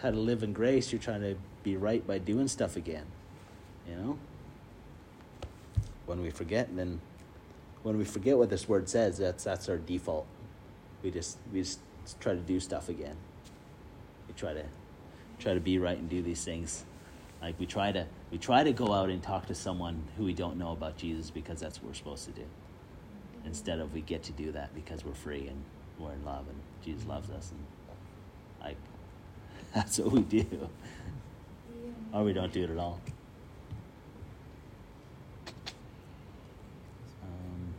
[0.00, 0.92] how to live in grace.
[0.92, 3.06] You're trying to be right by doing stuff again.
[3.88, 4.18] You know?
[6.06, 7.00] When we forget, then
[7.82, 10.26] when we forget what this word says, that's that's our default.
[11.02, 11.80] We just we just
[12.20, 13.16] try to do stuff again.
[14.28, 14.64] We try to
[15.40, 16.84] try to be right and do these things.
[17.42, 20.34] Like we try to we try to go out and talk to someone who we
[20.34, 22.46] don't know about Jesus because that's what we're supposed to do.
[23.44, 25.60] Instead of we get to do that because we're free and
[25.98, 27.64] we're in love and Jesus loves us and
[28.60, 28.76] like
[29.74, 30.68] that's what we do.
[32.12, 33.00] Or we don't do it at all.
[37.22, 37.74] Um,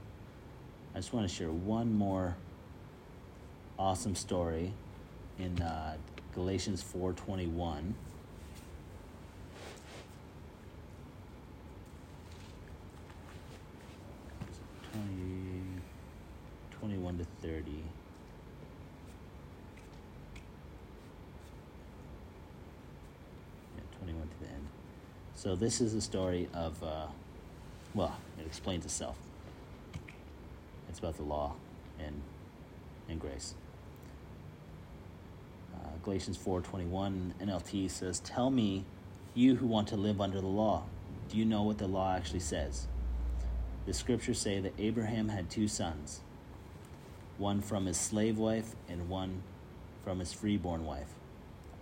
[0.94, 2.36] I just want to share one more
[3.80, 4.74] awesome story
[5.40, 5.96] in uh,
[6.34, 7.94] Galatians 4:21.
[14.96, 15.12] 20,
[16.80, 17.72] 21 to 30.
[23.76, 24.68] Yeah, 21 to the end.
[25.46, 27.06] So this is a story of, uh,
[27.94, 29.16] well, it explains itself.
[30.90, 31.54] It's about the law
[32.00, 32.20] and,
[33.08, 33.54] and grace.
[35.76, 38.86] Uh, Galatians 4:21 NLT says, "Tell me,
[39.36, 40.86] you who want to live under the law,
[41.30, 42.88] do you know what the law actually says?"
[43.86, 46.22] the scriptures say that Abraham had two sons,
[47.38, 49.44] one from his slave wife and one
[50.04, 51.14] from his freeborn wife.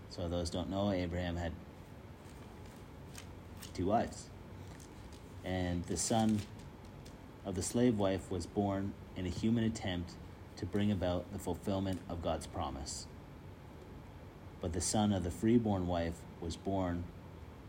[0.09, 1.53] So those don't know, Abraham had
[3.73, 4.29] two wives.
[5.43, 6.39] And the son
[7.45, 10.11] of the slave wife was born in a human attempt
[10.57, 13.07] to bring about the fulfillment of God's promise.
[14.61, 17.03] But the son of the freeborn wife was born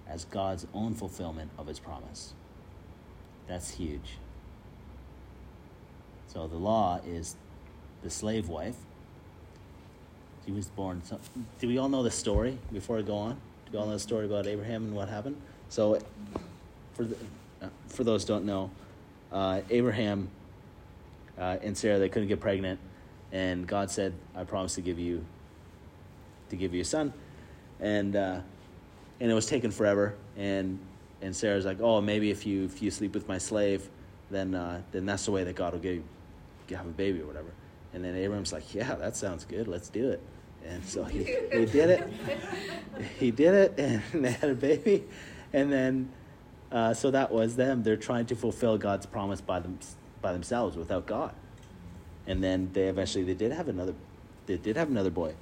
[0.06, 2.34] as God's own fulfillment of his promise.
[3.48, 4.18] That's huge.
[6.28, 7.36] So the law is
[8.02, 8.76] the slave wife.
[10.44, 11.02] He was born.
[11.04, 11.18] So,
[11.58, 13.34] do we all know the story before I go on?
[13.66, 15.40] Do we all know the story about Abraham and what happened?
[15.74, 15.98] So,
[16.92, 17.16] for the,
[17.88, 18.70] for those don't know,
[19.32, 20.28] uh, Abraham
[21.36, 22.78] uh, and Sarah they couldn't get pregnant,
[23.32, 25.24] and God said, "I promise to give you
[26.50, 27.12] to give you a son,"
[27.80, 28.38] and uh,
[29.18, 30.14] and it was taken forever.
[30.36, 30.78] And
[31.20, 33.90] and Sarah's like, "Oh, maybe if you if you sleep with my slave,
[34.30, 36.04] then uh, then that's the way that God will give
[36.68, 37.50] you have a baby or whatever."
[37.92, 39.66] And then Abraham's like, "Yeah, that sounds good.
[39.66, 40.20] Let's do it."
[40.64, 42.08] And so he, he did it.
[43.18, 45.02] He did it, and they had a baby.
[45.54, 46.12] And then,
[46.72, 47.84] uh, so that was them.
[47.84, 49.78] They're trying to fulfill God's promise by them
[50.20, 51.32] by themselves without God.
[52.26, 53.94] And then they eventually they did have another,
[54.46, 55.34] they did have another boy.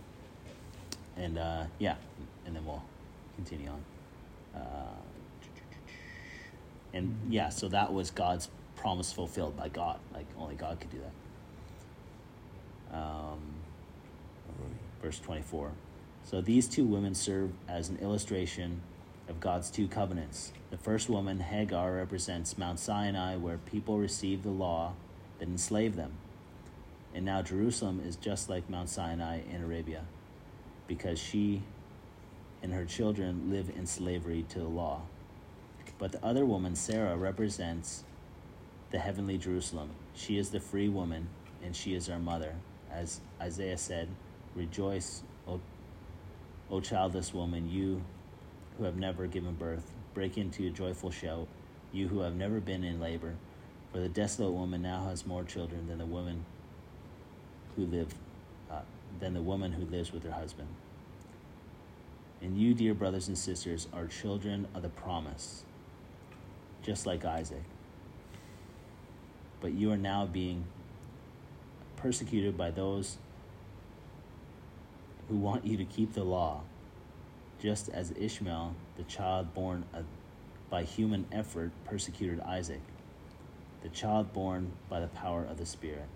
[1.16, 1.94] And uh, yeah,
[2.44, 2.82] and then we'll
[3.36, 4.60] continue on.
[4.60, 4.96] Uh,
[6.92, 9.98] and yeah, so that was God's promise fulfilled by God.
[10.12, 11.00] Like only God could do
[12.90, 12.98] that.
[12.98, 13.40] Um,
[15.00, 15.70] verse 24.
[16.24, 18.82] So these two women serve as an illustration
[19.28, 20.52] of God's two covenants.
[20.70, 24.94] The first woman, Hagar, represents Mount Sinai, where people received the law
[25.38, 26.12] that enslaved them.
[27.14, 30.04] And now Jerusalem is just like Mount Sinai in Arabia,
[30.86, 31.62] because she
[32.62, 35.02] and her children live in slavery to the law.
[35.98, 38.04] But the other woman, Sarah, represents
[38.90, 39.90] the heavenly Jerusalem.
[40.14, 41.28] She is the free woman,
[41.62, 42.54] and she is our mother.
[42.90, 44.08] As Isaiah said,
[44.54, 45.60] Rejoice, O,
[46.70, 48.02] o childless woman, you
[48.76, 49.92] who have never given birth.
[50.14, 51.48] Break into a joyful shout,
[51.92, 53.34] you who have never been in labor.
[53.92, 56.44] For the desolate woman now has more children than the woman
[57.76, 58.14] who live,
[58.70, 58.80] uh,
[59.20, 60.68] than the woman who lives with her husband.
[62.40, 65.64] And you, dear brothers and sisters, are children of the promise,
[66.82, 67.62] just like Isaac.
[69.60, 70.64] But you are now being
[71.96, 73.18] persecuted by those
[75.28, 76.62] who want you to keep the law,
[77.62, 79.84] just as Ishmael, the child born
[80.68, 82.80] by human effort, persecuted Isaac,
[83.84, 86.08] the child born by the power of the Spirit.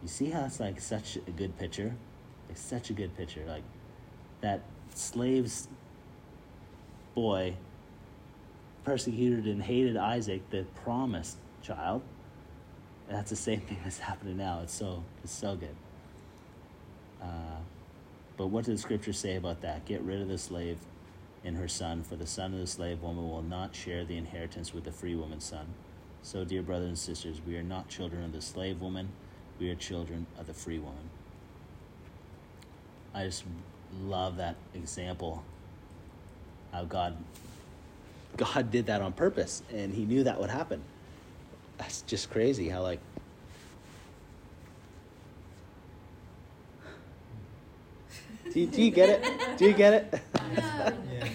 [0.00, 1.94] You see how it's like such a good picture?
[2.48, 3.44] Like such a good picture.
[3.46, 3.62] Like
[4.40, 4.62] that
[4.94, 5.68] slave's
[7.14, 7.54] boy
[8.84, 12.00] persecuted and hated Isaac, the promised child.
[13.10, 14.60] That's the same thing that's happening now.
[14.62, 15.76] It's so it's so good.
[17.20, 17.58] Uh,
[18.40, 19.84] but what does Scripture say about that?
[19.84, 20.78] Get rid of the slave
[21.44, 24.72] and her son, for the son of the slave woman will not share the inheritance
[24.72, 25.66] with the free woman's son.
[26.22, 29.10] So, dear brothers and sisters, we are not children of the slave woman,
[29.58, 31.10] we are children of the free woman.
[33.12, 33.44] I just
[34.04, 35.44] love that example.
[36.72, 37.18] How God
[38.38, 40.80] God did that on purpose and he knew that would happen.
[41.76, 43.00] That's just crazy how like
[48.60, 49.58] Do you, do you get it?
[49.58, 50.20] Do you get it?
[50.50, 50.92] No.
[51.12, 51.28] Yeah.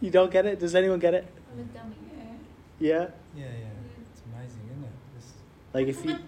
[0.00, 0.58] you don't get it?
[0.58, 1.24] Does anyone get it?
[1.52, 1.94] I'm a dummy.
[2.80, 2.90] Yeah.
[2.90, 2.98] Yeah?
[2.98, 3.46] Yeah, yeah.
[4.12, 4.90] It's amazing, isn't it?
[5.16, 5.34] Just,
[5.72, 6.18] Like if you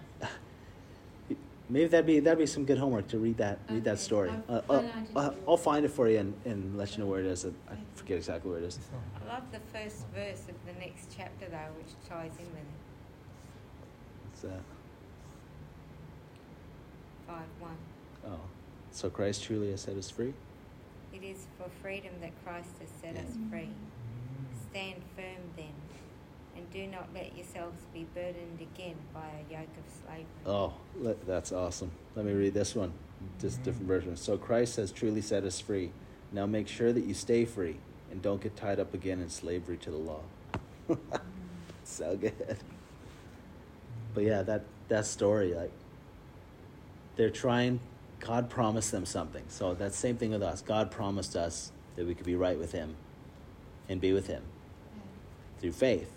[1.68, 4.30] maybe that'd be that'd be some good homework to read that read that Okay, story.
[4.48, 6.92] I'll Uh, find uh, out if uh, I'll find it for you and, and let
[6.96, 7.44] you know where it is.
[7.44, 7.50] I
[7.96, 8.78] forget exactly where it is.
[9.20, 12.78] I love the first verse of the next chapter though, which ties in with it.
[14.32, 14.50] It's, uh,
[17.26, 17.76] Five one.
[18.28, 18.38] oh,
[18.96, 20.32] so Christ truly has set us free.
[21.12, 23.68] It is for freedom that Christ has set us free.
[24.70, 25.74] Stand firm then,
[26.56, 30.26] and do not let yourselves be burdened again by a yoke of slavery.
[30.46, 30.72] Oh,
[31.26, 31.90] that's awesome.
[32.14, 32.94] Let me read this one,
[33.38, 34.16] just different version.
[34.16, 35.90] So Christ has truly set us free.
[36.32, 37.76] Now make sure that you stay free
[38.10, 40.20] and don't get tied up again in slavery to the law.
[41.84, 42.56] so good.
[44.14, 45.72] But yeah, that that story, like
[47.16, 47.78] they're trying.
[48.20, 49.44] God promised them something.
[49.48, 50.62] So that same thing with us.
[50.62, 52.96] God promised us that we could be right with Him
[53.88, 54.42] and be with Him
[55.60, 56.10] through faith.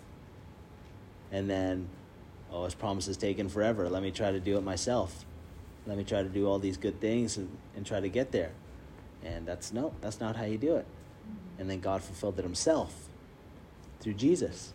[1.30, 1.88] And then,
[2.50, 3.88] oh, His promise is taken forever.
[3.88, 5.24] Let me try to do it myself.
[5.86, 8.52] Let me try to do all these good things and, and try to get there.
[9.24, 10.86] And that's no, that's not how you do it.
[10.86, 11.60] Mm-hmm.
[11.60, 13.08] And then God fulfilled it Himself
[14.00, 14.72] through Jesus.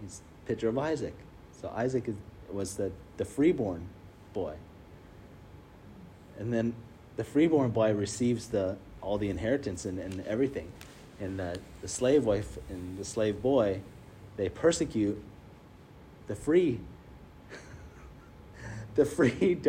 [0.00, 1.14] He's a picture of Isaac.
[1.60, 2.16] So Isaac is,
[2.50, 3.88] was the, the freeborn
[4.32, 4.54] boy.
[6.38, 6.74] And then
[7.16, 10.70] the freeborn boy receives the all the inheritance and, and everything.
[11.20, 13.80] And the, the slave wife and the slave boy,
[14.36, 15.20] they persecute
[16.26, 16.80] the free
[18.94, 19.60] the free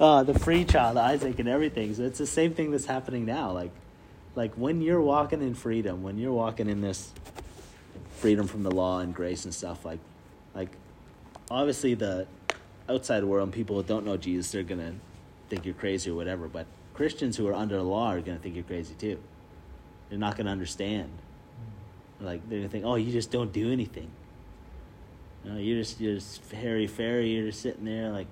[0.00, 1.94] uh, the free child, Isaac and everything.
[1.94, 3.52] So it's the same thing that's happening now.
[3.52, 3.70] Like
[4.34, 7.12] like when you're walking in freedom, when you're walking in this
[8.16, 10.00] freedom from the law and grace and stuff, like
[10.54, 10.70] like
[11.50, 12.26] obviously the
[12.88, 14.94] outside world and people who don't know Jesus, they're gonna
[15.48, 16.48] think you're crazy or whatever.
[16.48, 19.18] But Christians who are under the law are going to think you're crazy too.
[20.08, 21.10] They're not going to understand.
[22.20, 24.10] Like they're going to think, oh, you just don't do anything.
[25.44, 27.30] You know, you're just you're just hairy fairy.
[27.30, 28.26] You're just sitting there, like,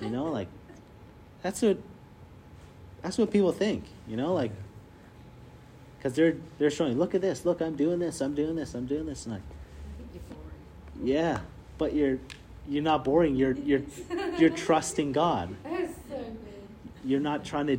[0.00, 0.48] you know, like
[1.42, 1.78] that's what
[3.02, 3.84] that's what people think.
[4.06, 4.50] You know, like
[5.96, 8.84] because they're they're showing, look at this, look, I'm doing this, I'm doing this, I'm
[8.84, 11.08] doing this, and like, I think you're boring.
[11.08, 11.40] yeah,
[11.78, 12.18] but you're
[12.68, 13.36] you're not boring.
[13.36, 13.82] You're you're
[14.38, 15.54] you're trusting God.
[17.04, 17.78] You're not trying to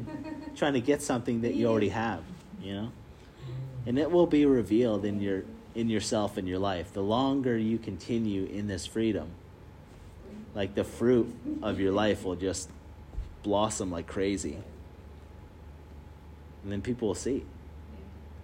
[0.56, 2.24] trying to get something that you already have.
[2.62, 2.92] You know,
[3.86, 5.44] and it will be revealed in your
[5.74, 6.94] in yourself and your life.
[6.94, 9.30] The longer you continue in this freedom,
[10.54, 12.70] like the fruit of your life will just
[13.44, 14.58] blossom like crazy,
[16.64, 17.46] and then people will see.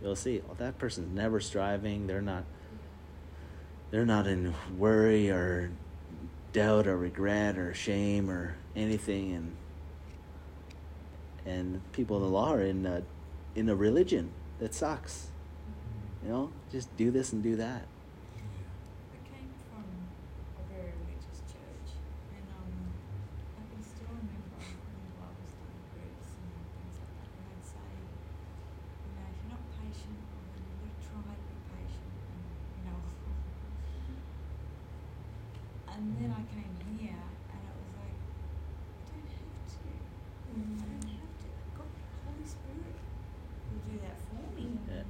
[0.02, 2.08] You'll see, oh, that person's never striving.
[2.08, 2.44] They're not.
[3.91, 5.70] They're not in worry or
[6.53, 9.56] doubt or regret or shame or anything, and
[11.46, 13.04] and people in the law are in a,
[13.56, 15.28] in a religion that sucks.
[16.24, 17.88] You know, just do this and do that.
[19.14, 19.86] I came from
[20.58, 21.90] a very religious church,
[22.38, 22.74] and um,
[23.58, 26.46] I can still remember when I was doing groups and
[26.78, 30.94] things like that, and they'd say, you know, if you're not patient, then you've got
[30.94, 32.42] to try to be patient, and
[32.78, 33.02] you know.
[35.92, 39.90] and then I came here, and it was like, I don't have to.
[39.90, 41.48] I don't have to.
[41.78, 41.92] God,
[42.26, 42.96] Holy Spirit
[43.70, 44.66] will do that for me.
[44.90, 45.06] Yeah.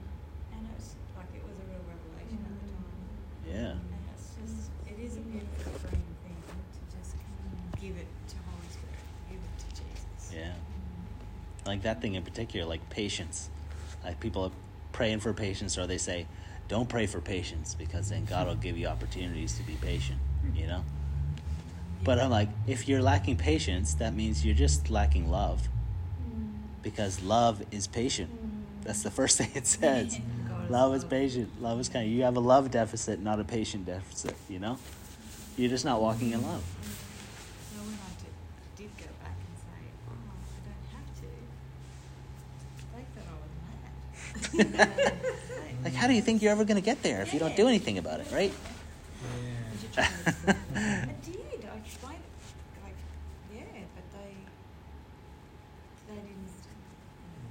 [0.52, 2.99] And it was like it was a real revelation at the time.
[3.48, 3.80] Yeah.
[3.80, 7.16] And it's just, it is a beautiful freeing thing to just
[7.80, 8.99] give it to Holy Spirit,
[9.32, 10.36] give it to Jesus.
[10.36, 10.60] Yeah.
[11.82, 13.49] Like that thing in particular, like patience.
[14.03, 14.52] Like people are
[14.91, 16.28] praying for patience, or they say,
[16.68, 20.20] "Don't pray for patience because then God will give you opportunities to be patient."
[20.56, 20.84] You know.
[22.03, 25.70] But I'm like, if you're lacking patience, that means you're just lacking love.
[26.84, 28.30] Because love is patient.
[28.84, 30.20] That's the first thing it says.
[30.70, 31.62] Love is patient.
[31.62, 32.10] Love is kind.
[32.12, 34.36] You have a love deficit, not a patient deficit.
[34.49, 34.78] You know,
[35.58, 36.64] you're just not walking in love.
[37.74, 38.34] So when I did,
[38.78, 40.14] did go back and say, oh,
[40.58, 41.28] I don't have to,
[42.94, 45.18] they thought I was mad.
[45.84, 47.67] Like, how do you think you're ever going to get there if you don't do
[47.67, 48.51] anything about it, right?
[49.97, 50.05] Yeah.
[50.05, 51.65] I did.
[51.65, 52.83] I explained it.
[52.83, 52.95] Like,
[53.53, 53.63] yeah,
[53.95, 54.35] but they,
[56.07, 56.51] they didn't.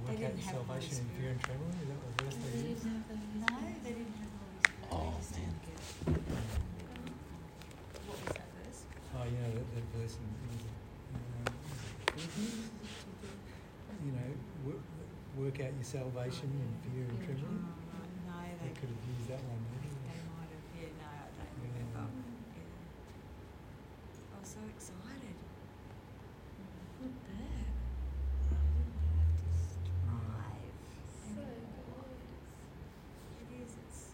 [0.05, 1.73] Work They didn't your have salvation in fear and trembling.
[1.81, 2.81] Is that what verse they They use?
[2.81, 3.25] didn't have those.
[3.41, 3.49] No,
[3.81, 4.93] they didn't have Holy Spirit.
[4.93, 5.41] Oh, they man.
[5.41, 5.81] didn't get.
[8.05, 8.79] What was that verse?
[9.17, 10.53] Oh, you know that, that verse in, in
[11.45, 11.53] uh,
[12.13, 12.69] Philippians?
[14.05, 14.29] You know,
[14.65, 14.81] work,
[15.37, 17.65] work out your salvation in fear and trembling.
[18.61, 19.57] They they, could have used that one.
[19.73, 19.89] maybe.
[20.05, 20.65] they might have.
[20.77, 22.21] Yeah, no, I don't remember.
[22.53, 22.69] Yeah.
[24.29, 25.37] I was so excited.
[27.01, 27.73] Not bad.
[28.53, 30.77] I didn't have to strive.
[31.25, 32.21] So And good.
[33.41, 33.71] It is.
[33.81, 34.13] It's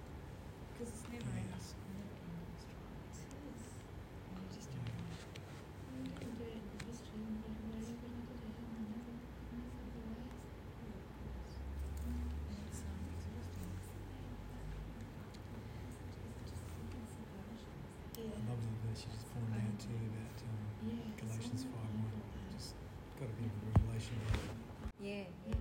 [0.71, 1.43] because it's never Yeah.
[1.43, 1.67] ending.
[1.91, 3.03] Never ending strive.
[3.43, 5.11] And you just don't know.
[6.07, 8.87] You can do it in history, and you know you're going to do it, and
[8.95, 9.11] never,
[9.51, 10.23] never the way.
[12.07, 13.71] And it's um, exhausting.
[18.17, 18.77] Yeah.
[18.97, 20.57] I love the verse just pointed out too about um,
[21.21, 22.57] Galatians so 5 1.
[22.57, 22.73] Just
[23.19, 24.41] got a bit of a revelation there.
[24.97, 25.56] Yeah, yeah.